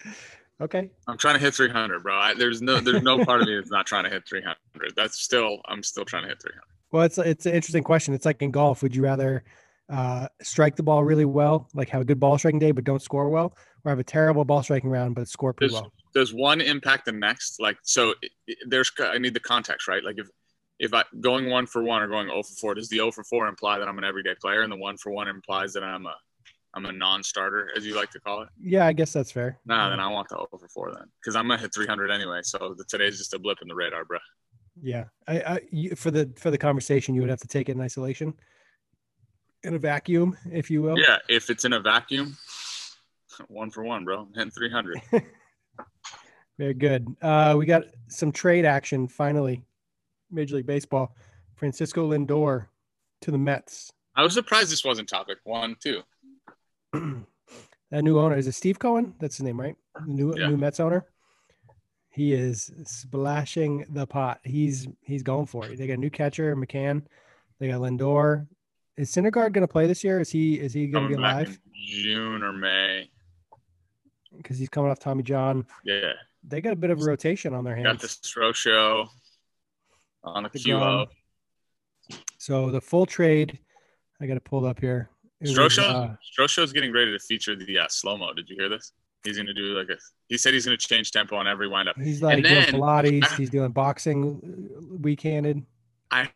Okay. 0.61 0.91
I'm 1.07 1.17
trying 1.17 1.35
to 1.35 1.41
hit 1.41 1.55
300, 1.55 2.03
bro. 2.03 2.15
I, 2.15 2.35
there's 2.35 2.61
no 2.61 2.81
there's 2.81 3.03
no 3.03 3.25
part 3.25 3.41
of 3.41 3.49
me 3.49 3.57
that's 3.57 3.71
not 3.71 3.87
trying 3.87 4.05
to 4.05 4.11
hit 4.11 4.29
300. 4.29 4.59
That's 4.95 5.19
still 5.19 5.59
I'm 5.67 5.83
still 5.83 6.05
trying 6.05 6.25
to 6.25 6.29
hit 6.29 6.43
300. 6.43 6.63
Well, 6.93 7.03
it's 7.05 7.19
it's 7.19 7.47
an 7.47 7.55
interesting 7.55 7.83
question. 7.83 8.15
It's 8.15 8.27
like 8.27 8.43
in 8.43 8.51
golf. 8.51 8.83
Would 8.83 8.95
you 8.95 9.03
rather 9.03 9.45
uh, 9.89 10.29
strike 10.43 10.77
the 10.77 10.83
ball 10.83 11.03
really 11.03 11.25
well, 11.25 11.69
like 11.75 11.89
have 11.91 12.03
a 12.03 12.05
good 12.05 12.21
ball 12.21 12.37
striking 12.39 12.61
day 12.61 12.73
but 12.73 12.85
don't 12.85 13.03
score 13.03 13.29
well, 13.29 13.57
or 13.85 13.91
have 13.91 13.99
a 13.99 14.05
terrible 14.05 14.45
ball 14.45 14.63
striking 14.63 14.91
round 14.91 15.15
but 15.15 15.29
score 15.29 15.53
pretty 15.53 15.73
does, 15.73 15.81
well? 15.81 15.93
Does 16.15 16.35
one 16.35 16.61
impact 16.61 17.07
the 17.07 17.13
next? 17.13 17.61
Like 17.61 17.79
so, 17.83 18.15
there's 18.67 18.93
I 19.01 19.19
need 19.19 19.35
the 19.35 19.41
context, 19.41 19.89
right? 19.89 20.05
Like 20.05 20.19
if 20.19 20.29
if 20.79 20.93
I 20.93 21.05
going 21.21 21.49
one 21.49 21.67
for 21.67 21.83
one 21.83 22.03
or 22.03 22.09
going 22.09 22.29
0 22.29 22.43
for 22.43 22.55
4, 22.55 22.75
does 22.75 22.89
the 22.89 22.97
0 22.97 23.13
for 23.13 23.25
4 23.25 23.49
imply 23.49 23.79
that 23.79 23.89
I'm 23.89 23.99
an 23.99 24.05
everyday 24.05 24.35
player, 24.35 24.63
and 24.63 24.71
the 24.71 24.77
one 24.77 24.97
for 24.97 25.11
one 25.11 25.29
implies 25.29 25.73
that 25.73 25.85
I'm 25.85 26.07
a 26.07 26.15
I'm 26.75 26.87
a 26.87 26.93
non-starter, 26.93 27.71
as 27.77 27.85
you 27.85 27.97
like 27.97 28.11
to 28.13 28.21
call 28.21 28.43
it. 28.43 28.49
Yeah, 28.61 28.87
I 28.87 28.93
guess 28.93 29.13
that's 29.13 29.33
fair. 29.33 29.59
Nah, 29.67 29.91
then 29.91 29.99
I 29.99 30.09
want 30.09 30.29
the 30.29 30.37
over 30.53 30.69
four 30.69 30.93
then, 30.95 31.07
because 31.21 31.35
I'm 31.35 31.49
gonna 31.49 31.61
hit 31.61 31.75
300 31.75 32.11
anyway. 32.11 32.41
So 32.43 32.75
the, 32.77 32.85
today's 32.85 33.19
just 33.19 33.35
a 33.35 33.39
blip 33.39 33.59
in 33.63 33.69
the 33.69 33.75
radar, 33.75 34.05
bro. 34.05 34.19
Yeah, 34.81 35.05
I, 35.27 35.41
I 35.41 35.61
you, 35.71 35.97
for 35.97 36.11
the 36.11 36.33
for 36.37 36.51
the 36.51 36.59
conversation, 36.59 37.15
you 37.15 37.23
would 37.23 37.31
have 37.31 37.41
to 37.41 37.49
take 37.49 37.69
it 37.69 37.73
in 37.73 37.81
isolation, 37.81 38.35
in 39.65 39.75
a 39.75 39.79
vacuum, 39.79 40.37
if 40.53 40.71
you 40.71 40.83
will. 40.83 40.99
Yeah, 40.99 41.19
if 41.29 41.51
it's 41.51 41.65
in 41.65 41.73
a 41.73 41.81
vacuum, 41.81 42.37
one 43.49 43.71
for 43.71 43.83
one, 43.83 44.05
bro. 44.05 44.21
I'm 44.21 44.35
hitting 44.35 44.51
300. 44.51 45.01
Very 46.59 46.75
good. 46.75 47.09
Uh, 47.23 47.55
we 47.57 47.67
got 47.67 47.85
some 48.09 48.33
trade 48.33 48.65
action 48.65 49.09
finally. 49.09 49.65
Major 50.31 50.57
League 50.57 50.67
Baseball. 50.67 51.17
Francisco 51.57 52.11
Lindor 52.11 52.67
to 53.23 53.31
the 53.31 53.39
Mets. 53.39 53.93
I 54.17 54.23
was 54.23 54.35
surprised 54.35 54.71
this 54.71 54.85
wasn't 54.85 55.09
topic 55.09 55.39
one, 55.45 55.77
too. 55.83 56.03
That 56.93 58.03
new 58.03 58.19
owner 58.19 58.37
is 58.37 58.47
it 58.47 58.53
Steve 58.53 58.79
Cohen? 58.79 59.15
That's 59.19 59.39
the 59.39 59.45
name, 59.45 59.61
right? 59.61 59.77
The 59.95 60.13
new 60.13 60.35
Yeah. 60.37 60.49
new 60.49 60.57
Mets 60.57 60.81
owner. 60.81 61.07
He 62.13 62.33
is 62.33 62.71
splashing 62.85 63.87
the 63.91 64.07
pot. 64.07 64.41
He's 64.45 64.89
he's 65.03 65.23
going 65.23 65.47
for 65.47 65.67
it. 65.67 65.79
They 65.79 65.87
got 65.87 65.95
a 65.95 65.97
new 65.99 66.11
catcher, 66.11 66.57
McCann. 66.57 67.03
They 67.59 67.69
got 67.69 67.81
Lindor. 67.81 68.47
Is 68.97 69.11
Syndergaard 69.13 69.53
going 69.53 69.63
to 69.63 69.69
play 69.69 69.87
this 69.87 70.03
year? 70.03 70.21
Is 70.21 70.31
he 70.31 70.59
is 70.59 70.73
he 70.73 70.89
going 70.89 71.05
to 71.05 71.09
be 71.09 71.15
alive? 71.15 71.59
June 71.87 72.43
or 72.43 72.53
May. 72.53 73.11
Because 74.37 74.59
he's 74.59 74.69
coming 74.69 74.91
off 74.91 74.99
Tommy 74.99 75.23
John. 75.23 75.67
Yeah, 75.85 76.13
They 76.45 76.61
got 76.61 76.73
a 76.73 76.77
bit 76.77 76.91
of 76.91 77.01
a 77.01 77.05
rotation 77.05 77.53
on 77.55 77.65
their 77.65 77.75
hands. 77.75 77.87
got 77.87 78.01
the 78.01 78.07
Stro 78.09 78.55
show. 78.55 79.09
on 80.25 80.43
the. 80.45 80.51
QO. 80.51 81.07
So 82.39 82.71
the 82.71 82.81
full 82.81 83.07
trade, 83.07 83.59
I 84.21 84.27
got 84.27 84.37
it 84.37 84.45
pulled 84.45 84.65
up 84.65 84.81
here. 84.81 85.09
It 85.41 85.49
was, 85.57 85.57
Strosho, 85.77 85.83
uh, 85.83 86.09
Strosho's 86.39 86.73
getting 86.73 86.93
ready 86.93 87.13
to 87.13 87.19
feature 87.19 87.57
the 87.57 87.79
uh, 87.79 87.87
slow 87.89 88.17
mo. 88.17 88.33
Did 88.35 88.49
you 88.49 88.57
hear 88.57 88.69
this? 88.69 88.93
He's 89.25 89.37
going 89.37 89.47
to 89.47 89.55
do 89.55 89.77
like 89.79 89.89
a. 89.89 89.97
He 90.29 90.37
said 90.39 90.55
he's 90.55 90.65
going 90.67 90.77
to 90.79 90.87
change 90.87 91.11
tempo 91.13 91.37
on 91.37 91.47
every 91.47 91.69
windup. 91.69 91.97
he's 91.99 92.23
like 92.23 92.37
And 92.39 92.45
doing 92.45 92.55
then- 92.55 92.75
Pilates. 92.75 93.25
I- 93.33 93.37
he's 93.37 93.51
doing 93.51 93.71
boxing 93.73 94.41
uh, 94.93 94.97
week-handed. 95.01 95.63
I 96.11 96.29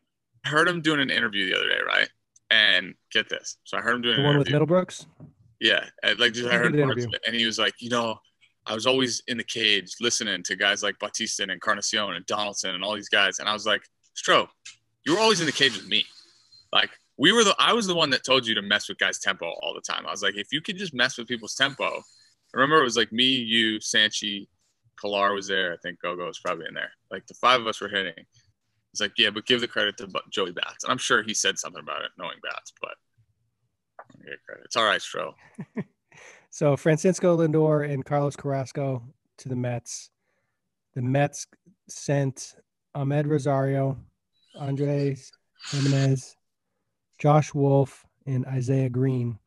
heard 0.44 0.68
him 0.68 0.80
doing 0.82 1.00
an 1.00 1.10
interview 1.10 1.46
the 1.50 1.56
other 1.56 1.68
day, 1.68 1.80
right? 1.86 2.08
And 2.50 2.94
get 3.12 3.28
this. 3.28 3.56
So 3.64 3.76
I 3.78 3.80
heard 3.80 3.96
him 3.96 4.02
doing 4.02 4.16
The 4.16 4.20
an 4.22 4.26
one 4.26 4.38
with. 4.38 4.48
Middlebrooks. 4.48 5.06
Yeah, 5.60 5.84
and, 6.02 6.18
like 6.18 6.32
just 6.34 6.48
I 6.50 6.56
heard 6.56 6.78
parts 6.78 7.04
of 7.06 7.14
it, 7.14 7.22
and 7.26 7.34
he 7.34 7.46
was 7.46 7.58
like, 7.58 7.72
you 7.78 7.88
know, 7.88 8.18
I 8.66 8.74
was 8.74 8.86
always 8.86 9.22
in 9.28 9.36
the 9.38 9.44
cage 9.44 9.94
listening 10.00 10.42
to 10.42 10.56
guys 10.56 10.82
like 10.82 10.98
Bautista 10.98 11.42
and 11.42 11.50
Encarnacion 11.52 12.14
and 12.14 12.26
Donaldson 12.26 12.74
and 12.74 12.84
all 12.84 12.94
these 12.94 13.08
guys, 13.08 13.38
and 13.38 13.48
I 13.48 13.52
was 13.54 13.64
like, 13.66 13.80
Stro, 14.16 14.46
you 15.06 15.14
were 15.14 15.20
always 15.20 15.40
in 15.40 15.46
the 15.46 15.52
cage 15.52 15.74
with 15.76 15.88
me. 15.88 16.04
Like 16.72 16.90
we 17.16 17.32
were 17.32 17.44
the, 17.44 17.54
I 17.58 17.72
was 17.72 17.86
the 17.86 17.94
one 17.94 18.10
that 18.10 18.24
told 18.24 18.46
you 18.46 18.54
to 18.54 18.62
mess 18.62 18.88
with 18.88 18.98
guys' 18.98 19.18
tempo 19.18 19.46
all 19.46 19.74
the 19.74 19.80
time. 19.80 20.06
I 20.06 20.10
was 20.10 20.22
like, 20.22 20.36
if 20.36 20.52
you 20.52 20.60
could 20.60 20.78
just 20.78 20.94
mess 20.94 21.16
with 21.18 21.28
people's 21.28 21.54
tempo. 21.54 21.86
I 21.86 22.56
remember 22.56 22.80
it 22.80 22.84
was 22.84 22.96
like 22.96 23.12
me, 23.12 23.24
you, 23.24 23.78
Sanchi, 23.78 24.46
Pilar 25.00 25.34
was 25.34 25.48
there. 25.48 25.72
I 25.72 25.76
think 25.82 26.00
Gogo 26.00 26.26
was 26.26 26.38
probably 26.38 26.66
in 26.68 26.74
there. 26.74 26.92
Like 27.10 27.26
the 27.26 27.34
five 27.34 27.60
of 27.60 27.66
us 27.66 27.80
were 27.80 27.88
hitting. 27.88 28.24
It's 28.92 29.00
like, 29.00 29.12
yeah, 29.18 29.30
but 29.30 29.46
give 29.46 29.60
the 29.60 29.66
credit 29.66 29.96
to 29.98 30.08
Joey 30.30 30.52
Bats, 30.52 30.84
and 30.84 30.92
I'm 30.92 30.98
sure 30.98 31.24
he 31.24 31.34
said 31.34 31.58
something 31.58 31.82
about 31.82 32.02
it, 32.02 32.12
knowing 32.16 32.36
Bats, 32.42 32.72
but. 32.80 32.94
Get 34.24 34.38
credit. 34.46 34.64
It's 34.66 34.76
all 34.76 34.84
right, 34.84 35.00
Stro. 35.00 35.34
So 36.54 36.76
Francisco 36.76 37.36
Lindor 37.36 37.92
and 37.92 38.04
Carlos 38.04 38.36
Carrasco 38.36 39.02
to 39.38 39.48
the 39.48 39.56
Mets. 39.56 40.10
The 40.94 41.02
Mets 41.02 41.48
sent 41.88 42.54
Amed 42.94 43.26
Rosario, 43.26 43.98
Andres 44.56 45.32
Gimenez, 45.72 46.36
Josh 47.24 47.54
Wolf, 47.54 48.04
and 48.26 48.44
Isaiah 48.44 48.90
Greene. 48.90 49.38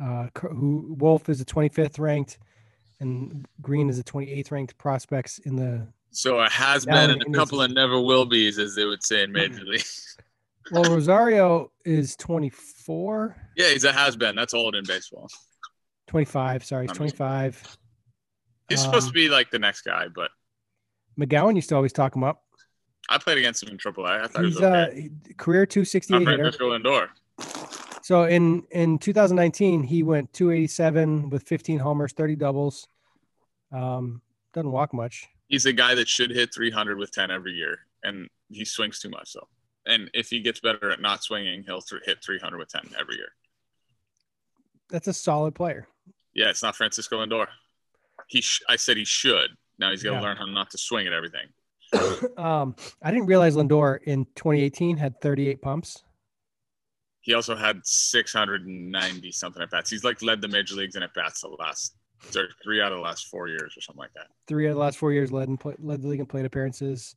Uh, 0.00 0.28
who 0.40 0.94
Wolf 0.96 1.28
is 1.28 1.40
the 1.40 1.44
25th 1.44 1.98
ranked, 1.98 2.38
and 3.00 3.48
Greene 3.60 3.90
is 3.90 3.96
the 3.96 4.04
28th 4.04 4.52
ranked 4.52 4.78
prospects 4.78 5.40
in 5.40 5.56
the. 5.56 5.88
So 6.12 6.38
a 6.38 6.48
has 6.48 6.86
been 6.86 7.10
and 7.10 7.20
a 7.20 7.30
couple 7.36 7.60
of 7.60 7.72
never 7.72 8.00
will 8.00 8.26
be's, 8.26 8.60
as 8.60 8.76
they 8.76 8.84
would 8.84 9.02
say 9.02 9.24
in 9.24 9.32
Major 9.32 9.64
League. 9.64 9.82
Well, 10.70 10.84
Rosario 10.84 11.72
is 11.84 12.14
24, 12.14 13.36
yeah, 13.56 13.70
he's 13.70 13.82
a 13.82 13.90
has 13.90 14.14
been. 14.14 14.36
That's 14.36 14.54
old 14.54 14.76
in 14.76 14.84
baseball. 14.86 15.28
25. 16.06 16.64
Sorry, 16.64 16.86
he's 16.86 16.96
25. 16.96 17.76
He's 18.68 18.80
supposed 18.80 19.06
Um, 19.06 19.10
to 19.10 19.12
be 19.12 19.28
like 19.28 19.50
the 19.50 19.58
next 19.58 19.82
guy, 19.82 20.06
but 20.06 20.30
McGowan 21.18 21.56
used 21.56 21.68
to 21.70 21.74
always 21.74 21.92
talk 21.92 22.14
him 22.14 22.22
up. 22.22 22.44
I 23.12 23.18
played 23.18 23.38
against 23.38 23.62
him 23.62 23.68
in 23.68 23.78
AAA. 23.78 24.22
I 24.22 24.26
thought 24.26 24.40
he 24.40 24.46
was 24.46 24.56
okay. 24.56 25.10
uh 25.30 25.32
career 25.36 25.66
268 25.66 26.18
Not 26.24 26.30
hitter. 26.30 26.42
Francisco 26.52 26.70
Lindor. 26.70 27.08
So 28.02 28.24
in 28.24 28.62
in 28.70 28.98
2019, 28.98 29.82
he 29.82 30.02
went 30.02 30.32
287 30.32 31.30
with 31.30 31.42
15 31.44 31.78
homers, 31.78 32.12
30 32.12 32.36
doubles. 32.36 32.88
Um, 33.70 34.22
doesn't 34.54 34.70
walk 34.72 34.92
much. 34.94 35.28
He's 35.48 35.66
a 35.66 35.72
guy 35.72 35.94
that 35.94 36.08
should 36.08 36.30
hit 36.30 36.52
300 36.54 36.98
with 36.98 37.10
10 37.12 37.30
every 37.30 37.52
year, 37.52 37.80
and 38.02 38.28
he 38.50 38.64
swings 38.64 38.98
too 39.00 39.10
much 39.10 39.30
So, 39.32 39.46
And 39.86 40.10
if 40.14 40.28
he 40.30 40.40
gets 40.40 40.60
better 40.60 40.90
at 40.90 41.00
not 41.00 41.22
swinging, 41.22 41.62
he'll 41.64 41.80
th- 41.82 42.02
hit 42.04 42.22
300 42.24 42.58
with 42.58 42.68
10 42.70 42.82
every 42.98 43.16
year. 43.16 43.28
That's 44.90 45.08
a 45.08 45.12
solid 45.12 45.54
player. 45.54 45.86
Yeah, 46.34 46.48
it's 46.50 46.62
not 46.62 46.76
Francisco 46.76 47.24
Lindor. 47.24 47.46
He, 48.28 48.40
sh- 48.40 48.62
I 48.68 48.76
said 48.76 48.96
he 48.96 49.04
should. 49.04 49.50
Now 49.78 49.90
he's 49.90 50.02
got 50.02 50.10
to 50.10 50.16
Yeah. 50.16 50.22
learn 50.22 50.36
how 50.38 50.46
not 50.46 50.70
to 50.70 50.78
swing 50.78 51.06
at 51.06 51.12
everything. 51.12 51.48
um, 52.36 52.74
I 53.02 53.10
didn't 53.10 53.26
realize 53.26 53.56
Lindor 53.56 54.02
in 54.04 54.24
2018 54.36 54.96
had 54.96 55.20
38 55.20 55.62
pumps. 55.62 56.04
He 57.20 57.34
also 57.34 57.54
had 57.54 57.80
690 57.84 59.32
something 59.32 59.62
at 59.62 59.70
bats. 59.70 59.90
He's 59.90 60.02
like 60.04 60.22
led 60.22 60.40
the 60.40 60.48
major 60.48 60.74
leagues 60.74 60.96
in 60.96 61.02
at 61.02 61.14
bats 61.14 61.42
the 61.42 61.48
last 61.48 61.94
three 62.62 62.80
out 62.80 62.92
of 62.92 62.98
the 62.98 63.02
last 63.02 63.26
four 63.28 63.48
years 63.48 63.74
or 63.76 63.80
something 63.80 64.00
like 64.00 64.12
that. 64.14 64.26
Three 64.48 64.66
out 64.66 64.70
of 64.70 64.76
the 64.76 64.80
last 64.80 64.98
four 64.98 65.12
years 65.12 65.32
led 65.32 65.48
in 65.48 65.56
play, 65.56 65.74
led 65.78 66.02
the 66.02 66.08
league 66.08 66.20
in 66.20 66.26
plate 66.26 66.44
appearances. 66.44 67.14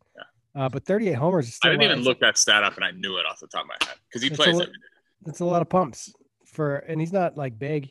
Uh, 0.55 0.69
but 0.69 0.85
38 0.85 1.13
homers 1.13 1.47
is 1.47 1.59
I 1.63 1.69
didn't 1.69 1.83
even 1.83 2.01
look 2.01 2.19
that 2.21 2.37
stat 2.37 2.63
up, 2.63 2.75
and 2.75 2.85
I 2.85 2.91
knew 2.91 3.17
it 3.17 3.25
off 3.25 3.39
the 3.39 3.47
top 3.47 3.63
of 3.63 3.67
my 3.67 3.87
head 3.87 3.97
because 4.07 4.21
he 4.21 4.29
It's 4.29 4.37
plays 4.37 4.49
a 4.49 4.57
li- 4.57 4.63
every 4.63 4.73
day. 4.73 4.79
That's 5.25 5.39
a 5.41 5.45
lot 5.45 5.61
of 5.61 5.69
pumps 5.69 6.13
for, 6.45 6.77
and 6.77 6.99
he's 6.99 7.11
not 7.11 7.35
like 7.35 7.59
big. 7.59 7.89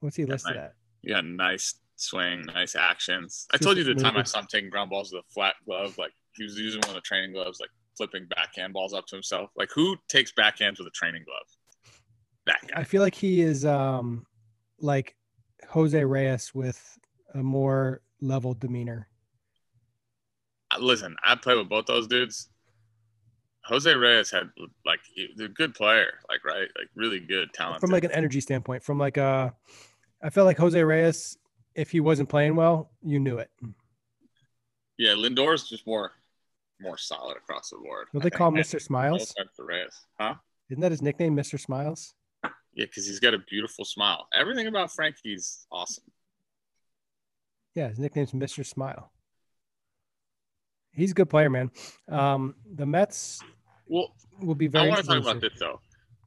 What's 0.00 0.16
he 0.16 0.26
listed 0.26 0.56
right. 0.56 0.64
at? 0.64 0.74
Yeah, 1.02 1.20
nice 1.22 1.74
swing, 1.98 2.46
nice 2.46 2.76
actions. 2.76 3.46
I 3.52 3.58
told 3.58 3.76
you 3.76 3.84
the 3.84 3.94
time 3.94 4.16
I 4.16 4.22
saw 4.22 4.40
him 4.40 4.46
taking 4.50 4.70
ground 4.70 4.90
balls 4.90 5.12
with 5.12 5.24
a 5.24 5.32
flat 5.32 5.54
glove, 5.66 5.98
like 5.98 6.12
he 6.32 6.44
was 6.44 6.58
using 6.58 6.80
one 6.80 6.90
of 6.90 6.94
the 6.94 7.00
training 7.02 7.32
gloves, 7.32 7.60
like 7.60 7.70
flipping 7.96 8.26
backhand 8.26 8.72
balls 8.72 8.94
up 8.94 9.06
to 9.06 9.16
himself. 9.16 9.50
Like 9.56 9.70
who 9.74 9.96
takes 10.08 10.32
backhands 10.32 10.78
with 10.78 10.86
a 10.86 10.92
training 10.92 11.24
glove? 11.24 11.94
That 12.46 12.58
guy. 12.68 12.80
I 12.80 12.84
feel 12.84 13.02
like 13.02 13.14
he 13.14 13.42
is 13.42 13.64
um, 13.64 14.24
like 14.80 15.16
Jose 15.68 16.02
Reyes 16.02 16.54
with 16.54 16.98
a 17.34 17.38
more 17.38 18.00
level 18.20 18.54
demeanor. 18.54 19.08
Listen, 20.78 21.16
I 21.24 21.34
play 21.34 21.56
with 21.56 21.68
both 21.68 21.86
those 21.86 22.06
dudes. 22.06 22.48
Jose 23.64 23.92
Reyes 23.92 24.30
had 24.30 24.50
like 24.86 25.00
a 25.40 25.48
good 25.48 25.74
player, 25.74 26.20
like 26.30 26.44
right, 26.44 26.68
like 26.78 26.88
really 26.94 27.20
good 27.20 27.52
talent. 27.52 27.80
from 27.80 27.90
like 27.90 28.04
an 28.04 28.12
energy 28.12 28.40
standpoint 28.40 28.82
from 28.82 28.98
like 28.98 29.18
uh 29.18 29.50
i 30.22 30.30
felt 30.30 30.46
like 30.46 30.56
jose 30.56 30.82
reyes 30.82 31.36
if 31.78 31.90
he 31.90 32.00
wasn't 32.00 32.28
playing 32.28 32.56
well 32.56 32.90
you 33.02 33.18
knew 33.20 33.38
it 33.38 33.50
yeah, 35.00 35.14
Lindor's 35.14 35.68
just 35.68 35.86
more 35.86 36.10
more 36.80 36.98
solid 36.98 37.36
across 37.36 37.70
the 37.70 37.76
board. 37.76 38.08
don't 38.12 38.22
they 38.22 38.30
call 38.30 38.50
mr 38.50 38.80
smiles 38.80 39.30
offense 39.30 39.50
to 39.56 39.62
Reyes, 39.64 39.96
huh? 40.20 40.34
isn't 40.70 40.80
that 40.80 40.90
his 40.90 41.02
nickname 41.02 41.36
mr 41.36 41.58
smiles 41.58 42.14
Yeah, 42.74 42.84
because 42.84 43.06
he's 43.06 43.18
got 43.20 43.34
a 43.34 43.38
beautiful 43.38 43.84
smile. 43.84 44.28
Everything 44.32 44.66
about 44.66 44.90
Frankie's 44.92 45.66
awesome. 45.70 46.04
yeah 47.74 47.88
his 47.88 47.98
nickname's 47.98 48.32
mr 48.32 48.64
smile 48.66 49.10
he's 50.92 51.12
a 51.12 51.14
good 51.14 51.30
player 51.30 51.50
man 51.50 51.70
um 52.10 52.54
the 52.74 52.86
mets 52.86 53.40
Well, 53.86 54.14
will 54.40 54.54
be 54.54 54.66
very 54.68 54.86
I 54.86 54.88
want 54.90 55.00
to 55.02 55.06
talk 55.06 55.22
about 55.22 55.40
this 55.40 55.52
though. 55.58 55.80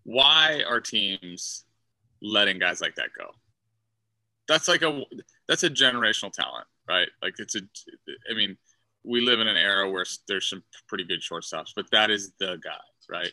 Why 0.03 0.63
are 0.67 0.79
teams 0.81 1.65
letting 2.21 2.57
guys 2.57 2.81
like 2.81 2.95
that 2.95 3.09
go? 3.17 3.27
That's 4.51 4.67
like 4.67 4.81
a 4.81 5.01
that's 5.47 5.63
a 5.63 5.69
generational 5.69 6.33
talent, 6.33 6.67
right? 6.85 7.07
Like 7.21 7.35
it's 7.39 7.55
a. 7.55 7.61
I 8.29 8.33
mean, 8.35 8.57
we 9.05 9.21
live 9.21 9.39
in 9.39 9.47
an 9.47 9.55
era 9.55 9.89
where 9.89 10.03
there's 10.27 10.49
some 10.49 10.61
pretty 10.89 11.05
good 11.05 11.21
shortstops, 11.21 11.69
but 11.73 11.89
that 11.91 12.11
is 12.11 12.33
the 12.37 12.59
guy, 12.61 12.71
right? 13.09 13.31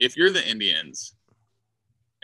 If 0.00 0.16
you're 0.16 0.30
the 0.30 0.44
Indians, 0.44 1.14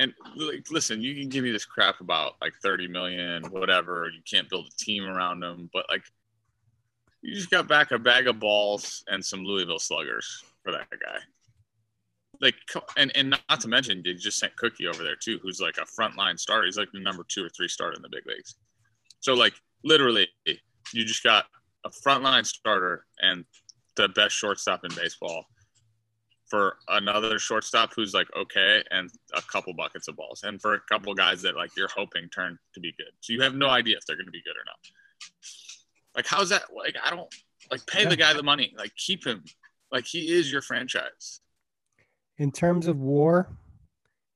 and 0.01 0.13
like, 0.35 0.73
listen, 0.73 1.01
you 1.01 1.15
can 1.15 1.29
give 1.29 1.45
me 1.45 1.53
this 1.53 1.65
crap 1.65 2.01
about 2.01 2.33
like 2.43 2.55
30 2.65 2.89
million, 2.89 3.45
whatever. 3.45 4.11
You 4.13 4.23
can't 4.29 4.49
build 4.49 4.67
a 4.67 4.85
team 4.85 5.05
around 5.05 5.39
them, 5.39 5.71
but 5.73 5.87
like, 5.89 6.03
you 7.23 7.37
just 7.37 7.51
got 7.51 7.69
back 7.69 7.93
a 7.93 7.99
bag 8.01 8.27
of 8.27 8.41
balls 8.41 9.05
and 9.07 9.25
some 9.25 9.45
Louisville 9.45 9.79
sluggers 9.79 10.43
for 10.65 10.73
that 10.73 10.91
guy 10.91 11.21
like 12.41 12.55
and 12.97 13.13
and 13.15 13.31
not 13.31 13.61
to 13.61 13.69
mention 13.69 14.03
they 14.05 14.15
just 14.15 14.39
sent 14.39 14.57
Cookie 14.57 14.87
over 14.87 15.03
there 15.03 15.17
too, 15.17 15.39
who's 15.43 15.61
like 15.61 15.77
a 15.77 16.01
frontline 16.01 16.39
starter. 16.39 16.65
He's 16.65 16.79
like 16.79 16.91
the 16.93 17.01
number 17.01 17.25
two 17.29 17.45
or 17.45 17.51
three 17.51 17.69
starter 17.69 17.97
in 17.97 18.03
the 18.03 18.09
big 18.09 18.27
leagues. 18.27 18.57
So 19.21 19.35
like 19.35 19.55
literally, 19.85 20.29
you 20.47 21.05
just 21.05 21.23
got 21.23 21.47
a 21.85 21.91
frontline 21.91 22.47
starter 22.47 23.07
and 23.21 23.45
the 23.97 24.09
best 24.09 24.35
shortstop 24.35 24.85
in 24.85 24.95
baseball 24.95 25.45
for 26.49 26.79
another 26.89 27.39
shortstop 27.39 27.93
who's 27.95 28.13
like 28.13 28.27
okay 28.37 28.83
and 28.91 29.09
a 29.35 29.43
couple 29.43 29.73
buckets 29.73 30.09
of 30.09 30.17
balls 30.17 30.43
and 30.43 30.61
for 30.61 30.75
a 30.75 30.81
couple 30.89 31.15
guys 31.15 31.41
that 31.43 31.55
like 31.55 31.71
you're 31.77 31.89
hoping 31.95 32.29
turn 32.29 32.59
to 32.75 32.81
be 32.81 32.93
good. 32.99 33.13
So 33.21 33.33
you 33.33 33.43
have 33.43 33.55
no 33.55 33.69
idea 33.69 33.97
if 33.97 34.05
they're 34.07 34.17
going 34.17 34.27
to 34.27 34.33
be 34.33 34.43
good 34.43 34.57
or 34.57 34.65
not. 34.67 34.79
Like 36.17 36.27
how's 36.27 36.49
that? 36.49 36.65
Like 36.75 36.97
I 37.03 37.11
don't 37.11 37.33
like 37.71 37.87
pay 37.87 38.05
the 38.07 38.17
guy 38.17 38.33
the 38.33 38.43
money. 38.43 38.75
Like 38.77 38.95
keep 38.97 39.25
him. 39.25 39.45
Like 39.93 40.07
he 40.07 40.33
is 40.33 40.51
your 40.51 40.63
franchise. 40.63 41.41
In 42.41 42.51
terms 42.51 42.87
of 42.87 43.01
war 43.01 43.49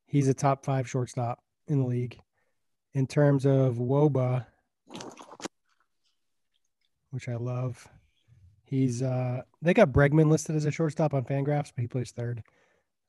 he's 0.07 0.29
a 0.29 0.35
top 0.35 0.65
five 0.65 0.89
shortstop 0.89 1.43
in 1.67 1.81
the 1.81 1.87
league 1.87 2.17
in 2.93 3.05
terms 3.05 3.45
of 3.45 3.77
woba 3.77 4.47
which 7.11 7.29
i 7.29 7.35
love 7.35 7.89
he's 8.65 9.03
uh 9.03 9.43
they 9.61 9.75
got 9.75 9.91
bregman 9.91 10.31
listed 10.31 10.55
as 10.55 10.67
a 10.67 10.71
shortstop 10.71 11.15
on 11.15 11.25
fangraphs 11.25 11.73
but 11.75 11.81
he 11.81 11.89
plays 11.89 12.13
third 12.13 12.45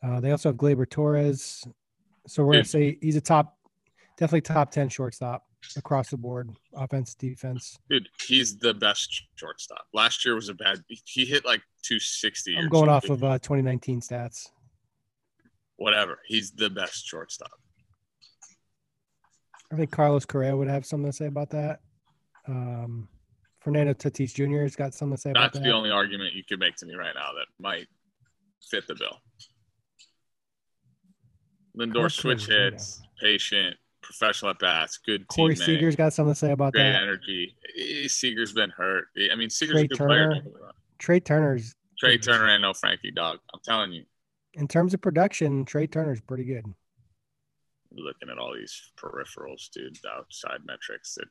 uh 0.02 0.20
they 0.20 0.32
also 0.32 0.50
have 0.50 0.56
gleyber 0.56 0.89
torres 0.89 1.64
so 2.26 2.43
we're 2.43 2.54
gonna 2.54 2.66
say 2.66 2.98
he's 3.02 3.18
a 3.18 3.22
top 3.22 3.58
definitely 4.18 4.41
top 4.41 4.72
10 4.72 4.89
shortstop 4.89 5.43
across 5.76 6.10
the 6.10 6.18
board 6.18 6.50
offense 6.74 7.14
defense 7.14 7.78
Dude, 7.89 8.10
he's 8.28 8.58
the 8.58 8.74
best 8.74 9.24
shortstop. 9.36 9.86
Last 9.93 10.24
year 10.26 10.36
was 10.36 10.50
a 10.50 10.54
bad. 10.54 10.84
He 10.88 11.26
hit 11.26 11.43
like 11.43 11.62
260. 11.84 12.56
i'm 12.58 12.70
going 12.70 12.89
off 12.89 13.10
of 13.10 13.24
uh 13.24 13.38
2019 13.39 14.02
stats 14.02 14.48
whatever. 15.78 16.19
He's 16.26 16.51
the 16.51 16.69
best 16.69 17.05
shortstop. 17.05 17.51
I 19.71 19.76
think 19.76 19.91
Carlos 19.91 20.26
Correa 20.26 20.55
would 20.55 20.67
have 20.67 20.86
something 20.86 21.09
to 21.09 21.15
say 21.15 21.26
about 21.26 21.49
that. 21.51 21.80
Um, 22.47 23.07
Fernando 23.61 23.93
Tatis 23.93 24.34
Jr. 24.34 24.61
has 24.61 24.76
got 24.76 24.93
something 24.93 25.15
to 25.15 25.21
say 25.21 25.32
about 25.32 25.53
That's 25.53 25.63
the 25.63 25.71
only 25.71 25.89
argument 25.89 26.34
you 26.34 26.43
could 26.47 26.59
make 26.59 26.76
to 26.78 26.86
me 26.86 26.93
right 26.95 27.15
now 27.15 27.32
that 27.34 27.47
might 27.59 27.88
fit 28.69 28.88
the 28.88 28.95
bill. 28.95 29.19
Lindor 31.78 32.11
switch 32.11 32.47
hits, 32.47 33.01
patient, 33.19 33.76
professional 34.01 34.51
at 34.51 34.59
bats, 34.59 34.99
good 34.99 35.28
Corey 35.28 35.55
teammate, 35.55 35.65
Seager's 35.65 35.95
got 35.95 36.13
something 36.13 36.34
to 36.34 36.39
say 36.39 36.51
about 36.51 36.73
great 36.73 36.84
that. 36.84 37.01
energy. 37.01 37.55
Eh, 37.78 38.07
Seager's 38.07 38.53
been 38.53 38.69
hurt. 38.69 39.07
I 39.32 39.36
mean, 39.36 39.49
Seager's 39.49 39.73
Trea 39.73 39.84
a 39.84 39.88
good 39.88 39.97
player. 39.97 40.34
Turner. 40.36 40.43
Trea 40.99 41.19
Turner's 41.19 41.76
Trea 41.99 42.17
Turner 42.17 42.49
ain't 42.49 42.61
no 42.61 42.73
Frankie 42.73 43.11
dog. 43.11 43.39
I'm 43.53 43.59
telling 43.63 43.91
you. 43.91 44.03
In 44.56 44.68
terms 44.68 44.93
of 44.93 45.01
production, 45.01 45.66
Trea 45.66 45.88
Turner's 45.88 46.22
pretty 46.22 46.45
good. 46.45 46.66
Looking 47.91 48.30
at 48.30 48.38
all 48.38 48.53
these 48.53 48.91
peripherals, 48.97 49.70
dude, 49.70 49.97
outside 50.10 50.60
metrics 50.66 51.16
that 51.16 51.28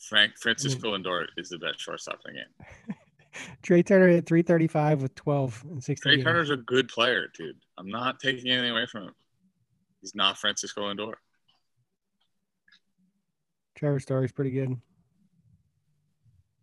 Frank 0.00 0.32
Francisco 0.38 0.90
mm. 0.90 1.04
Lindor 1.04 1.26
is 1.36 1.48
the 1.48 1.58
best 1.58 1.80
shortstop 1.80 2.20
in 2.26 2.34
the 2.34 2.40
game. 2.40 2.96
Trea 3.62 3.82
Turner 3.82 4.08
hit 4.08 4.26
335 4.26 5.02
with 5.02 5.14
12 5.14 5.64
and 5.70 5.84
16. 5.84 6.12
Trea. 6.12 6.24
Turner's 6.24 6.50
a 6.50 6.56
good 6.56 6.88
player, 6.88 7.28
dude. 7.36 7.56
I'm 7.76 7.88
not 7.88 8.18
taking 8.18 8.50
anything 8.50 8.70
away 8.70 8.86
from 8.86 9.04
him. 9.04 9.14
He's 10.00 10.14
not 10.14 10.38
Francisco 10.38 10.82
Lindor. 10.82 11.14
Trevor 13.74 14.00
Story's 14.00 14.32
pretty 14.32 14.50
good. 14.50 14.76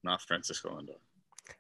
Not 0.03 0.21
Francisco 0.21 0.69
Lindor. 0.69 0.97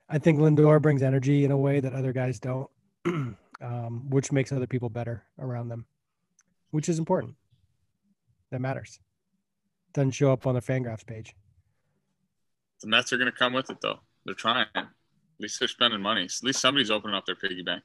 I 0.09 0.19
think 0.19 0.39
Lindor 0.39 0.81
brings 0.81 1.01
energy 1.01 1.45
in 1.45 1.51
a 1.51 1.57
way 1.57 1.79
that 1.79 1.93
other 1.93 2.13
guys 2.13 2.39
don't, 2.39 2.69
um, 3.65 4.09
which 4.09 4.31
makes 4.31 4.51
other 4.51 4.67
people 4.67 4.89
better 4.89 5.23
around 5.39 5.69
them, 5.69 5.85
which 6.71 6.87
is 6.87 6.99
important. 6.99 7.35
That 8.51 8.61
matters. 8.61 8.99
Doesn't 9.93 10.11
show 10.11 10.31
up 10.31 10.45
on 10.45 10.55
the 10.55 10.61
Fangraphs 10.61 11.05
page. 11.05 11.35
The 12.81 12.87
Mets 12.87 13.11
are 13.11 13.17
going 13.17 13.31
to 13.31 13.37
come 13.37 13.53
with 13.53 13.69
it, 13.69 13.77
though. 13.81 13.99
They're 14.25 14.35
trying. 14.35 14.67
At 14.75 14.87
least 15.39 15.59
they're 15.59 15.67
spending 15.67 16.01
money. 16.01 16.23
At 16.23 16.43
least 16.43 16.59
somebody's 16.59 16.91
opening 16.91 17.15
up 17.15 17.25
their 17.25 17.35
piggy 17.35 17.63
bank. 17.63 17.83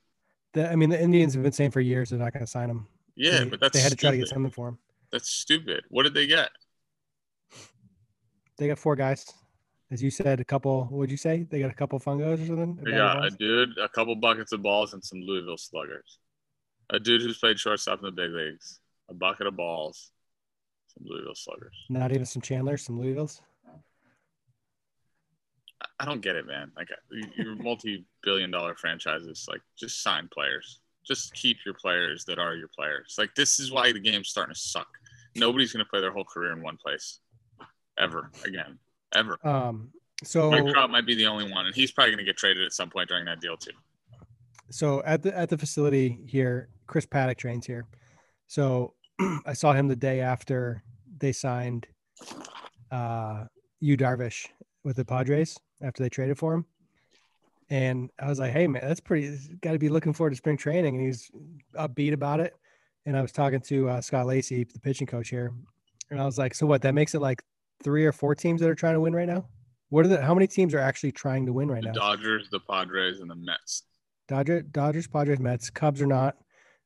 The, 0.53 0.71
I 0.71 0.77
mean, 0.77 0.91
the 0.91 1.01
Indians 1.01 1.35
have 1.35 1.43
been 1.43 1.53
saying 1.53 1.71
for 1.71 1.81
years 1.81 2.11
they're 2.11 2.19
not 2.19 2.33
going 2.33 2.45
to 2.45 2.51
sign 2.51 2.69
him. 2.69 2.87
Yeah, 3.17 3.39
they, 3.39 3.45
but 3.45 3.61
that's 3.61 3.77
they 3.77 3.83
had 3.83 3.93
to 3.93 3.97
try 3.97 4.11
to 4.11 4.17
get 4.19 4.29
something 4.29 4.51
for 4.51 4.69
him. 4.69 4.79
That's 5.13 5.31
stupid. 5.31 5.85
What 5.89 6.03
did 6.03 6.15
they 6.15 6.27
get? 6.27 6.51
They 8.59 8.69
got 8.69 8.79
four 8.79 8.97
guys, 8.97 9.25
as 9.91 10.03
you 10.03 10.11
said. 10.11 10.41
A 10.41 10.45
couple. 10.45 10.85
What'd 10.87 11.11
you 11.11 11.17
say? 11.17 11.47
They 11.51 11.61
got 11.61 11.71
a 11.71 11.75
couple 11.75 11.99
fungos 12.01 12.43
or 12.43 12.47
something. 12.47 12.79
They 12.83 12.93
got 12.93 13.25
a 13.27 13.31
dude, 13.31 13.77
a 13.79 13.89
couple 13.89 14.15
buckets 14.17 14.53
of 14.53 14.63
balls, 14.63 14.93
and 14.95 15.05
some 15.05 15.21
Louisville 15.21 15.57
sluggers. 15.59 16.19
A 16.91 16.99
dude 16.99 17.23
who's 17.23 17.39
played 17.39 17.59
shortstop 17.59 18.01
in 18.01 18.07
the 18.07 18.11
big 18.13 18.31
leagues. 18.33 18.81
A 19.09 19.15
bucket 19.15 19.47
of 19.47 19.57
balls. 19.57 20.11
Some 20.89 21.07
Louisville 21.09 21.35
sluggers. 21.35 21.75
Not 21.89 22.11
even 22.13 22.27
some 22.27 22.43
Chandlers, 22.43 22.83
some 22.85 22.99
Louisvilles. 23.01 23.41
I- 25.99 26.05
don't 26.05 26.21
get 26.21 26.37
it, 26.37 26.47
man. 26.47 26.73
Like 26.77 26.91
uh, 26.91 26.97
you- 27.11 27.31
you're 27.37 27.55
multi-billion-dollar 27.63 28.75
franchises. 28.77 29.47
Like 29.49 29.61
just 29.79 30.03
sign 30.03 30.29
players. 30.33 30.81
Just 31.07 31.33
keep 31.35 31.59
your 31.65 31.75
players 31.75 32.25
that 32.27 32.39
are 32.39 32.55
your 32.55 32.69
players. 32.69 33.15
Like 33.19 33.35
this 33.35 33.59
is 33.59 33.71
why 33.73 33.93
the 33.93 34.01
game's 34.01 34.29
starting 34.29 34.55
to 34.55 34.61
suck. 34.61 34.89
Nobody's 35.37 35.73
going 35.73 35.85
to 35.85 35.89
play 35.89 36.01
their 36.01 36.11
whole 36.13 36.25
career 36.25 36.53
in 36.53 36.63
one 36.63 36.77
place, 36.77 37.21
ever 37.99 38.31
again, 38.45 38.79
ever. 39.15 39.39
Um. 39.47 39.91
So 40.23 40.51
Mike 40.51 40.67
Trout 40.67 40.91
might 40.91 41.07
be 41.07 41.15
the 41.15 41.27
only 41.27 41.51
one, 41.51 41.67
and 41.67 41.75
he's 41.75 41.91
probably 41.91 42.11
going 42.11 42.19
to 42.19 42.25
get 42.25 42.37
traded 42.37 42.65
at 42.65 42.73
some 42.73 42.91
point 42.91 43.09
during 43.09 43.25
that 43.25 43.41
deal 43.41 43.57
too. 43.57 43.71
so 44.71 45.03
at 45.05 45.23
the 45.23 45.37
at 45.37 45.49
the 45.49 45.57
facility 45.57 46.19
here, 46.27 46.69
Chris 46.87 47.07
Paddack 47.07 47.39
trains 47.39 47.67
here. 47.67 47.87
So 48.47 48.95
I 49.47 49.55
saw 49.55 49.73
him 49.73 49.89
the 49.89 49.97
day 49.97 50.21
after 50.21 50.83
they 51.19 51.33
signed 51.33 51.87
uh 52.91 53.45
Yu 53.81 53.97
Darvish 53.97 54.47
with 54.85 54.97
the 54.97 55.05
Padres 55.05 55.59
after 55.83 56.03
they 56.03 56.09
traded 56.11 56.39
for 56.39 56.53
him. 56.55 56.67
And 57.71 58.11
I 58.19 58.29
was 58.29 58.39
like, 58.39 58.53
hey 58.53 58.67
man, 58.67 58.83
that's 58.87 59.01
pretty 59.01 59.39
gotta 59.63 59.79
be 59.79 59.89
looking 59.89 60.13
forward 60.13 60.31
to 60.31 60.37
spring 60.37 60.57
training. 60.57 60.97
And 60.97 61.07
he's 61.07 61.31
upbeat 61.77 62.13
about 62.13 62.41
it. 62.41 62.55
And 63.07 63.17
I 63.17 63.23
was 63.23 63.33
talking 63.33 63.61
to 63.63 63.89
uh, 63.89 64.01
Scott 64.03 64.27
Lacey, 64.27 64.65
the 64.65 64.81
pitching 64.81 65.07
coach 65.07 65.31
here. 65.31 65.53
And 66.11 66.21
I 66.21 66.25
was 66.27 66.37
like, 66.37 66.55
so 66.55 66.67
what? 66.67 66.83
That 66.83 66.95
makes 66.95 67.15
it 67.15 67.21
like 67.21 67.43
three 67.83 68.05
or 68.05 68.13
four 68.13 68.35
teams 68.35 68.61
that 68.61 68.69
are 68.69 68.75
trying 68.75 68.95
to 68.95 69.01
win 69.01 69.15
right 69.15 69.29
now? 69.29 69.47
What 69.89 70.05
are 70.05 70.09
the 70.09 70.23
how 70.23 70.35
many 70.35 70.47
teams 70.47 70.75
are 70.75 70.79
actually 70.79 71.13
trying 71.13 71.47
to 71.47 71.53
win 71.53 71.71
right 71.71 71.83
The 71.83 71.89
now? 71.89 71.95
Dodgers, 71.95 72.49
the 72.51 72.61
Padres, 72.61 73.21
and 73.21 73.31
the 73.31 73.35
Mets. 73.35 73.83
Dodger, 74.29 74.63
Dodgers, 74.63 75.09
Padres, 75.09 75.41
Mets, 75.41 75.71
Cubs 75.71 76.01
are 76.01 76.07
not. 76.07 76.37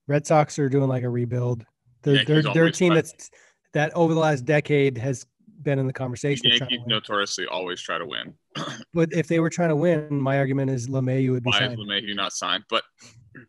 Red 0.07 0.27
Sox 0.27 0.59
are 0.59 0.69
doing 0.69 0.89
like 0.89 1.03
a 1.03 1.09
rebuild. 1.09 1.65
They're 2.03 2.25
they're, 2.25 2.43
they're 2.43 2.67
a 2.67 2.73
team 2.73 2.95
that's 2.95 3.31
that 3.73 3.95
over 3.95 4.15
the 4.15 4.21
last 4.21 4.45
decade 4.45 4.97
has 4.99 5.27
been 5.63 5.79
in 5.79 5.87
the 5.87 5.93
The 5.93 5.99
conversation. 5.99 6.51
to 6.51 6.57
Yankees 6.57 6.81
notoriously 6.87 7.47
always 7.47 7.81
try 7.81 7.99
to 7.99 8.07
win. 8.07 8.35
But 8.93 9.13
if 9.13 9.27
they 9.27 9.41
were 9.41 9.51
trying 9.51 9.71
to 9.71 9.77
win, 9.77 10.21
my 10.21 10.39
argument 10.39 10.71
is 10.71 10.89
LeMahieu 10.89 11.33
would 11.33 11.43
be 11.43 11.51
Why 11.51 11.59
is 11.59 11.67
signed. 11.71 11.79
LeMahieu 11.79 12.15
not 12.15 12.33
signed? 12.33 12.65
But 12.71 12.85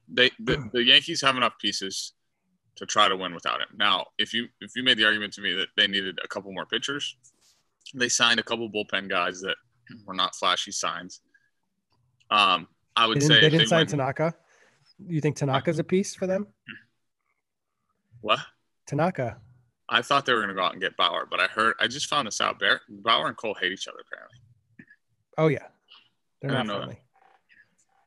they 0.08 0.32
the, 0.40 0.70
the 0.74 0.84
Yankees 0.84 1.22
have 1.22 1.38
enough 1.38 1.54
pieces 1.60 2.14
to 2.78 2.86
try 2.86 3.08
to 3.08 3.16
win 3.16 3.34
without 3.34 3.62
him. 3.62 3.68
Now, 3.78 4.08
if 4.18 4.34
you 4.34 4.48
if 4.62 4.76
you 4.76 4.84
made 4.84 4.98
the 4.98 5.06
argument 5.06 5.34
to 5.34 5.42
me 5.42 5.54
that 5.54 5.68
they 5.78 5.88
needed 5.88 6.20
a 6.24 6.28
couple 6.28 6.52
more 6.52 6.66
pitchers, 6.66 7.16
they 7.94 8.10
signed 8.10 8.40
a 8.40 8.44
couple 8.44 8.70
bullpen 8.70 9.10
guys 9.10 9.42
that 9.42 9.56
were 10.06 10.14
not 10.14 10.36
flashy 10.36 10.72
signs. 10.72 11.22
Um, 12.32 12.68
I 12.96 13.06
would 13.08 13.22
They 13.22 13.26
say 13.28 13.42
they 13.42 13.50
didn't 13.50 13.68
sign 13.68 13.80
went- 13.82 13.90
Tanaka. 13.90 14.34
You 15.08 15.20
think 15.22 15.36
Tanaka's 15.36 15.80
a 15.80 15.84
piece 15.84 16.16
for 16.16 16.26
them? 16.28 16.48
what? 18.22 18.40
Tanaka. 18.88 19.38
I 19.90 20.02
thought 20.02 20.26
they 20.26 20.34
were 20.34 20.40
going 20.40 20.50
to 20.50 20.56
go 20.56 20.64
out 20.64 20.72
and 20.74 20.82
get 20.82 20.98
Bauer, 20.98 21.28
but 21.30 21.40
I 21.40 21.46
heard 21.48 21.76
I 21.80 21.88
just 21.88 22.08
found 22.08 22.26
this 22.28 22.42
out. 22.42 22.58
Bear, 22.60 22.82
Bauer 22.90 23.28
and 23.28 23.38
Cole 23.38 23.54
hate 23.60 23.72
each 23.72 23.88
other 23.88 24.00
apparently. 24.12 24.38
Oh 25.38 25.48
yeah, 25.48 25.68
they're 26.42 26.52
I 26.52 26.54
not 26.56 26.66
know 26.68 26.76
friendly. 26.78 27.00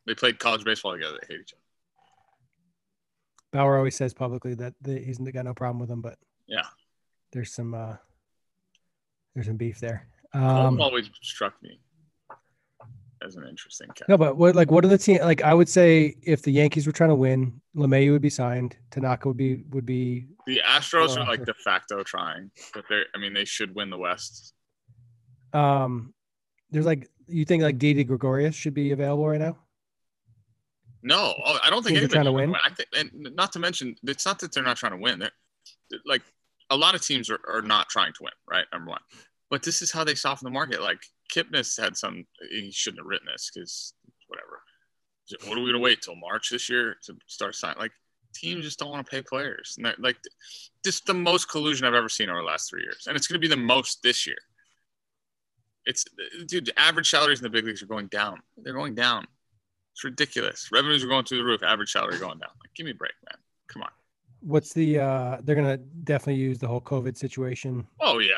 They 0.06 0.14
played 0.14 0.38
college 0.40 0.64
baseball 0.64 0.92
together. 0.94 1.18
They 1.20 1.34
hate 1.34 1.42
each 1.42 1.52
other. 1.52 1.62
Bauer 3.52 3.76
always 3.76 3.94
says 3.96 4.12
publicly 4.12 4.54
that 4.54 4.74
they, 4.80 5.00
he's 5.00 5.18
got 5.18 5.44
no 5.44 5.54
problem 5.54 5.78
with 5.78 5.88
them, 5.88 6.00
but 6.02 6.18
Yeah. 6.48 6.66
there's 7.32 7.52
some 7.52 7.74
uh, 7.74 7.96
there's 9.38 9.46
some 9.46 9.56
beef 9.56 9.78
there. 9.78 10.04
Um, 10.34 10.80
always 10.80 11.08
struck 11.22 11.54
me 11.62 11.78
as 13.24 13.36
an 13.36 13.46
interesting 13.46 13.86
cat. 13.94 14.08
No, 14.08 14.18
but 14.18 14.36
what 14.36 14.56
like 14.56 14.68
what 14.68 14.84
are 14.84 14.88
the 14.88 14.98
team 14.98 15.20
like? 15.22 15.42
I 15.44 15.54
would 15.54 15.68
say 15.68 16.16
if 16.24 16.42
the 16.42 16.50
Yankees 16.50 16.88
were 16.88 16.92
trying 16.92 17.10
to 17.10 17.14
win, 17.14 17.60
LeMahieu 17.76 18.10
would 18.10 18.22
be 18.22 18.30
signed. 18.30 18.76
Tanaka 18.90 19.28
would 19.28 19.36
be 19.36 19.62
would 19.70 19.86
be. 19.86 20.26
The 20.48 20.60
Astros 20.66 21.16
are 21.16 21.24
like 21.24 21.44
de 21.44 21.54
facto 21.54 22.02
trying, 22.02 22.50
but 22.74 22.84
they're 22.88 23.04
I 23.14 23.18
mean 23.18 23.32
they 23.32 23.44
should 23.44 23.76
win 23.76 23.90
the 23.90 23.96
West. 23.96 24.54
Um, 25.52 26.12
there's 26.72 26.86
like 26.86 27.08
you 27.28 27.44
think 27.44 27.62
like 27.62 27.78
Didi 27.78 28.02
Gregorius 28.02 28.56
should 28.56 28.74
be 28.74 28.90
available 28.90 29.28
right 29.28 29.40
now. 29.40 29.56
No, 31.04 31.32
oh, 31.44 31.58
I 31.62 31.70
don't 31.70 31.84
think 31.84 31.96
Teams 31.96 32.12
trying 32.12 32.24
to 32.24 32.30
anybody's 32.30 32.54
win? 32.54 32.60
I 32.64 32.70
think, 32.74 32.88
and 32.96 33.36
not 33.36 33.52
to 33.52 33.60
mention, 33.60 33.94
it's 34.02 34.26
not 34.26 34.40
that 34.40 34.52
they're 34.52 34.64
not 34.64 34.78
trying 34.78 34.92
to 34.92 34.98
win. 34.98 35.20
They're, 35.20 35.30
they're- 35.90 36.00
like 36.04 36.22
a 36.70 36.76
lot 36.76 36.94
of 36.94 37.02
teams 37.02 37.30
are, 37.30 37.40
are 37.48 37.62
not 37.62 37.88
trying 37.88 38.12
to 38.14 38.24
win, 38.24 38.32
right? 38.50 38.66
Number 38.72 38.90
one, 38.90 39.00
but 39.50 39.62
this 39.62 39.82
is 39.82 39.92
how 39.92 40.04
they 40.04 40.14
soften 40.14 40.46
the 40.46 40.50
market. 40.50 40.82
Like 40.82 41.00
Kipnis 41.32 41.80
had 41.80 41.96
some. 41.96 42.24
He 42.50 42.70
shouldn't 42.70 43.00
have 43.00 43.06
written 43.06 43.28
this 43.30 43.50
because 43.52 43.94
whatever. 44.26 44.62
What 45.46 45.58
are 45.58 45.62
we 45.62 45.70
gonna 45.70 45.82
wait 45.82 46.00
till 46.02 46.16
March 46.16 46.50
this 46.50 46.68
year 46.68 46.96
to 47.04 47.14
start 47.26 47.54
signing? 47.54 47.78
Like 47.78 47.92
teams 48.34 48.64
just 48.64 48.78
don't 48.78 48.90
want 48.90 49.06
to 49.06 49.10
pay 49.10 49.22
players, 49.22 49.74
and 49.76 49.86
they're, 49.86 49.94
like 49.98 50.16
just 50.84 51.06
the 51.06 51.14
most 51.14 51.50
collusion 51.50 51.86
I've 51.86 51.94
ever 51.94 52.08
seen 52.08 52.30
over 52.30 52.40
the 52.40 52.46
last 52.46 52.70
three 52.70 52.82
years, 52.82 53.06
and 53.06 53.16
it's 53.16 53.26
gonna 53.26 53.38
be 53.38 53.48
the 53.48 53.56
most 53.56 54.02
this 54.02 54.26
year. 54.26 54.38
It's 55.84 56.04
dude, 56.46 56.66
the 56.66 56.78
average 56.78 57.10
salaries 57.10 57.40
in 57.40 57.44
the 57.44 57.50
big 57.50 57.64
leagues 57.64 57.82
are 57.82 57.86
going 57.86 58.08
down. 58.08 58.40
They're 58.56 58.74
going 58.74 58.94
down. 58.94 59.26
It's 59.92 60.04
ridiculous. 60.04 60.68
Revenues 60.70 61.02
are 61.02 61.08
going 61.08 61.24
through 61.24 61.38
the 61.38 61.44
roof. 61.44 61.62
Average 61.62 61.92
salary 61.92 62.18
going 62.18 62.38
down. 62.38 62.50
Like, 62.60 62.72
give 62.74 62.84
me 62.84 62.92
a 62.92 62.94
break, 62.94 63.14
man. 63.28 63.38
Come 63.68 63.82
on. 63.82 63.90
What's 64.40 64.72
the? 64.72 64.98
uh 65.00 65.38
They're 65.42 65.56
gonna 65.56 65.78
definitely 65.78 66.40
use 66.40 66.58
the 66.58 66.68
whole 66.68 66.80
COVID 66.80 67.16
situation. 67.16 67.86
Oh 68.00 68.18
yeah. 68.18 68.34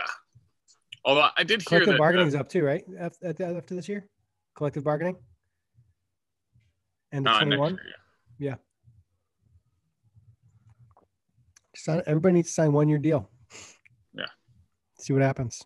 Although 1.04 1.28
I 1.36 1.44
did 1.44 1.62
hear 1.62 1.80
Collective 1.80 1.94
that. 1.94 1.98
bargaining's 1.98 2.34
uh, 2.34 2.40
up 2.40 2.48
too, 2.48 2.62
right? 2.62 2.84
After, 2.98 3.28
after 3.28 3.74
this 3.74 3.88
year, 3.88 4.06
collective 4.54 4.84
bargaining. 4.84 5.16
And 7.12 7.26
the 7.26 7.30
uh, 7.30 7.38
twenty 7.38 7.56
one. 7.56 7.72
year, 8.38 8.50
yeah. 8.50 8.54
Sign, 11.74 12.02
everybody 12.06 12.34
needs 12.34 12.48
to 12.48 12.54
sign 12.54 12.72
one 12.72 12.88
year 12.88 12.98
deal. 12.98 13.30
Yeah. 14.14 14.26
See 14.98 15.12
what 15.12 15.22
happens. 15.22 15.62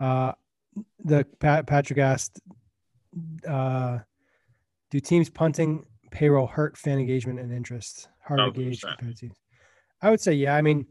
Uh, 0.00 0.32
the 1.04 1.26
Pat, 1.38 1.66
Patrick 1.66 1.98
asked, 1.98 2.40
uh, 3.46 3.98
do 4.90 5.00
teams 5.00 5.28
punting 5.28 5.84
payroll 6.10 6.46
hurt 6.46 6.76
fan 6.78 6.98
engagement 6.98 7.38
and 7.38 7.52
interest? 7.52 8.08
Hard 8.26 8.54
to 8.54 8.60
gauge 8.60 8.80
100%. 8.80 8.96
compared 8.98 9.16
to 9.16 9.20
teams. 9.26 9.36
I 10.00 10.10
would 10.10 10.20
say, 10.20 10.32
yeah. 10.32 10.56
I 10.56 10.62
mean, 10.62 10.86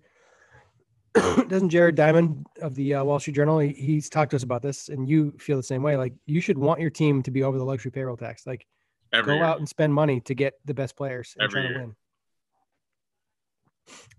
doesn't 1.48 1.70
Jared 1.70 1.96
Diamond 1.96 2.46
of 2.62 2.76
the 2.76 2.96
uh, 2.96 3.04
Wall 3.04 3.20
Street 3.20 3.36
Journal? 3.36 3.60
He, 3.60 3.70
he's 3.74 4.10
talked 4.10 4.32
to 4.32 4.36
us 4.36 4.44
about 4.44 4.62
this, 4.62 4.90
and 4.90 5.08
you 5.08 5.32
feel 5.40 5.58
the 5.58 5.64
same 5.64 5.84
way. 5.84 5.96
Like 5.96 6.14
you 6.26 6.42
should 6.42 6.58
want 6.58 6.80
your 6.82 6.90
team 6.90 7.22
to 7.24 7.32
be 7.32 7.44
over 7.44 7.58
the 7.58 7.64
luxury 7.64 7.92
payroll 7.92 8.18
tax. 8.18 8.48
Like 8.48 8.66
Every 9.12 9.34
go 9.34 9.36
year. 9.36 9.44
out 9.44 9.60
and 9.60 9.70
spend 9.70 9.94
money 9.94 10.22
to 10.22 10.34
get 10.34 10.54
the 10.66 10.74
best 10.74 10.96
players 10.96 11.36
and 11.38 11.44
Every 11.44 11.62
try 11.62 11.62
to 11.62 11.70
year. 11.70 11.80
win. 11.82 11.96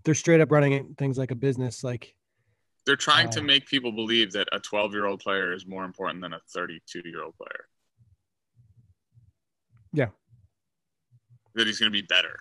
They're 0.05 0.13
straight 0.13 0.39
up 0.41 0.51
running 0.51 0.71
it, 0.73 0.85
things 0.97 1.17
like 1.17 1.31
a 1.31 1.35
business. 1.35 1.83
Like 1.83 2.15
They're 2.85 2.95
trying 2.95 3.29
to 3.31 3.39
Uh, 3.41 3.43
make 3.43 3.65
people 3.65 3.91
believe 3.91 4.31
that 4.33 4.47
a 4.53 4.59
12 4.59 4.93
year 4.93 5.05
old 5.05 5.19
player 5.19 5.51
is 5.51 5.65
more 5.65 5.83
important 5.83 6.21
than 6.21 6.31
a 6.33 6.39
32 6.53 7.01
year 7.03 7.23
old 7.23 7.35
player. 7.35 7.65
Yeah. 9.91 10.09
That 11.55 11.67
he's 11.67 11.79
going 11.79 11.91
to 11.91 12.01
be 12.01 12.05
better. 12.05 12.39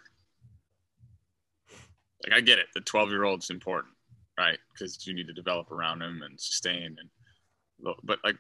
Like 2.25 2.37
I 2.37 2.41
get 2.41 2.59
it. 2.59 2.67
The 2.75 2.81
12 2.83 3.11
year 3.11 3.25
old's 3.25 3.51
important, 3.51 3.94
right? 4.39 4.59
Because 4.73 5.07
you 5.07 5.15
need 5.15 5.27
to 5.27 5.33
develop 5.33 5.71
around 5.71 6.03
him 6.03 6.23
and 6.23 6.41
sustain 6.41 6.97
and. 6.99 7.09
But 8.05 8.21
like, 8.25 8.37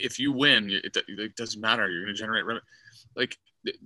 if 0.00 0.18
you 0.18 0.32
win, 0.32 0.70
it, 0.70 0.96
it 1.08 1.34
doesn't 1.34 1.60
matter. 1.60 1.90
You're 1.90 2.04
going 2.04 2.14
to 2.14 2.20
generate 2.20 2.44
revenue. 2.44 2.60
Like 3.16 3.36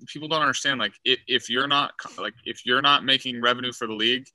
people 0.07 0.29
don't 0.29 0.43
understand. 0.43 0.81
Like 0.81 0.95
if, 1.05 1.21
if 1.27 1.49
you're 1.49 1.69
not 1.69 1.93
like 2.19 2.35
if 2.45 2.67
you're 2.67 2.83
not 2.83 3.05
making 3.05 3.41
revenue 3.41 3.73
for 3.73 3.87
the 3.87 3.95
league, 3.95 4.27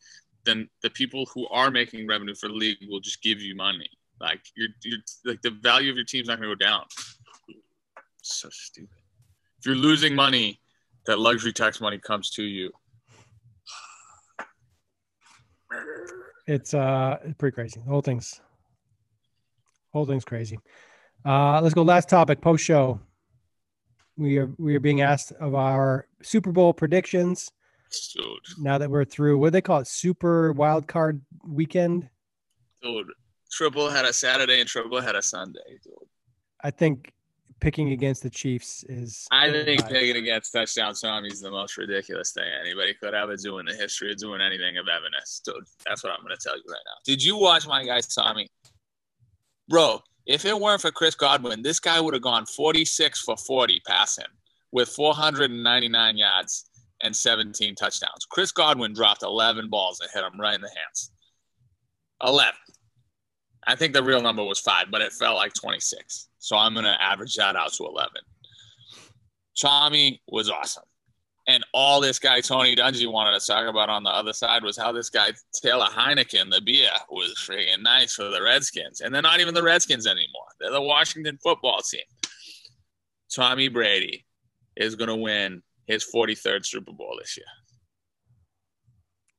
then 0.45 0.69
the 0.81 0.89
people 0.89 1.27
who 1.33 1.47
are 1.49 1.69
making 1.69 2.07
revenue 2.07 2.35
for 2.35 2.47
the 2.47 2.55
league 2.55 2.77
will 2.89 2.99
just 2.99 3.21
give 3.21 3.41
you 3.41 3.55
money. 3.55 3.89
Like 4.19 4.41
you're, 4.55 4.69
you're 4.83 4.99
like 5.25 5.41
the 5.41 5.51
value 5.51 5.91
of 5.91 5.97
your 5.97 6.05
team's 6.05 6.27
not 6.27 6.39
going 6.39 6.49
to 6.49 6.55
go 6.55 6.65
down. 6.65 6.83
So 8.21 8.49
stupid. 8.51 8.89
If 9.59 9.65
you're 9.65 9.75
losing 9.75 10.15
money, 10.15 10.59
that 11.05 11.19
luxury 11.19 11.53
tax 11.53 11.81
money 11.81 11.97
comes 11.97 12.29
to 12.31 12.43
you. 12.43 12.71
It's 16.49 16.73
uh 16.73 17.19
it's 17.23 17.35
pretty 17.37 17.53
crazy. 17.53 17.79
The 17.79 17.91
whole 17.91 18.01
thing's 18.01 18.41
whole 19.93 20.07
thing's 20.07 20.25
crazy. 20.25 20.57
Uh 21.23 21.61
let's 21.61 21.75
go 21.75 21.83
last 21.83 22.09
topic, 22.09 22.41
post 22.41 22.65
show. 22.65 22.99
We 24.17 24.39
are 24.39 24.49
we 24.57 24.75
are 24.75 24.79
being 24.79 25.01
asked 25.01 25.31
of 25.33 25.53
our 25.53 26.07
Super 26.23 26.51
Bowl 26.51 26.73
predictions 26.73 27.51
Dude, 28.15 28.25
now 28.57 28.79
that 28.79 28.89
we're 28.89 29.05
through 29.05 29.37
what 29.37 29.47
do 29.47 29.51
they 29.51 29.61
call 29.61 29.79
it? 29.79 29.87
Super 29.87 30.51
wild 30.53 30.87
card 30.87 31.21
weekend. 31.47 32.09
dude. 32.81 33.11
Triple 33.51 33.89
had 33.89 34.05
a 34.05 34.13
Saturday 34.13 34.59
and 34.59 34.67
triple 34.67 35.01
had 35.01 35.15
a 35.15 35.21
Sunday, 35.21 35.79
dude. 35.83 35.93
I 36.63 36.71
think 36.71 37.13
picking 37.59 37.91
against 37.91 38.23
the 38.23 38.29
Chiefs 38.29 38.83
is 38.89 39.27
I 39.31 39.51
think 39.51 39.83
uh, 39.83 39.87
picking 39.87 40.17
against 40.17 40.53
touchdown 40.53 40.93
Tommy 40.93 41.29
is 41.29 41.41
the 41.41 41.51
most 41.51 41.77
ridiculous 41.77 42.31
thing 42.31 42.45
anybody 42.61 42.93
could 42.93 43.13
ever 43.13 43.35
do 43.35 43.59
in 43.59 43.65
the 43.65 43.73
history 43.73 44.11
of 44.11 44.17
doing 44.17 44.41
anything 44.41 44.77
of 44.77 44.87
evidence. 44.87 45.41
Dude, 45.43 45.55
that's 45.85 46.03
what 46.03 46.13
I'm 46.13 46.23
going 46.23 46.35
to 46.35 46.41
tell 46.41 46.55
you 46.55 46.63
right 46.67 46.81
now. 46.85 46.99
Did 47.05 47.23
you 47.23 47.37
watch 47.37 47.67
my 47.67 47.85
guy 47.85 48.01
Tommy? 48.01 48.47
Bro, 49.67 50.01
if 50.25 50.45
it 50.45 50.59
weren't 50.59 50.81
for 50.81 50.91
Chris 50.91 51.15
Godwin, 51.15 51.61
this 51.61 51.79
guy 51.79 51.99
would 51.99 52.13
have 52.13 52.23
gone 52.23 52.45
46 52.45 53.21
for 53.21 53.37
40 53.37 53.81
passing 53.87 54.25
with 54.71 54.89
499 54.89 56.17
yards 56.17 56.65
and 57.01 57.15
17 57.15 57.75
touchdowns. 57.75 58.25
Chris 58.29 58.51
Godwin 58.51 58.93
dropped 58.93 59.23
11 59.23 59.69
balls 59.69 59.99
and 60.01 60.09
hit 60.13 60.23
him 60.23 60.39
right 60.39 60.55
in 60.55 60.61
the 60.61 60.69
hands. 60.69 61.11
11. 62.23 62.53
I 63.67 63.75
think 63.75 63.93
the 63.93 64.03
real 64.03 64.21
number 64.21 64.43
was 64.43 64.59
five, 64.59 64.87
but 64.89 65.01
it 65.01 65.13
felt 65.13 65.37
like 65.37 65.53
26. 65.53 66.29
So 66.39 66.57
I'm 66.57 66.73
going 66.73 66.85
to 66.85 67.01
average 67.01 67.35
that 67.35 67.55
out 67.55 67.73
to 67.73 67.85
11. 67.85 68.11
Tommy 69.59 70.21
was 70.27 70.49
awesome. 70.49 70.83
And 71.47 71.65
all 71.73 71.99
this 71.99 72.19
guy, 72.19 72.41
Tony 72.41 72.75
Dungy, 72.75 73.11
wanted 73.11 73.39
to 73.39 73.45
talk 73.45 73.67
about 73.67 73.89
on 73.89 74.03
the 74.03 74.11
other 74.11 74.33
side 74.33 74.63
was 74.63 74.77
how 74.77 74.91
this 74.91 75.09
guy, 75.09 75.31
Taylor 75.53 75.87
Heineken, 75.87 76.51
the 76.51 76.61
beer, 76.61 76.91
was 77.09 77.33
freaking 77.37 77.81
nice 77.81 78.13
for 78.13 78.25
the 78.25 78.41
Redskins. 78.41 79.01
And 79.01 79.13
they're 79.13 79.21
not 79.21 79.39
even 79.39 79.55
the 79.55 79.63
Redskins 79.63 80.05
anymore. 80.05 80.45
They're 80.59 80.71
the 80.71 80.81
Washington 80.81 81.39
football 81.41 81.79
team. 81.79 82.01
Tommy 83.33 83.67
Brady 83.67 84.25
is 84.75 84.95
going 84.95 85.07
to 85.09 85.15
win 85.15 85.63
his 85.87 86.05
43rd 86.13 86.65
Super 86.65 86.93
Bowl 86.93 87.17
this 87.19 87.35
year. 87.35 87.45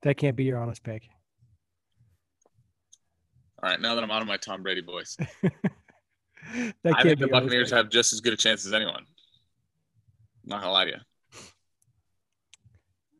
that 0.02 0.16
can't 0.16 0.36
be 0.36 0.44
your 0.44 0.58
honest 0.58 0.82
pick. 0.82 1.08
All 3.62 3.68
right, 3.70 3.80
now 3.80 3.94
that 3.94 4.02
I'm 4.02 4.10
out 4.10 4.22
of 4.22 4.28
my 4.28 4.36
Tom 4.38 4.62
Brady 4.62 4.80
voice, 4.80 5.16
that 5.42 6.74
I 6.94 7.02
think 7.02 7.18
the 7.18 7.28
Buccaneers 7.28 7.70
have 7.70 7.90
just 7.90 8.12
as 8.12 8.20
good 8.20 8.32
a 8.32 8.36
chance 8.36 8.64
as 8.66 8.72
anyone. 8.72 9.04
Not 10.44 10.60
gonna 10.60 10.72
lie 10.72 10.84
to 10.86 10.90
you. 10.92 10.96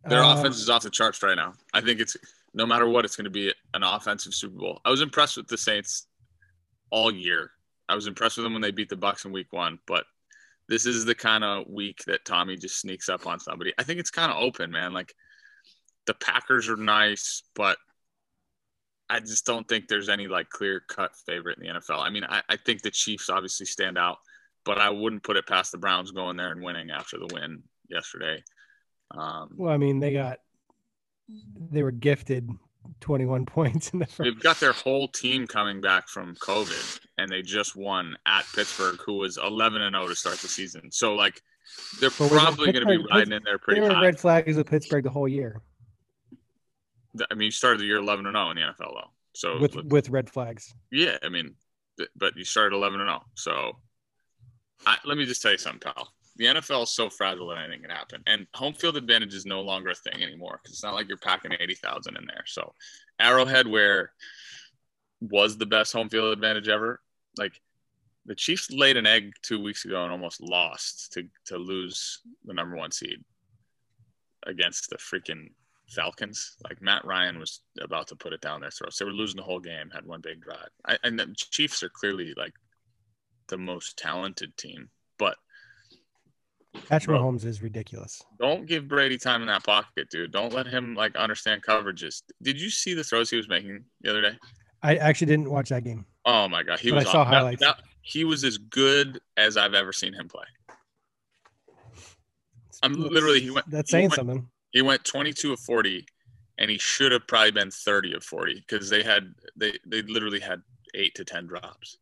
Their 0.06 0.22
Um, 0.24 0.38
offense 0.38 0.56
is 0.56 0.70
off 0.70 0.82
the 0.82 0.90
charts 0.90 1.22
right 1.22 1.34
now. 1.34 1.52
I 1.74 1.82
think 1.82 2.00
it's 2.00 2.16
no 2.54 2.66
matter 2.66 2.88
what, 2.88 3.04
it's 3.04 3.16
going 3.16 3.24
to 3.24 3.30
be 3.30 3.52
an 3.74 3.82
offensive 3.82 4.34
Super 4.34 4.56
Bowl. 4.58 4.80
I 4.84 4.90
was 4.90 5.02
impressed 5.02 5.36
with 5.36 5.46
the 5.46 5.58
Saints 5.58 6.06
all 6.90 7.12
year. 7.12 7.52
I 7.88 7.94
was 7.94 8.06
impressed 8.06 8.36
with 8.36 8.44
them 8.44 8.54
when 8.54 8.62
they 8.62 8.70
beat 8.70 8.88
the 8.88 8.96
Bucs 8.96 9.24
in 9.24 9.32
Week 9.32 9.52
One, 9.52 9.78
but 9.86 10.04
this 10.68 10.86
is 10.86 11.04
the 11.04 11.14
kind 11.14 11.44
of 11.44 11.66
week 11.68 12.02
that 12.06 12.24
Tommy 12.24 12.56
just 12.56 12.80
sneaks 12.80 13.08
up 13.08 13.26
on 13.26 13.40
somebody. 13.40 13.72
I 13.78 13.82
think 13.82 14.00
it's 14.00 14.10
kind 14.10 14.32
of 14.32 14.38
open, 14.38 14.70
man. 14.70 14.92
Like 14.92 15.14
the 16.06 16.14
Packers 16.14 16.68
are 16.68 16.76
nice, 16.76 17.42
but 17.54 17.76
I 19.10 19.18
just 19.18 19.44
don't 19.44 19.68
think 19.68 19.88
there's 19.88 20.08
any 20.08 20.28
like 20.28 20.48
clear 20.50 20.80
cut 20.88 21.10
favorite 21.26 21.58
in 21.58 21.64
the 21.64 21.80
NFL. 21.80 21.98
I 21.98 22.10
mean, 22.10 22.24
I, 22.24 22.42
I 22.48 22.56
think 22.56 22.82
the 22.82 22.92
Chiefs 22.92 23.28
obviously 23.28 23.66
stand 23.66 23.98
out, 23.98 24.18
but 24.64 24.78
I 24.78 24.90
wouldn't 24.90 25.24
put 25.24 25.36
it 25.36 25.46
past 25.46 25.72
the 25.72 25.78
Browns 25.78 26.12
going 26.12 26.36
there 26.36 26.52
and 26.52 26.62
winning 26.62 26.90
after 26.90 27.18
the 27.18 27.28
win 27.34 27.64
yesterday. 27.88 28.42
Um, 29.10 29.50
Well, 29.56 29.72
I 29.72 29.78
mean, 29.78 29.98
they 29.98 30.12
got 30.12 30.38
they 31.70 31.82
were 31.82 31.90
gifted 31.90 32.48
21 33.00 33.46
points 33.46 33.90
in 33.90 33.98
the 33.98 34.06
first. 34.06 34.18
They've 34.18 34.40
got 34.40 34.60
their 34.60 34.72
whole 34.72 35.08
team 35.08 35.46
coming 35.48 35.80
back 35.80 36.08
from 36.08 36.36
COVID, 36.36 37.00
and 37.18 37.28
they 37.28 37.42
just 37.42 37.74
won 37.74 38.16
at 38.26 38.44
Pittsburgh, 38.54 39.00
who 39.04 39.14
was 39.14 39.38
11 39.38 39.82
and 39.82 39.94
0 39.94 40.06
to 40.06 40.14
start 40.14 40.38
the 40.38 40.48
season. 40.48 40.92
So, 40.92 41.14
like, 41.14 41.42
they're 42.00 42.10
But 42.10 42.20
was 42.20 42.32
it 42.32 42.34
probably 42.36 42.72
going 42.72 42.86
to 42.86 42.98
be 42.98 43.04
riding 43.10 43.32
in 43.32 43.42
there 43.44 43.58
pretty 43.58 43.80
They 43.80 43.88
were 43.88 43.94
high. 43.94 44.02
red 44.02 44.20
flags 44.20 44.56
with 44.56 44.68
Pittsburgh 44.68 45.04
the 45.04 45.10
whole 45.10 45.28
year 45.28 45.62
I 47.30 47.34
mean, 47.34 47.46
you 47.46 47.50
started 47.50 47.80
the 47.80 47.84
year 47.84 47.98
11 47.98 48.26
and 48.26 48.34
0 48.34 48.50
in 48.50 48.56
the 48.56 48.62
NFL, 48.62 48.94
though. 48.94 49.10
So, 49.32 49.58
with 49.60 49.76
with 49.84 50.10
red 50.10 50.28
flags. 50.28 50.74
yeah, 50.90 51.16
I 51.22 51.28
mean, 51.28 51.54
th- 51.98 52.10
but 52.16 52.36
you 52.36 52.44
started 52.44 52.74
11 52.76 53.00
and 53.00 53.08
0. 53.08 53.22
So, 53.34 53.76
I, 54.86 54.96
let 55.04 55.16
me 55.16 55.24
just 55.24 55.42
tell 55.42 55.52
you 55.52 55.58
something, 55.58 55.92
pal. 55.92 56.12
The 56.36 56.46
NFL 56.46 56.84
is 56.84 56.90
so 56.90 57.10
fragile 57.10 57.48
that 57.48 57.58
anything 57.58 57.82
can 57.82 57.90
happen, 57.90 58.22
and 58.26 58.46
home 58.54 58.74
field 58.74 58.96
advantage 58.96 59.34
is 59.34 59.46
no 59.46 59.60
longer 59.60 59.90
a 59.90 59.94
thing 59.94 60.22
anymore 60.22 60.60
because 60.62 60.74
it's 60.74 60.82
not 60.84 60.94
like 60.94 61.08
you're 61.08 61.18
packing 61.18 61.52
80,000 61.58 62.16
in 62.16 62.24
there. 62.26 62.44
So, 62.46 62.72
Arrowhead, 63.20 63.66
where 63.66 64.12
was 65.20 65.58
the 65.58 65.66
best 65.66 65.92
home 65.92 66.08
field 66.08 66.32
advantage 66.32 66.68
ever, 66.68 67.00
like 67.36 67.60
the 68.26 68.34
Chiefs 68.34 68.70
laid 68.70 68.96
an 68.96 69.06
egg 69.06 69.32
two 69.42 69.62
weeks 69.62 69.84
ago 69.84 70.02
and 70.02 70.12
almost 70.12 70.40
lost 70.40 71.12
to 71.12 71.24
to 71.46 71.56
lose 71.56 72.20
the 72.44 72.54
number 72.54 72.76
one 72.76 72.90
seed 72.90 73.22
against 74.46 74.90
the 74.90 74.96
freaking 74.96 75.48
Falcons. 75.90 76.56
Like 76.64 76.80
Matt 76.80 77.04
Ryan 77.04 77.38
was 77.38 77.60
about 77.80 78.08
to 78.08 78.16
put 78.16 78.32
it 78.32 78.40
down 78.40 78.60
their 78.60 78.70
throats. 78.70 78.98
They 78.98 79.04
were 79.04 79.10
losing 79.12 79.36
the 79.36 79.42
whole 79.42 79.60
game, 79.60 79.90
had 79.92 80.06
one 80.06 80.20
big 80.20 80.40
drive. 80.40 80.68
I, 80.86 80.96
and 81.04 81.18
the 81.18 81.34
Chiefs 81.36 81.82
are 81.82 81.88
clearly 81.88 82.32
like 82.36 82.52
the 83.48 83.58
most 83.58 83.96
talented 83.98 84.56
team, 84.56 84.88
but 85.18 85.36
Patrick 86.88 87.16
Bro. 87.18 87.18
Mahomes 87.20 87.44
is 87.44 87.62
ridiculous. 87.62 88.22
don't 88.38 88.66
give 88.66 88.86
Brady 88.86 89.18
time 89.18 89.40
in 89.42 89.48
that 89.48 89.64
pocket, 89.64 90.08
dude. 90.10 90.30
Don't 90.30 90.52
let 90.52 90.66
him 90.68 90.94
like 90.94 91.16
understand 91.16 91.62
coverages. 91.64 92.22
Did 92.42 92.60
you 92.60 92.70
see 92.70 92.94
the 92.94 93.02
throws 93.02 93.28
he 93.28 93.36
was 93.36 93.48
making 93.48 93.84
the 94.02 94.10
other 94.10 94.22
day? 94.22 94.38
I 94.82 94.96
actually 94.96 95.26
didn't 95.26 95.50
watch 95.50 95.68
that 95.70 95.82
game. 95.84 96.06
Oh 96.24 96.48
my 96.48 96.62
god, 96.62 96.78
he 96.78 96.90
But 96.90 96.98
I 96.98 97.02
was 97.02 97.10
saw 97.10 97.20
on- 97.22 97.30
that- 97.30 97.36
highlights. 97.36 97.60
that- 97.62 97.80
he 98.02 98.24
was 98.24 98.44
as 98.44 98.56
good 98.56 99.20
as 99.36 99.56
I've 99.58 99.74
ever 99.74 99.92
seen 99.92 100.14
him 100.14 100.26
play. 100.28 100.46
I'm 102.82 102.94
literally 102.94 103.40
he 103.40 103.50
went 103.50 103.68
That's 103.70 103.90
saying 103.90 104.04
went- 104.04 104.14
something. 104.14 104.48
He 104.70 104.82
went 104.82 105.04
22 105.04 105.52
of 105.52 105.60
40 105.60 106.06
and 106.58 106.70
he 106.70 106.78
should 106.78 107.12
have 107.12 107.26
probably 107.26 107.50
been 107.52 107.70
30 107.70 108.14
of 108.14 108.24
40 108.24 108.54
because 108.66 108.90
they 108.90 109.02
had 109.02 109.34
they 109.56 109.72
they 109.86 110.02
literally 110.02 110.40
had 110.40 110.62
eight 110.94 111.14
to 111.14 111.24
10 111.24 111.46
drops. 111.46 111.98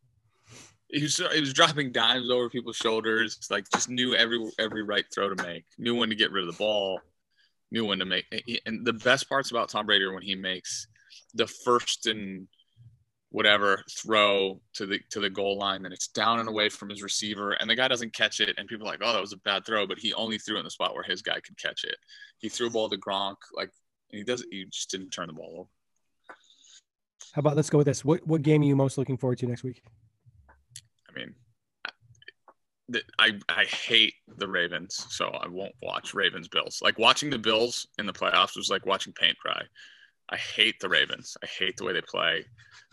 He 0.88 1.02
was 1.02 1.16
he 1.32 1.40
was 1.40 1.52
dropping 1.52 1.92
dimes 1.92 2.30
over 2.30 2.48
people's 2.48 2.76
shoulders 2.76 3.38
like 3.50 3.66
just 3.72 3.88
knew 3.88 4.14
every 4.14 4.50
every 4.58 4.82
right 4.82 5.04
throw 5.14 5.32
to 5.32 5.42
make 5.42 5.64
knew 5.78 5.94
when 5.94 6.08
to 6.08 6.14
get 6.14 6.32
rid 6.32 6.48
of 6.48 6.52
the 6.52 6.58
ball 6.58 7.00
knew 7.70 7.84
when 7.84 7.98
to 7.98 8.06
make 8.06 8.24
and 8.64 8.86
the 8.86 8.94
best 8.94 9.28
parts 9.28 9.50
about 9.50 9.68
tom 9.68 9.84
brady 9.84 10.06
when 10.06 10.22
he 10.22 10.34
makes 10.34 10.86
the 11.34 11.46
first 11.46 12.06
and 12.06 12.48
whatever 13.30 13.82
throw 13.90 14.60
to 14.72 14.86
the 14.86 14.98
to 15.10 15.20
the 15.20 15.28
goal 15.28 15.58
line 15.58 15.84
and 15.84 15.92
it's 15.92 16.08
down 16.08 16.40
and 16.40 16.48
away 16.48 16.68
from 16.68 16.88
his 16.88 17.02
receiver 17.02 17.52
and 17.52 17.68
the 17.68 17.74
guy 17.74 17.86
doesn't 17.86 18.14
catch 18.14 18.40
it 18.40 18.54
and 18.56 18.66
people 18.66 18.86
are 18.86 18.90
like 18.90 19.00
oh 19.02 19.12
that 19.12 19.20
was 19.20 19.34
a 19.34 19.38
bad 19.38 19.64
throw 19.66 19.86
but 19.86 19.98
he 19.98 20.14
only 20.14 20.38
threw 20.38 20.56
it 20.56 20.60
in 20.60 20.64
the 20.64 20.70
spot 20.70 20.94
where 20.94 21.02
his 21.02 21.20
guy 21.20 21.38
could 21.40 21.56
catch 21.58 21.84
it 21.84 21.96
he 22.38 22.48
threw 22.48 22.68
a 22.68 22.70
ball 22.70 22.88
to 22.88 22.96
Gronk 22.96 23.36
like 23.54 23.70
he 24.08 24.24
doesn't 24.24 24.48
he 24.50 24.64
just 24.64 24.90
didn't 24.90 25.10
turn 25.10 25.26
the 25.26 25.34
ball 25.34 25.52
over 25.58 26.36
How 27.34 27.40
about 27.40 27.56
let's 27.56 27.68
go 27.68 27.78
with 27.78 27.86
this? 27.86 28.02
What 28.02 28.26
what 28.26 28.40
game 28.40 28.62
are 28.62 28.64
you 28.64 28.76
most 28.76 28.96
looking 28.96 29.18
forward 29.18 29.38
to 29.40 29.46
next 29.46 29.62
week? 29.62 29.82
I 31.08 31.12
mean 31.14 31.34
I- 31.84 31.90
I 33.18 33.38
I 33.50 33.64
hate 33.64 34.14
the 34.38 34.48
Ravens 34.48 35.04
so 35.10 35.26
I 35.28 35.48
won't 35.48 35.74
watch 35.82 36.14
Ravens 36.14 36.48
Bills 36.48 36.80
like 36.80 36.98
watching 36.98 37.28
the 37.28 37.38
Bills 37.38 37.86
in 37.98 38.06
the 38.06 38.12
playoffs 38.14 38.56
was 38.56 38.70
like 38.70 38.86
watching 38.86 39.12
paint 39.12 39.36
dry 39.44 39.62
I 40.30 40.36
hate 40.36 40.80
the 40.80 40.88
Ravens 40.88 41.36
I 41.42 41.46
hate 41.46 41.76
the 41.76 41.84
way 41.84 41.92
they 41.92 42.02
play 42.02 42.44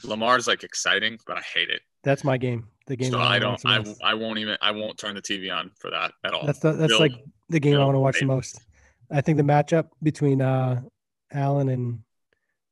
Lamar's 0.03 0.47
like 0.47 0.63
exciting 0.63 1.17
but 1.27 1.37
I 1.37 1.41
hate 1.41 1.69
it 1.69 1.81
That's 2.03 2.23
my 2.23 2.37
game. 2.37 2.67
The 2.87 2.95
game. 2.95 3.11
so 3.11 3.19
I 3.19 3.39
don't 3.39 3.59
I. 3.65 3.83
I 4.03 4.13
won't 4.13 4.39
even 4.39 4.57
I 4.61 4.71
won't 4.71 4.97
turn 4.97 5.15
the 5.15 5.21
TV 5.21 5.53
on 5.53 5.71
for 5.79 5.89
that 5.91 6.11
at 6.23 6.33
all 6.33 6.45
That's 6.45 6.59
the, 6.59 6.73
that's 6.73 6.91
Bill- 6.93 6.99
like 6.99 7.13
the 7.49 7.59
game 7.59 7.77
I 7.77 7.85
want 7.85 7.95
to 7.95 7.99
watch 7.99 8.19
the 8.19 8.25
most. 8.25 8.61
I 9.11 9.21
think 9.21 9.37
the 9.37 9.43
matchup 9.43 9.89
between 10.01 10.41
uh 10.41 10.81
Allen 11.31 11.69
and 11.69 11.99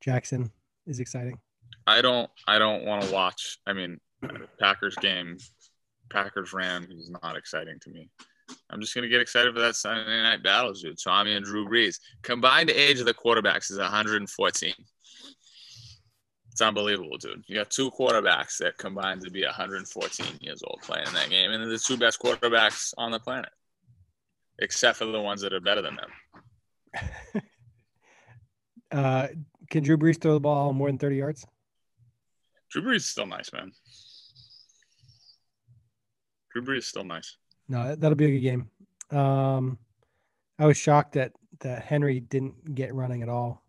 Jackson 0.00 0.50
is 0.86 1.00
exciting. 1.00 1.38
I 1.86 2.00
don't 2.00 2.30
I 2.46 2.58
don't 2.58 2.84
want 2.84 3.02
to 3.02 3.12
watch. 3.12 3.58
I 3.66 3.72
mean, 3.72 3.98
Packers 4.58 4.94
game, 4.96 5.36
Packers 6.10 6.52
Rams 6.52 6.90
is 6.90 7.10
not 7.22 7.36
exciting 7.36 7.78
to 7.82 7.90
me. 7.90 8.10
I'm 8.70 8.80
just 8.80 8.94
gonna 8.94 9.08
get 9.08 9.20
excited 9.20 9.54
for 9.54 9.60
that 9.60 9.76
Sunday 9.76 10.22
night 10.22 10.42
battle, 10.42 10.72
dude. 10.72 10.98
Tommy 11.02 11.34
and 11.34 11.44
Drew 11.44 11.68
Brees. 11.68 12.00
Combined 12.22 12.70
age 12.70 12.98
of 12.98 13.06
the 13.06 13.14
quarterbacks 13.14 13.70
is 13.70 13.78
114. 13.78 14.72
It's 16.54 16.62
unbelievable, 16.62 17.18
dude. 17.18 17.42
You 17.46 17.56
got 17.56 17.70
two 17.70 17.90
quarterbacks 17.90 18.58
that 18.58 18.78
combined 18.78 19.22
to 19.22 19.30
be 19.30 19.44
114 19.44 20.38
years 20.40 20.62
old 20.64 20.80
playing 20.82 21.08
in 21.08 21.14
that 21.14 21.28
game, 21.28 21.50
and 21.50 21.60
they're 21.60 21.70
the 21.70 21.78
two 21.78 21.96
best 21.96 22.20
quarterbacks 22.20 22.94
on 22.96 23.10
the 23.10 23.18
planet, 23.18 23.50
except 24.60 24.98
for 24.98 25.04
the 25.06 25.20
ones 25.20 25.40
that 25.40 25.52
are 25.52 25.60
better 25.60 25.82
than 25.82 25.96
them. 25.96 27.42
uh, 28.92 29.26
can 29.68 29.82
Drew 29.82 29.98
Brees 29.98 30.20
throw 30.20 30.34
the 30.34 30.40
ball 30.40 30.72
more 30.72 30.88
than 30.88 30.98
30 30.98 31.16
yards? 31.16 31.44
Drew 32.70 32.82
Brees 32.82 32.96
is 32.96 33.06
still 33.06 33.26
nice, 33.26 33.52
man. 33.52 33.72
Drew 36.52 36.62
Brees 36.62 36.78
is 36.78 36.86
still 36.86 37.02
nice. 37.02 37.36
No, 37.68 37.94
that'll 37.94 38.16
be 38.16 38.26
a 38.26 38.38
good 38.38 38.40
game. 38.40 38.70
Um, 39.10 39.78
I 40.58 40.66
was 40.66 40.76
shocked 40.76 41.12
that 41.12 41.32
that 41.60 41.84
Henry 41.84 42.20
didn't 42.20 42.74
get 42.74 42.94
running 42.94 43.22
at 43.22 43.28
all. 43.28 43.62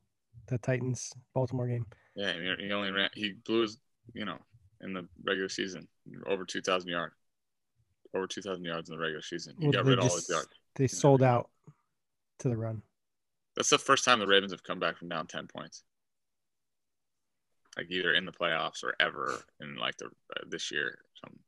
The 0.47 0.57
Titans 0.57 1.13
Baltimore 1.33 1.67
game. 1.67 1.85
Yeah, 2.15 2.33
he 2.59 2.71
only 2.71 2.91
ran. 2.91 3.09
He 3.13 3.33
blew 3.45 3.61
his, 3.61 3.77
you 4.13 4.25
know, 4.25 4.37
in 4.81 4.93
the 4.93 5.07
regular 5.23 5.49
season 5.49 5.87
over 6.27 6.45
two 6.45 6.61
thousand 6.61 6.89
yards, 6.89 7.15
over 8.13 8.27
two 8.27 8.41
thousand 8.41 8.63
yards 8.63 8.89
in 8.89 8.95
the 8.95 9.01
regular 9.01 9.21
season. 9.21 9.55
He 9.59 9.65
well, 9.65 9.73
got 9.73 9.85
rid 9.85 9.99
of 9.99 10.05
all 10.05 10.15
his 10.15 10.29
yards. 10.29 10.49
They 10.75 10.87
sold 10.87 11.23
out 11.23 11.49
to 12.39 12.49
the 12.49 12.57
run. 12.57 12.81
That's 13.55 13.69
the 13.69 13.77
first 13.77 14.03
time 14.05 14.19
the 14.19 14.27
Ravens 14.27 14.51
have 14.51 14.63
come 14.63 14.79
back 14.79 14.97
from 14.97 15.09
down 15.09 15.27
ten 15.27 15.47
points, 15.47 15.83
like 17.77 17.87
either 17.89 18.13
in 18.13 18.25
the 18.25 18.31
playoffs 18.31 18.83
or 18.83 18.93
ever 18.99 19.41
in 19.61 19.77
like 19.77 19.97
the 19.97 20.05
uh, 20.05 20.43
this 20.47 20.71
year 20.71 20.87
or 20.87 20.99
something. 21.23 21.39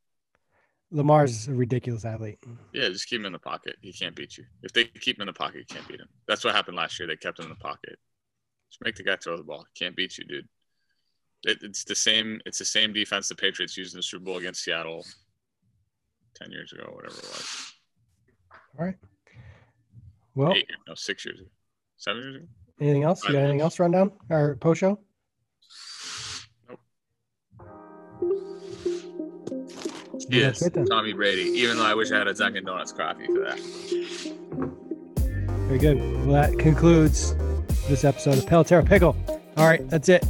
Lamar's 0.92 1.48
mm. 1.48 1.54
a 1.54 1.56
ridiculous 1.56 2.06
athlete. 2.06 2.40
Yeah, 2.74 2.90
just 2.90 3.08
keep 3.08 3.20
him 3.20 3.26
in 3.26 3.34
the 3.34 3.40
pocket. 3.40 3.76
He 3.82 3.92
can't 3.92 4.16
beat 4.16 4.38
you. 4.38 4.46
If 4.64 4.74
they 4.74 4.86
keep 4.86 5.18
him 5.18 5.24
in 5.24 5.28
the 5.28 5.34
pocket, 5.34 5.60
you 5.60 5.66
can't 5.66 5.88
beat 5.88 6.00
him. 6.00 6.08
That's 6.28 6.44
what 6.44 6.56
happened 6.56 6.78
last 6.78 7.00
year. 7.00 7.08
They 7.08 7.18
kept 7.18 7.40
him 7.40 7.46
in 7.46 7.50
the 7.50 7.56
pocket. 7.56 7.98
Just 8.70 8.84
make 8.84 8.96
the 8.96 9.04
guy 9.04 9.18
throw 9.18 9.38
the 9.38 9.44
ball. 9.44 9.66
He 9.74 9.84
can't 9.84 9.96
beat 9.96 10.18
you, 10.18 10.26
dude. 10.26 10.48
It, 11.44 11.60
it's 11.62 11.84
the 11.84 11.96
same. 11.96 12.42
It's 12.46 12.60
the 12.60 12.66
same 12.66 12.94
defense 12.94 13.28
the 13.28 13.36
Patriots 13.36 13.78
used 13.78 13.94
in 13.94 14.00
the 14.00 14.04
Super 14.04 14.26
Bowl 14.26 14.38
against 14.38 14.64
Seattle 14.64 15.06
ten 16.36 16.52
years 16.52 16.74
ago, 16.74 16.92
whatever 16.94 17.18
it 17.18 17.24
was. 17.24 17.74
All 18.80 18.86
right. 18.86 18.96
Well, 20.36 20.54
Eight, 20.54 20.70
no, 20.88 20.96
six 20.96 21.26
years 21.26 21.40
ago, 21.40 21.50
seven 21.98 22.22
years 22.22 22.36
ago. 22.38 22.46
Anything 22.80 23.04
else? 23.04 23.24
You 23.24 23.34
got 23.34 23.40
anything 23.40 23.62
else 23.62 23.80
run 23.80 23.92
down 23.92 24.12
or 24.30 24.56
post 24.58 24.80
show? 24.80 25.00
Yes, 30.30 30.68
Tommy 30.90 31.14
Brady. 31.14 31.50
Even 31.60 31.78
though 31.78 31.86
I 31.86 31.94
wish 31.94 32.12
I 32.12 32.18
had 32.18 32.28
a 32.28 32.34
Dunkin' 32.34 32.66
Donuts 32.66 32.92
coffee 32.92 33.28
for 33.28 33.40
that. 33.40 33.60
Very 35.68 35.80
good. 35.80 35.98
Well, 36.26 36.34
that 36.42 36.58
concludes 36.60 37.36
this 37.88 38.04
episode 38.04 38.38
of 38.38 38.46
Pelletera 38.46 38.86
Pickle. 38.86 39.16
All 39.58 39.66
right, 39.66 39.88
that's 39.90 40.10
it. 40.10 40.26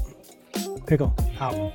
Pickle 0.86 1.14
out. 1.40 1.74